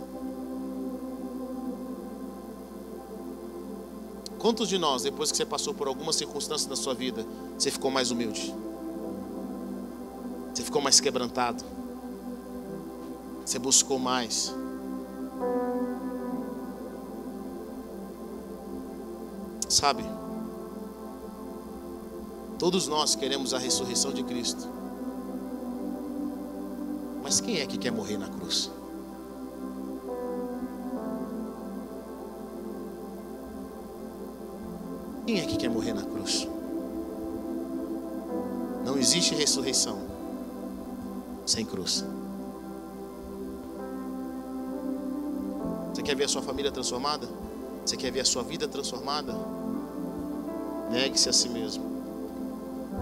Quantos 4.38 4.66
de 4.70 4.78
nós, 4.78 5.02
depois 5.02 5.30
que 5.30 5.36
você 5.36 5.44
passou 5.44 5.74
por 5.74 5.86
alguma 5.86 6.14
circunstância 6.14 6.66
na 6.66 6.76
sua 6.76 6.94
vida, 6.94 7.26
você 7.58 7.70
ficou 7.70 7.90
mais 7.90 8.10
humilde? 8.10 8.54
Você 10.54 10.62
ficou 10.62 10.80
mais 10.80 10.98
quebrantado. 10.98 11.62
Você 13.44 13.58
buscou 13.58 13.98
mais. 13.98 14.54
Sabe? 19.68 20.04
Todos 22.58 22.88
nós 22.88 23.14
queremos 23.14 23.52
a 23.52 23.58
ressurreição 23.58 24.10
de 24.10 24.22
Cristo. 24.22 24.79
Mas 27.30 27.40
quem 27.40 27.60
é 27.60 27.64
que 27.64 27.78
quer 27.78 27.92
morrer 27.92 28.18
na 28.18 28.28
cruz? 28.28 28.72
Quem 35.24 35.38
é 35.38 35.46
que 35.46 35.56
quer 35.56 35.70
morrer 35.70 35.92
na 35.92 36.02
cruz? 36.02 36.48
Não 38.84 38.98
existe 38.98 39.32
ressurreição 39.36 40.00
sem 41.46 41.64
cruz. 41.64 42.04
Você 45.94 46.02
quer 46.02 46.16
ver 46.16 46.24
a 46.24 46.28
sua 46.28 46.42
família 46.42 46.72
transformada? 46.72 47.28
Você 47.86 47.96
quer 47.96 48.10
ver 48.10 48.22
a 48.22 48.24
sua 48.24 48.42
vida 48.42 48.66
transformada? 48.66 49.36
Negue-se 50.90 51.28
a 51.28 51.32
si 51.32 51.48
mesmo. 51.48 51.84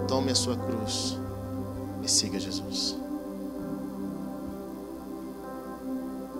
Tome 0.06 0.30
a 0.30 0.34
sua 0.34 0.54
cruz 0.54 1.16
e 2.02 2.08
siga 2.10 2.38
Jesus. 2.38 3.07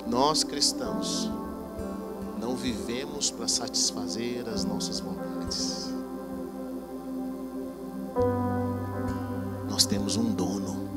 Nós 0.09 0.43
cristãos 0.43 1.31
não 2.41 2.57
vivemos 2.57 3.31
para 3.31 3.47
satisfazer 3.47 4.49
as 4.49 4.65
nossas 4.65 5.01
vontades. 5.01 5.93
Nós 9.69 9.85
temos 9.87 10.17
um 10.17 10.33
dono. 10.33 10.89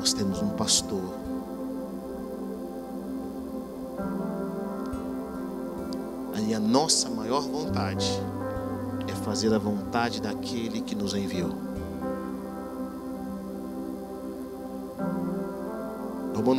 nós 0.00 0.14
temos 0.14 0.40
um 0.40 0.48
pastor. 0.48 1.14
E 6.48 6.54
a 6.54 6.58
nossa 6.58 7.08
maior 7.10 7.42
vontade 7.42 8.10
é 9.06 9.14
fazer 9.14 9.54
a 9.54 9.58
vontade 9.58 10.20
daquele 10.20 10.80
que 10.80 10.96
nos 10.96 11.14
enviou. 11.14 11.69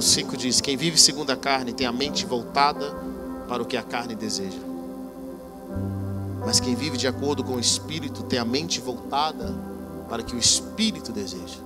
Romanos 0.01 0.13
5 0.13 0.35
diz: 0.37 0.59
Quem 0.59 0.75
vive 0.75 0.97
segundo 0.97 1.29
a 1.29 1.35
carne 1.35 1.73
tem 1.73 1.85
a 1.85 1.91
mente 1.91 2.25
voltada 2.25 2.91
para 3.47 3.61
o 3.61 3.65
que 3.65 3.77
a 3.77 3.83
carne 3.83 4.15
deseja. 4.15 4.57
Mas 6.43 6.59
quem 6.59 6.73
vive 6.73 6.97
de 6.97 7.07
acordo 7.07 7.43
com 7.43 7.53
o 7.53 7.59
Espírito 7.59 8.23
tem 8.23 8.39
a 8.39 8.45
mente 8.45 8.81
voltada 8.81 9.53
para 10.09 10.23
o 10.23 10.25
que 10.25 10.35
o 10.35 10.39
Espírito 10.39 11.11
deseja. 11.11 11.59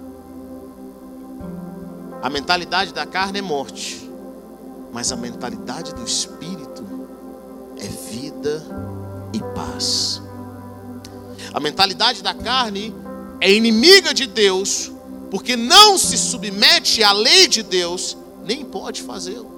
A 2.21 2.29
mentalidade 2.29 2.93
da 2.93 3.05
carne 3.05 3.39
é 3.39 3.41
morte, 3.41 4.09
mas 4.91 5.13
a 5.13 5.15
mentalidade 5.15 5.93
do 5.93 6.03
espírito 6.03 6.83
é 7.77 7.87
vida 7.87 8.65
e 9.31 9.39
paz. 9.53 10.21
A 11.53 11.59
mentalidade 11.61 12.21
da 12.21 12.33
carne 12.33 12.93
é 13.39 13.49
inimiga 13.49 14.13
de 14.13 14.27
Deus, 14.27 14.91
porque 15.31 15.55
não 15.55 15.97
se 15.97 16.17
submete 16.17 17.03
à 17.03 17.13
lei 17.13 17.47
de 17.47 17.61
Deus, 17.61 18.17
nem 18.45 18.63
pode 18.63 19.01
fazê-lo. 19.01 19.51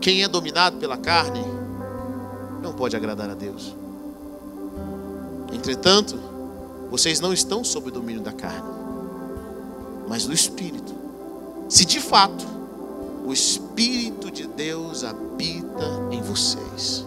Quem 0.00 0.22
é 0.22 0.28
dominado 0.28 0.76
pela 0.78 0.96
carne 0.96 1.44
não 2.62 2.72
pode 2.72 2.96
agradar 2.96 3.30
a 3.30 3.34
Deus. 3.34 3.74
Entretanto, 5.52 6.18
vocês 6.90 7.20
não 7.20 7.32
estão 7.32 7.64
sob 7.64 7.88
o 7.88 7.92
domínio 7.92 8.20
da 8.20 8.32
carne 8.32 8.78
mas 10.08 10.24
do 10.24 10.32
Espírito. 10.32 10.94
Se 11.68 11.84
de 11.84 12.00
fato 12.00 12.46
o 13.26 13.32
Espírito 13.32 14.30
de 14.30 14.46
Deus 14.46 15.04
habita 15.04 16.08
em 16.10 16.22
vocês. 16.22 17.04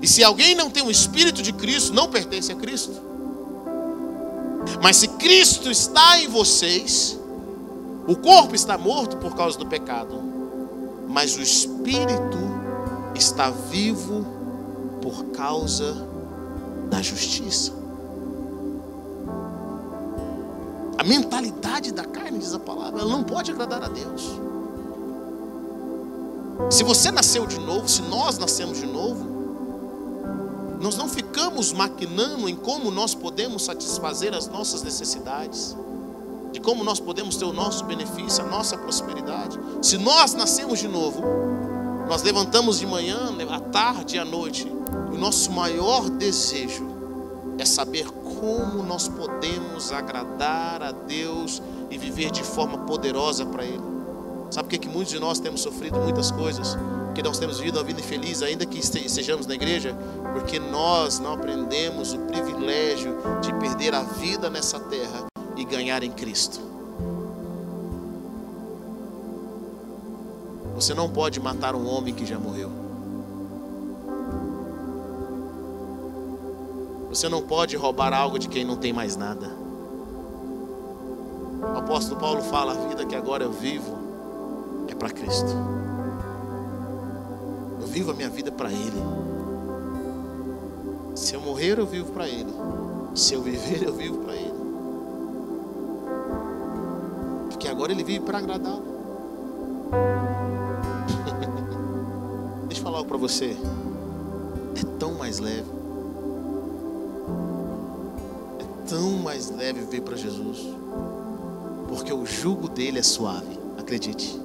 E 0.00 0.08
se 0.08 0.24
alguém 0.24 0.54
não 0.54 0.70
tem 0.70 0.82
o 0.82 0.90
Espírito 0.90 1.42
de 1.42 1.52
Cristo, 1.52 1.92
não 1.92 2.08
pertence 2.08 2.50
a 2.50 2.54
Cristo. 2.54 2.98
Mas 4.82 4.96
se 4.96 5.08
Cristo 5.08 5.70
está 5.70 6.18
em 6.18 6.28
vocês, 6.28 7.18
o 8.06 8.16
corpo 8.16 8.54
está 8.54 8.76
morto 8.76 9.16
por 9.18 9.34
causa 9.34 9.58
do 9.58 9.66
pecado, 9.66 10.20
mas 11.08 11.36
o 11.36 11.42
espírito 11.42 12.38
está 13.14 13.50
vivo 13.50 14.24
por 15.02 15.26
causa 15.26 16.06
da 16.88 17.02
justiça. 17.02 17.72
A 20.98 21.04
mentalidade 21.04 21.92
da 21.92 22.04
carne, 22.04 22.38
diz 22.38 22.52
a 22.52 22.58
palavra, 22.58 23.00
ela 23.00 23.10
não 23.10 23.24
pode 23.24 23.50
agradar 23.50 23.82
a 23.82 23.88
Deus. 23.88 24.30
Se 26.68 26.84
você 26.84 27.10
nasceu 27.10 27.46
de 27.46 27.58
novo, 27.58 27.88
se 27.88 28.02
nós 28.02 28.36
nascemos 28.36 28.78
de 28.78 28.86
novo, 28.86 29.24
nós 30.78 30.96
não 30.96 31.08
ficamos 31.08 31.72
maquinando 31.72 32.48
em 32.48 32.56
como 32.56 32.90
nós 32.90 33.14
podemos 33.14 33.64
satisfazer 33.64 34.34
as 34.34 34.46
nossas 34.46 34.82
necessidades, 34.82 35.76
de 36.52 36.60
como 36.60 36.82
nós 36.82 36.98
podemos 36.98 37.36
ter 37.36 37.44
o 37.44 37.52
nosso 37.52 37.84
benefício, 37.84 38.44
a 38.44 38.46
nossa 38.46 38.76
prosperidade. 38.76 39.58
Se 39.82 39.96
nós 39.98 40.34
nascemos 40.34 40.78
de 40.78 40.88
novo, 40.88 41.22
nós 42.08 42.22
levantamos 42.22 42.78
de 42.78 42.86
manhã, 42.86 43.30
à 43.48 43.60
tarde 43.60 44.16
e 44.16 44.18
à 44.18 44.24
noite, 44.24 44.66
e 44.66 45.14
o 45.14 45.18
nosso 45.18 45.52
maior 45.52 46.08
desejo 46.10 46.88
é 47.58 47.64
saber 47.64 48.06
como 48.40 48.82
nós 48.82 49.06
podemos 49.06 49.92
agradar 49.92 50.82
a 50.82 50.92
Deus 50.92 51.62
e 51.90 51.98
viver 51.98 52.30
de 52.30 52.42
forma 52.42 52.78
poderosa 52.78 53.44
para 53.46 53.64
Ele. 53.64 53.90
Sabe 54.50 54.68
por 54.68 54.70
que, 54.70 54.78
que 54.78 54.88
muitos 54.88 55.12
de 55.12 55.20
nós 55.20 55.38
temos 55.38 55.60
sofrido 55.60 55.98
muitas 56.00 56.30
coisas? 56.30 56.76
Que 57.14 57.22
nós 57.22 57.38
temos 57.38 57.58
vivido 57.58 57.76
uma 57.76 57.84
vida 57.84 58.00
infeliz, 58.00 58.42
ainda 58.42 58.66
que 58.66 58.78
estejamos 58.78 59.46
na 59.46 59.54
igreja, 59.54 59.96
porque 60.32 60.58
nós 60.58 61.18
não 61.20 61.34
aprendemos 61.34 62.12
o 62.12 62.18
privilégio 62.20 63.16
de 63.40 63.52
perder 63.54 63.94
a 63.94 64.02
vida 64.02 64.50
nessa 64.50 64.80
terra 64.80 65.29
e 65.60 65.64
ganhar 65.64 66.02
em 66.02 66.10
Cristo. 66.10 66.58
Você 70.74 70.94
não 70.94 71.10
pode 71.10 71.38
matar 71.38 71.74
um 71.74 71.86
homem 71.86 72.14
que 72.14 72.24
já 72.24 72.38
morreu. 72.38 72.70
Você 77.10 77.28
não 77.28 77.42
pode 77.42 77.76
roubar 77.76 78.14
algo 78.14 78.38
de 78.38 78.48
quem 78.48 78.64
não 78.64 78.76
tem 78.76 78.92
mais 78.92 79.16
nada. 79.16 79.50
O 81.74 81.78
apóstolo 81.78 82.18
Paulo 82.18 82.40
fala: 82.40 82.72
a 82.72 82.88
vida 82.88 83.04
que 83.04 83.14
agora 83.14 83.44
eu 83.44 83.52
vivo 83.52 83.98
é 84.88 84.94
para 84.94 85.10
Cristo. 85.10 85.50
Eu 87.80 87.86
vivo 87.86 88.12
a 88.12 88.14
minha 88.14 88.30
vida 88.30 88.50
para 88.50 88.72
Ele. 88.72 89.02
Se 91.14 91.34
eu 91.34 91.40
morrer, 91.42 91.78
eu 91.78 91.86
vivo 91.86 92.12
para 92.12 92.26
Ele. 92.26 92.54
Se 93.14 93.34
eu 93.34 93.42
viver, 93.42 93.82
eu 93.82 93.92
vivo 93.92 94.18
para 94.18 94.34
Ele. 94.34 94.49
Porque 97.60 97.68
agora 97.68 97.92
Ele 97.92 98.02
vive 98.02 98.20
para 98.20 98.38
agradá-lo. 98.38 98.80
Deixa 102.66 102.80
eu 102.80 102.82
falar 102.82 102.96
algo 102.96 103.08
para 103.10 103.18
você. 103.18 103.54
É 104.74 104.82
tão 104.98 105.12
mais 105.12 105.40
leve. 105.40 105.68
É 108.58 108.64
tão 108.88 109.10
mais 109.18 109.50
leve 109.50 109.80
viver 109.80 110.00
para 110.00 110.16
Jesus. 110.16 110.74
Porque 111.86 112.10
o 112.10 112.24
jugo 112.24 112.66
dele 112.66 112.98
é 112.98 113.02
suave. 113.02 113.60
Acredite. 113.76 114.40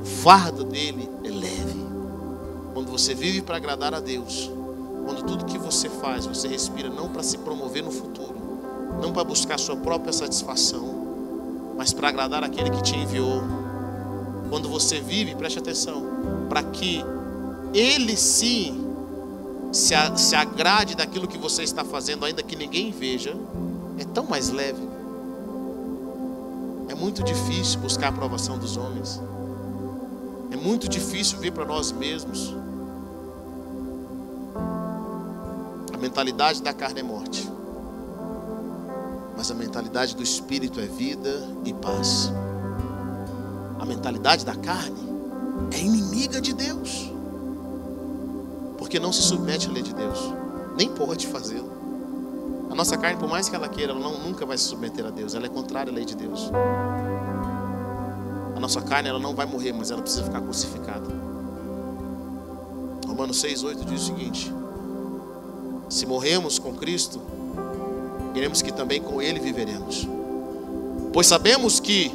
O 0.00 0.04
fardo 0.04 0.64
dele 0.64 1.08
é 1.22 1.28
leve. 1.28 1.86
Quando 2.74 2.90
você 2.90 3.14
vive 3.14 3.42
para 3.42 3.58
agradar 3.58 3.94
a 3.94 4.00
Deus, 4.00 4.50
quando 5.04 5.22
tudo 5.22 5.44
que 5.44 5.56
você 5.56 5.88
faz, 5.88 6.26
você 6.26 6.48
respira 6.48 6.88
não 6.88 7.08
para 7.08 7.22
se 7.22 7.38
promover 7.38 7.84
no 7.84 7.92
futuro, 7.92 8.39
não 9.00 9.12
para 9.12 9.24
buscar 9.24 9.58
sua 9.58 9.76
própria 9.76 10.12
satisfação, 10.12 11.74
mas 11.76 11.92
para 11.92 12.08
agradar 12.08 12.44
aquele 12.44 12.70
que 12.70 12.82
te 12.82 12.96
enviou. 12.96 13.42
Quando 14.48 14.68
você 14.68 15.00
vive, 15.00 15.34
preste 15.34 15.58
atenção, 15.58 16.02
para 16.48 16.62
que 16.62 17.04
ele 17.72 18.16
sim 18.16 18.86
se, 19.72 19.94
se 20.16 20.34
agrade 20.34 20.96
daquilo 20.96 21.28
que 21.28 21.38
você 21.38 21.62
está 21.62 21.84
fazendo, 21.84 22.24
ainda 22.24 22.42
que 22.42 22.56
ninguém 22.56 22.90
veja, 22.90 23.36
é 23.98 24.04
tão 24.04 24.26
mais 24.26 24.50
leve 24.50 24.90
muito 27.00 27.22
difícil 27.22 27.80
buscar 27.80 28.06
a 28.06 28.08
aprovação 28.10 28.58
dos 28.58 28.76
homens. 28.76 29.18
É 30.50 30.56
muito 30.56 30.86
difícil 30.86 31.38
vir 31.38 31.50
para 31.50 31.64
nós 31.64 31.90
mesmos. 31.90 32.54
A 35.94 35.96
mentalidade 35.96 36.62
da 36.62 36.74
carne 36.74 37.00
é 37.00 37.02
morte. 37.02 37.50
Mas 39.40 39.50
a 39.50 39.54
mentalidade 39.54 40.14
do 40.14 40.22
espírito 40.22 40.78
é 40.80 40.84
vida 40.84 41.48
e 41.64 41.72
paz. 41.72 42.30
A 43.78 43.86
mentalidade 43.86 44.44
da 44.44 44.54
carne 44.54 45.00
é 45.72 45.78
inimiga 45.78 46.42
de 46.42 46.52
Deus. 46.52 47.10
Porque 48.76 49.00
não 49.00 49.10
se 49.10 49.22
submete 49.22 49.66
à 49.66 49.72
lei 49.72 49.82
de 49.82 49.94
Deus. 49.94 50.18
Nem 50.76 50.90
pode 50.90 51.26
fazê-lo. 51.26 51.72
A 52.70 52.74
nossa 52.74 52.98
carne, 52.98 53.18
por 53.18 53.30
mais 53.30 53.48
que 53.48 53.56
ela 53.56 53.66
queira, 53.66 53.92
ela 53.92 54.00
não, 54.00 54.18
nunca 54.18 54.44
vai 54.44 54.58
se 54.58 54.64
submeter 54.64 55.06
a 55.06 55.10
Deus. 55.10 55.34
Ela 55.34 55.46
é 55.46 55.48
contrária 55.48 55.90
à 55.90 55.94
lei 55.94 56.04
de 56.04 56.14
Deus. 56.14 56.50
A 58.54 58.60
nossa 58.60 58.82
carne 58.82 59.08
ela 59.08 59.18
não 59.18 59.34
vai 59.34 59.46
morrer, 59.46 59.72
mas 59.72 59.90
ela 59.90 60.02
precisa 60.02 60.22
ficar 60.22 60.42
crucificada. 60.42 61.08
Romanos 63.06 63.42
6,8 63.42 63.84
diz 63.86 64.02
o 64.02 64.04
seguinte: 64.04 64.52
Se 65.88 66.04
morremos 66.04 66.58
com 66.58 66.74
Cristo, 66.74 67.39
queremos 68.32 68.62
que 68.62 68.72
também 68.72 69.00
com 69.00 69.20
Ele 69.20 69.40
viveremos. 69.40 70.06
Pois 71.12 71.26
sabemos 71.26 71.80
que, 71.80 72.12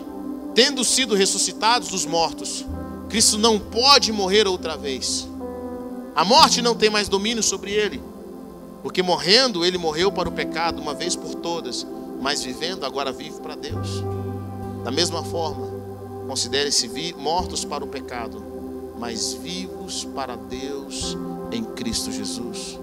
tendo 0.54 0.84
sido 0.84 1.16
ressuscitados 1.16 1.90
dos 1.90 2.06
mortos, 2.06 2.66
Cristo 3.10 3.38
não 3.38 3.60
pode 3.60 4.12
morrer 4.12 4.48
outra 4.48 4.78
vez. 4.78 5.28
A 6.16 6.24
morte 6.24 6.62
não 6.62 6.76
tem 6.76 6.90
mais 6.90 7.10
domínio 7.10 7.44
sobre 7.44 7.72
ele. 7.72 8.02
Porque 8.82 9.02
morrendo, 9.02 9.66
ele 9.66 9.78
morreu 9.78 10.12
para 10.12 10.30
o 10.30 10.32
pecado 10.32 10.82
uma 10.82 10.94
vez 10.94 11.16
por 11.16 11.36
todas, 11.36 11.86
mas 12.22 12.44
vivendo, 12.44 12.86
agora 12.86 13.12
vive 13.12 13.40
para 13.42 13.56
Deus. 13.56 14.04
Da 14.84 14.92
mesma 14.92 15.24
forma, 15.24 15.68
considere-se 16.28 17.14
mortos 17.18 17.66
para 17.66 17.84
o 17.84 17.88
pecado, 17.88 18.44
mas 18.98 19.34
vivos 19.34 20.06
para 20.06 20.36
Deus 20.36 21.18
em 21.52 21.64
Cristo 21.64 22.12
Jesus. 22.12 22.80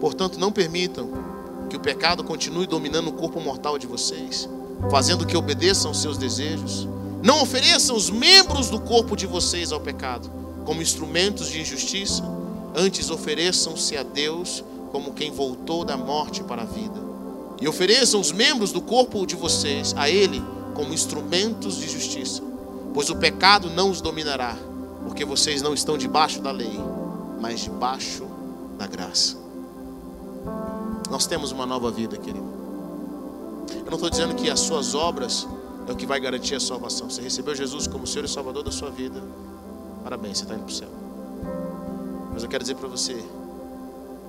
Portanto, 0.00 0.38
não 0.38 0.52
permitam 0.52 1.10
que 1.70 1.76
o 1.76 1.80
pecado 1.80 2.24
continue 2.24 2.66
dominando 2.66 3.08
o 3.08 3.12
corpo 3.12 3.40
mortal 3.40 3.78
de 3.78 3.86
vocês, 3.86 4.48
fazendo 4.90 5.24
que 5.24 5.36
obedeçam 5.36 5.90
aos 5.90 6.02
seus 6.02 6.18
desejos. 6.18 6.86
Não 7.22 7.40
ofereçam 7.40 7.96
os 7.96 8.10
membros 8.10 8.68
do 8.68 8.80
corpo 8.80 9.16
de 9.16 9.26
vocês 9.26 9.70
ao 9.72 9.80
pecado 9.80 10.30
como 10.64 10.82
instrumentos 10.82 11.48
de 11.48 11.60
injustiça, 11.60 12.22
antes 12.74 13.08
ofereçam-se 13.08 13.96
a 13.96 14.02
Deus 14.02 14.64
como 14.90 15.12
quem 15.12 15.30
voltou 15.30 15.84
da 15.84 15.96
morte 15.96 16.42
para 16.42 16.62
a 16.62 16.66
vida. 16.66 17.00
E 17.60 17.68
ofereçam 17.68 18.20
os 18.20 18.32
membros 18.32 18.72
do 18.72 18.80
corpo 18.80 19.24
de 19.26 19.36
vocês 19.36 19.94
a 19.96 20.10
Ele 20.10 20.42
como 20.74 20.92
instrumentos 20.92 21.76
de 21.76 21.88
justiça, 21.88 22.42
pois 22.92 23.10
o 23.10 23.16
pecado 23.16 23.70
não 23.70 23.90
os 23.90 24.00
dominará, 24.00 24.56
porque 25.04 25.24
vocês 25.24 25.62
não 25.62 25.74
estão 25.74 25.96
debaixo 25.96 26.40
da 26.40 26.50
lei, 26.50 26.80
mas 27.40 27.60
debaixo 27.60 28.24
da 28.78 28.86
graça. 28.86 29.39
Nós 31.10 31.26
temos 31.26 31.50
uma 31.50 31.66
nova 31.66 31.90
vida, 31.90 32.16
querido. 32.16 32.46
Eu 33.74 33.86
não 33.86 33.94
estou 33.94 34.08
dizendo 34.08 34.34
que 34.36 34.48
as 34.48 34.60
suas 34.60 34.94
obras 34.94 35.46
é 35.88 35.92
o 35.92 35.96
que 35.96 36.06
vai 36.06 36.20
garantir 36.20 36.54
a 36.54 36.60
salvação. 36.60 37.10
Você 37.10 37.20
recebeu 37.20 37.52
Jesus 37.52 37.88
como 37.88 38.06
Senhor 38.06 38.24
e 38.24 38.28
Salvador 38.28 38.62
da 38.62 38.70
sua 38.70 38.90
vida. 38.90 39.20
Parabéns, 40.04 40.38
você 40.38 40.44
está 40.44 40.54
indo 40.54 40.62
para 40.62 40.72
o 40.72 40.74
céu. 40.74 40.88
Mas 42.32 42.44
eu 42.44 42.48
quero 42.48 42.62
dizer 42.62 42.76
para 42.76 42.88
você 42.88 43.22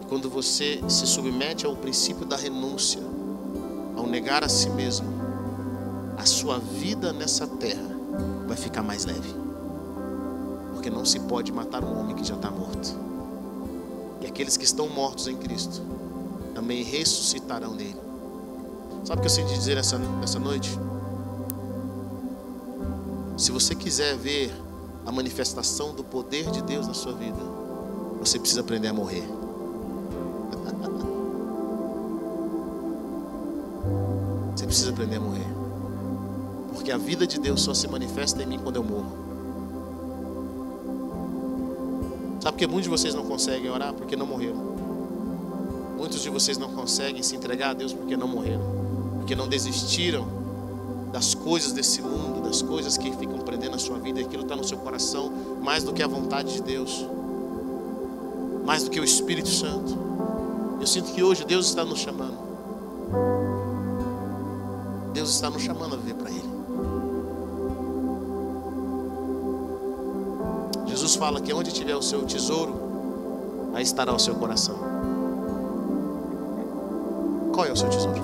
quando 0.09 0.27
você 0.27 0.81
se 0.89 1.05
submete 1.05 1.65
ao 1.67 1.75
princípio 1.75 2.25
da 2.25 2.35
renúncia, 2.35 3.01
ao 3.95 4.07
negar 4.07 4.43
a 4.43 4.49
si 4.49 4.69
mesmo, 4.71 5.07
a 6.17 6.25
sua 6.25 6.57
vida 6.57 7.13
nessa 7.13 7.45
terra 7.45 7.95
vai 8.47 8.57
ficar 8.57 8.81
mais 8.81 9.05
leve. 9.05 9.33
Porque 10.73 10.89
não 10.89 11.05
se 11.05 11.19
pode 11.19 11.51
matar 11.51 11.83
um 11.83 11.99
homem 11.99 12.15
que 12.15 12.23
já 12.23 12.35
está 12.35 12.49
morto. 12.49 12.93
E 14.19 14.25
aqueles 14.25 14.57
que 14.57 14.65
estão 14.65 14.89
mortos 14.89 15.27
em 15.27 15.37
Cristo 15.37 16.00
também 16.53 16.83
ressuscitarão 16.83 17.73
nele. 17.73 17.99
Sabe 19.03 19.19
o 19.19 19.21
que 19.21 19.27
eu 19.27 19.31
sinto 19.31 19.53
dizer 19.53 19.77
essa, 19.77 19.99
essa 20.23 20.39
noite? 20.39 20.69
Se 23.37 23.51
você 23.51 23.73
quiser 23.73 24.15
ver 24.17 24.53
a 25.05 25.11
manifestação 25.11 25.93
do 25.95 26.03
poder 26.03 26.51
de 26.51 26.61
Deus 26.61 26.87
na 26.87 26.93
sua 26.93 27.13
vida, 27.13 27.39
você 28.19 28.37
precisa 28.37 28.61
aprender 28.61 28.89
a 28.89 28.93
morrer. 28.93 29.23
precisa 34.71 34.91
aprender 34.91 35.17
a 35.17 35.19
morrer. 35.19 35.47
Porque 36.73 36.93
a 36.93 36.97
vida 36.97 37.27
de 37.27 37.37
Deus 37.37 37.61
só 37.61 37.73
se 37.73 37.87
manifesta 37.89 38.41
em 38.41 38.45
mim 38.45 38.57
quando 38.57 38.77
eu 38.77 38.83
morro. 38.83 39.11
Sabe 42.39 42.53
por 42.53 42.59
que 42.59 42.67
muitos 42.67 42.85
de 42.85 42.89
vocês 42.89 43.13
não 43.13 43.25
conseguem 43.25 43.69
orar? 43.69 43.93
Porque 43.93 44.15
não 44.15 44.25
morreram. 44.25 44.70
Muitos 46.11 46.23
de 46.23 46.29
vocês 46.29 46.57
não 46.57 46.67
conseguem 46.73 47.23
se 47.23 47.37
entregar 47.37 47.69
a 47.69 47.73
Deus 47.73 47.93
porque 47.93 48.17
não 48.17 48.27
morreram, 48.27 48.61
porque 49.19 49.33
não 49.33 49.47
desistiram 49.47 50.27
das 51.09 51.33
coisas 51.33 51.71
desse 51.71 52.01
mundo, 52.01 52.41
das 52.41 52.61
coisas 52.61 52.97
que 52.97 53.13
ficam 53.13 53.39
prendendo 53.39 53.77
a 53.77 53.79
sua 53.79 53.97
vida, 53.97 54.19
aquilo 54.19 54.43
está 54.43 54.53
no 54.53 54.63
seu 54.65 54.77
coração 54.79 55.31
mais 55.61 55.85
do 55.85 55.93
que 55.93 56.03
a 56.03 56.07
vontade 56.07 56.51
de 56.51 56.63
Deus, 56.63 57.05
mais 58.65 58.83
do 58.83 58.89
que 58.89 58.99
o 58.99 59.05
Espírito 59.05 59.47
Santo. 59.47 59.97
Eu 60.81 60.85
sinto 60.85 61.13
que 61.13 61.23
hoje 61.23 61.45
Deus 61.45 61.67
está 61.67 61.85
nos 61.85 61.99
chamando. 61.99 62.37
Deus 65.13 65.29
está 65.29 65.49
nos 65.49 65.61
chamando 65.61 65.95
a 65.95 65.97
viver 65.97 66.15
para 66.15 66.29
Ele. 66.29 66.51
Jesus 70.87 71.15
fala 71.15 71.39
que 71.39 71.53
onde 71.53 71.71
tiver 71.71 71.95
o 71.95 72.01
seu 72.01 72.25
tesouro, 72.25 73.71
aí 73.73 73.83
estará 73.83 74.13
o 74.13 74.19
seu 74.19 74.35
coração. 74.35 74.90
Qual 77.53 77.65
é 77.65 77.71
o 77.71 77.75
seu 77.75 77.89
tesouro? 77.89 78.21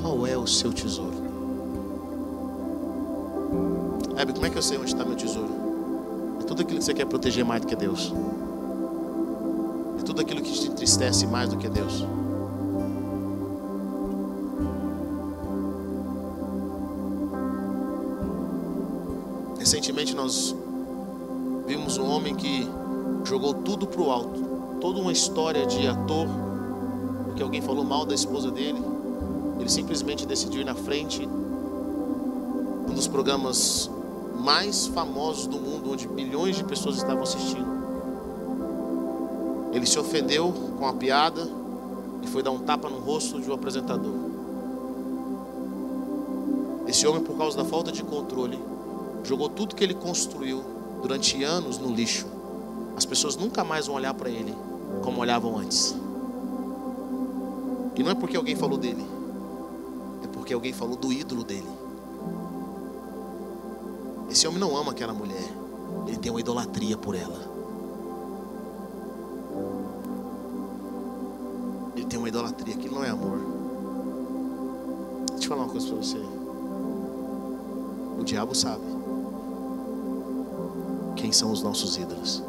Qual 0.00 0.26
é 0.26 0.36
o 0.36 0.46
seu 0.46 0.72
tesouro? 0.72 1.16
Hebe, 4.16 4.32
como 4.32 4.46
é 4.46 4.50
que 4.50 4.58
eu 4.58 4.62
sei 4.62 4.78
onde 4.78 4.92
está 4.92 5.04
meu 5.04 5.16
tesouro? 5.16 5.50
É 6.40 6.44
tudo 6.44 6.62
aquilo 6.62 6.78
que 6.78 6.84
você 6.84 6.94
quer 6.94 7.06
proteger 7.06 7.44
mais 7.44 7.60
do 7.60 7.66
que 7.66 7.76
Deus. 7.76 8.12
É 9.98 10.02
tudo 10.02 10.20
aquilo 10.20 10.40
que 10.40 10.52
te 10.52 10.68
entristece 10.68 11.26
mais 11.26 11.48
do 11.48 11.56
que 11.56 11.68
Deus. 11.68 12.04
Recentemente 19.58 20.14
nós 20.14 20.54
vimos 21.66 21.98
um 21.98 22.08
homem 22.08 22.34
que 22.34 22.66
jogou 23.24 23.52
tudo 23.52 23.86
para 23.86 24.00
o 24.00 24.10
alto, 24.10 24.57
toda 24.80 25.00
uma 25.00 25.12
história 25.12 25.66
de 25.66 25.86
ator, 25.86 26.26
porque 27.24 27.42
alguém 27.42 27.60
falou 27.60 27.84
mal 27.84 28.04
da 28.04 28.14
esposa 28.14 28.50
dele. 28.50 28.82
Ele 29.58 29.68
simplesmente 29.68 30.26
decidiu 30.26 30.60
ir 30.60 30.64
na 30.64 30.74
frente, 30.74 31.28
um 32.88 32.94
dos 32.94 33.08
programas 33.08 33.90
mais 34.38 34.86
famosos 34.86 35.46
do 35.46 35.58
mundo, 35.58 35.92
onde 35.92 36.08
milhões 36.08 36.56
de 36.56 36.64
pessoas 36.64 36.96
estavam 36.96 37.22
assistindo. 37.22 37.78
Ele 39.72 39.84
se 39.84 39.98
ofendeu 39.98 40.52
com 40.78 40.86
a 40.86 40.92
piada 40.92 41.46
e 42.22 42.26
foi 42.26 42.42
dar 42.42 42.50
um 42.50 42.60
tapa 42.60 42.88
no 42.88 42.98
rosto 42.98 43.40
de 43.40 43.50
um 43.50 43.54
apresentador. 43.54 44.14
Esse 46.86 47.06
homem, 47.06 47.22
por 47.22 47.36
causa 47.36 47.56
da 47.56 47.64
falta 47.64 47.92
de 47.92 48.02
controle, 48.02 48.58
jogou 49.22 49.48
tudo 49.48 49.74
que 49.74 49.84
ele 49.84 49.94
construiu 49.94 50.64
durante 51.02 51.42
anos 51.44 51.78
no 51.78 51.92
lixo. 51.92 52.26
As 52.96 53.04
pessoas 53.04 53.36
nunca 53.36 53.62
mais 53.62 53.86
vão 53.86 53.96
olhar 53.96 54.14
para 54.14 54.30
ele 54.30 54.54
como 55.08 55.22
olhavam 55.22 55.56
antes. 55.56 55.96
E 57.96 58.02
não 58.02 58.10
é 58.10 58.14
porque 58.14 58.36
alguém 58.36 58.54
falou 58.54 58.76
dele, 58.76 59.06
é 60.22 60.26
porque 60.26 60.52
alguém 60.52 60.70
falou 60.70 60.96
do 60.96 61.10
ídolo 61.10 61.42
dele. 61.42 61.66
Esse 64.30 64.46
homem 64.46 64.60
não 64.60 64.76
ama 64.76 64.92
aquela 64.92 65.14
mulher, 65.14 65.50
ele 66.06 66.18
tem 66.18 66.30
uma 66.30 66.40
idolatria 66.40 66.98
por 66.98 67.14
ela. 67.14 67.40
Ele 71.96 72.04
tem 72.04 72.18
uma 72.18 72.28
idolatria, 72.28 72.74
aquilo 72.74 72.96
não 72.96 73.04
é 73.04 73.08
amor. 73.08 73.38
Deixa 75.30 75.44
eu 75.44 75.48
falar 75.48 75.62
uma 75.62 75.70
coisa 75.70 75.86
para 75.86 75.96
você. 75.96 76.22
O 78.20 78.24
diabo 78.24 78.54
sabe 78.54 78.84
quem 81.16 81.32
são 81.32 81.50
os 81.50 81.62
nossos 81.62 81.96
ídolos. 81.96 82.42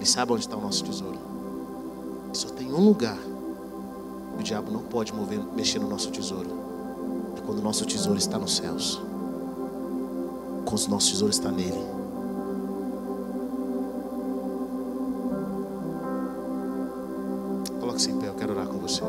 Ele 0.00 0.06
sabe 0.06 0.32
onde 0.32 0.40
está 0.40 0.56
o 0.56 0.60
nosso 0.62 0.82
tesouro. 0.82 1.18
E 2.32 2.38
só 2.38 2.48
tem 2.48 2.72
um 2.72 2.86
lugar 2.86 3.18
que 3.18 4.40
o 4.40 4.42
diabo 4.42 4.72
não 4.72 4.80
pode 4.80 5.12
mover, 5.14 5.38
mexer 5.54 5.78
no 5.78 5.90
nosso 5.90 6.10
tesouro. 6.10 6.48
É 7.36 7.40
quando 7.42 7.58
o 7.58 7.62
nosso 7.62 7.84
tesouro 7.84 8.18
está 8.18 8.38
nos 8.38 8.56
céus. 8.56 8.98
Quando 10.64 10.86
o 10.86 10.88
nosso 10.88 11.10
tesouro 11.10 11.30
está 11.30 11.50
nele. 11.50 11.84
Coloque-se 17.78 18.10
em 18.10 18.18
pé, 18.18 18.28
eu 18.28 18.34
quero 18.34 18.54
orar 18.54 18.68
com 18.68 18.78
você. 18.78 19.02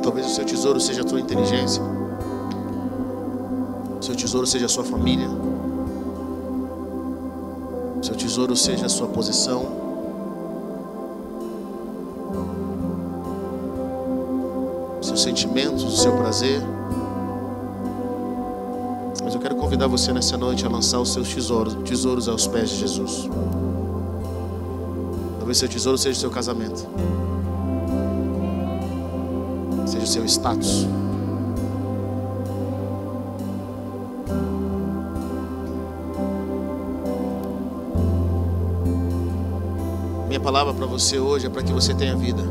Talvez 0.00 0.26
o 0.26 0.30
seu 0.30 0.44
tesouro 0.44 0.80
seja 0.80 1.02
a 1.02 1.04
tua 1.04 1.18
inteligência. 1.18 1.82
Seu 4.12 4.16
tesouro 4.18 4.46
seja 4.46 4.66
a 4.66 4.68
sua 4.68 4.84
família. 4.84 5.26
Seu 8.02 8.14
tesouro 8.14 8.54
seja 8.54 8.84
a 8.84 8.88
sua 8.90 9.06
posição. 9.06 9.64
Seus 15.00 15.22
sentimentos, 15.22 15.82
o 15.82 15.90
seu 15.90 16.12
prazer. 16.12 16.60
Mas 19.24 19.34
eu 19.34 19.40
quero 19.40 19.56
convidar 19.56 19.86
você 19.86 20.12
nessa 20.12 20.36
noite 20.36 20.66
a 20.66 20.68
lançar 20.68 21.00
os 21.00 21.10
seus 21.10 21.32
tesouros, 21.32 21.74
tesouros 21.88 22.28
aos 22.28 22.46
pés 22.46 22.68
de 22.68 22.80
Jesus. 22.80 23.30
Talvez 25.38 25.56
seu 25.56 25.70
tesouro 25.70 25.96
seja 25.96 26.18
o 26.18 26.20
seu 26.20 26.30
casamento 26.30 26.86
seja 29.86 30.04
o 30.04 30.06
seu 30.06 30.24
status. 30.26 30.86
Palavra 40.52 40.74
para 40.74 40.84
você 40.84 41.18
hoje 41.18 41.46
é 41.46 41.48
para 41.48 41.62
que 41.62 41.72
você 41.72 41.94
tenha 41.94 42.14
vida. 42.14 42.42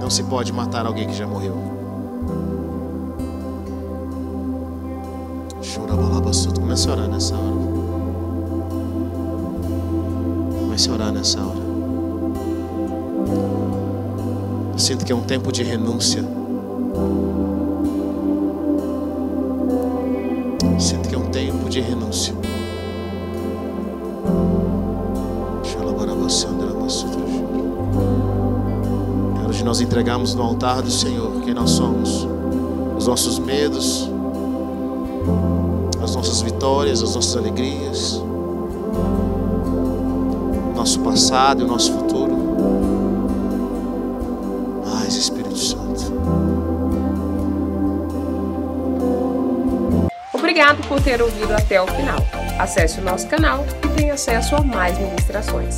Não 0.00 0.08
se 0.08 0.22
pode 0.22 0.50
matar 0.54 0.86
alguém 0.86 1.06
que 1.06 1.12
já 1.12 1.26
morreu. 1.26 1.54
Comece 6.58 6.88
a 6.88 6.92
orar 6.92 7.08
nessa 7.08 7.34
hora. 7.36 7.54
Comece 10.60 10.88
a 10.88 10.92
orar 10.92 11.12
nessa 11.12 11.40
hora. 11.40 11.60
Sinto 14.78 15.04
que 15.04 15.12
é 15.12 15.14
um 15.14 15.22
tempo 15.22 15.52
de 15.52 15.62
renúncia. 15.62 16.24
Nós 29.74 29.80
entregarmos 29.80 30.36
no 30.36 30.42
altar 30.44 30.82
do 30.82 30.90
Senhor 30.90 31.40
quem 31.42 31.52
nós 31.52 31.70
somos, 31.70 32.28
os 32.96 33.08
nossos 33.08 33.40
medos, 33.40 34.08
as 36.00 36.14
nossas 36.14 36.42
vitórias, 36.42 37.02
as 37.02 37.16
nossas 37.16 37.36
alegrias, 37.36 38.12
o 38.12 40.74
nosso 40.76 41.00
passado 41.00 41.62
e 41.62 41.64
o 41.64 41.66
nosso 41.66 41.92
futuro. 41.92 42.34
Obrigado 50.32 50.86
por 50.86 51.00
ter 51.00 51.20
ouvido 51.20 51.52
até 51.52 51.82
o 51.82 51.86
final. 51.88 52.20
Acesse 52.60 53.00
o 53.00 53.02
nosso 53.02 53.26
canal 53.26 53.66
e 53.84 53.88
tenha 53.88 54.14
acesso 54.14 54.54
a 54.54 54.60
mais 54.60 54.96
ministrações. 54.96 55.74